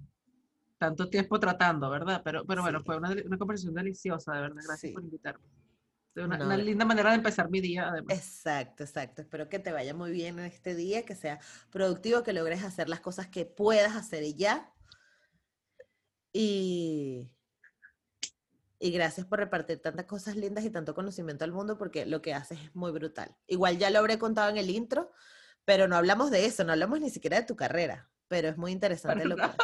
[0.82, 2.22] Tanto tiempo tratando, ¿verdad?
[2.24, 2.84] Pero, pero bueno, Sí.
[2.86, 4.62] fue una, una conversación deliciosa, de verdad.
[4.66, 4.92] Gracias Sí.
[4.92, 5.46] por invitarme.
[6.16, 8.18] Una, No, una linda manera de empezar mi día, además.
[8.18, 9.22] Exacto, exacto.
[9.22, 11.38] Espero que te vaya muy bien en este día, que sea
[11.70, 14.72] productivo, que logres hacer las cosas que puedas hacer y ya.
[16.32, 17.30] Y,
[18.80, 22.34] y gracias por repartir tantas cosas lindas y tanto conocimiento al mundo, porque lo que
[22.34, 23.36] haces es muy brutal.
[23.46, 25.12] Igual ya lo habré contado en el intro,
[25.64, 28.72] pero no hablamos de eso, no hablamos ni siquiera de tu carrera, pero es muy
[28.72, 29.56] interesante lo que ¿Verdad?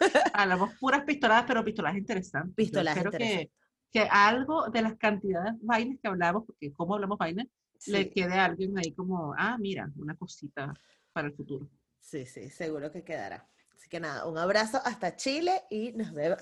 [0.32, 2.54] Hablamos puras pistoladas, pero pistoladas interesantes.
[2.54, 3.56] Pistoladas espero que, interesantes.
[3.92, 7.46] que algo de las cantidades de vainas que hablamos, porque cómo hablamos vainas,
[7.86, 10.74] le Sí, quede a alguien ahí como, ah, mira, una cosita
[11.12, 11.68] para el futuro.
[12.00, 13.48] sí, sí, seguro que quedará.
[13.76, 16.40] Así que nada, un abrazo hasta Chile y nos vemos.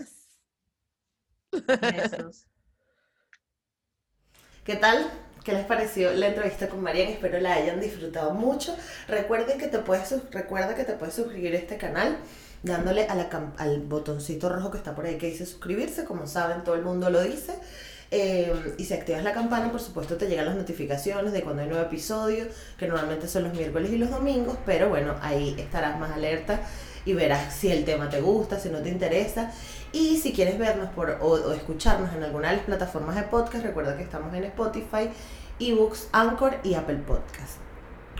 [1.80, 2.46] Besos.
[4.64, 5.10] ¿Qué tal?
[5.44, 7.08] ¿Qué les pareció la entrevista con Marian?
[7.08, 8.76] Espero la hayan disfrutado mucho.
[9.06, 12.18] Recuerden que te puedes, recuerda que te puedes suscribir a este canal
[12.66, 16.04] dándole al botoncito rojo que está por ahí que dice suscribirse.
[16.04, 17.54] Como saben, todo el mundo lo dice.
[18.10, 21.68] Eh, y si activas la campana, por supuesto, te llegan las notificaciones de cuando hay
[21.68, 22.46] nuevo episodio,
[22.78, 26.60] que normalmente son los miércoles y los domingos, pero bueno, ahí estarás más alerta
[27.04, 29.52] y verás si el tema te gusta, si no te interesa.
[29.92, 33.64] Y si quieres vernos por, o, o escucharnos en alguna de las plataformas de podcast,
[33.64, 35.10] recuerda que estamos en Spotify,
[35.58, 37.58] eBooks, Anchor y Apple Podcast.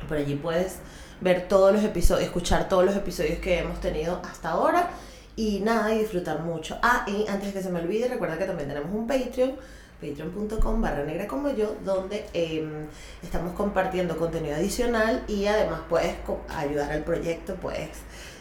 [0.09, 0.79] Por allí puedes
[1.21, 4.91] ver todos los episodios, escuchar todos los episodios que hemos tenido hasta ahora
[5.37, 6.79] y nada, y disfrutar mucho.
[6.83, 9.53] Ah, y antes de que se me olvide, recuerda que también tenemos un Patreon,
[10.01, 12.87] patreon.com barra negra como yo, donde em,
[13.23, 16.15] estamos compartiendo contenido adicional y además puedes
[16.49, 17.91] ayudar al proyecto, puedes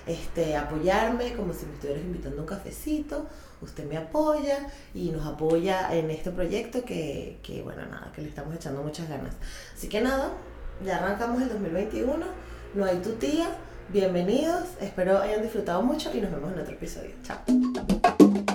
[0.08, 3.26] este, apoyarme como si me estuvieras invitando un cafecito,
[3.62, 8.30] usted me apoya y nos apoya en este proyecto que, que bueno, nada, que le
[8.30, 9.36] estamos echando muchas ganas.
[9.74, 10.32] Así que nada,
[10.86, 12.26] ya arrancamos el 2021,
[12.76, 13.48] no hay tu tía,
[13.90, 17.12] bienvenidos, espero hayan disfrutado mucho y nos vemos en otro episodio.
[17.24, 18.46] Chao.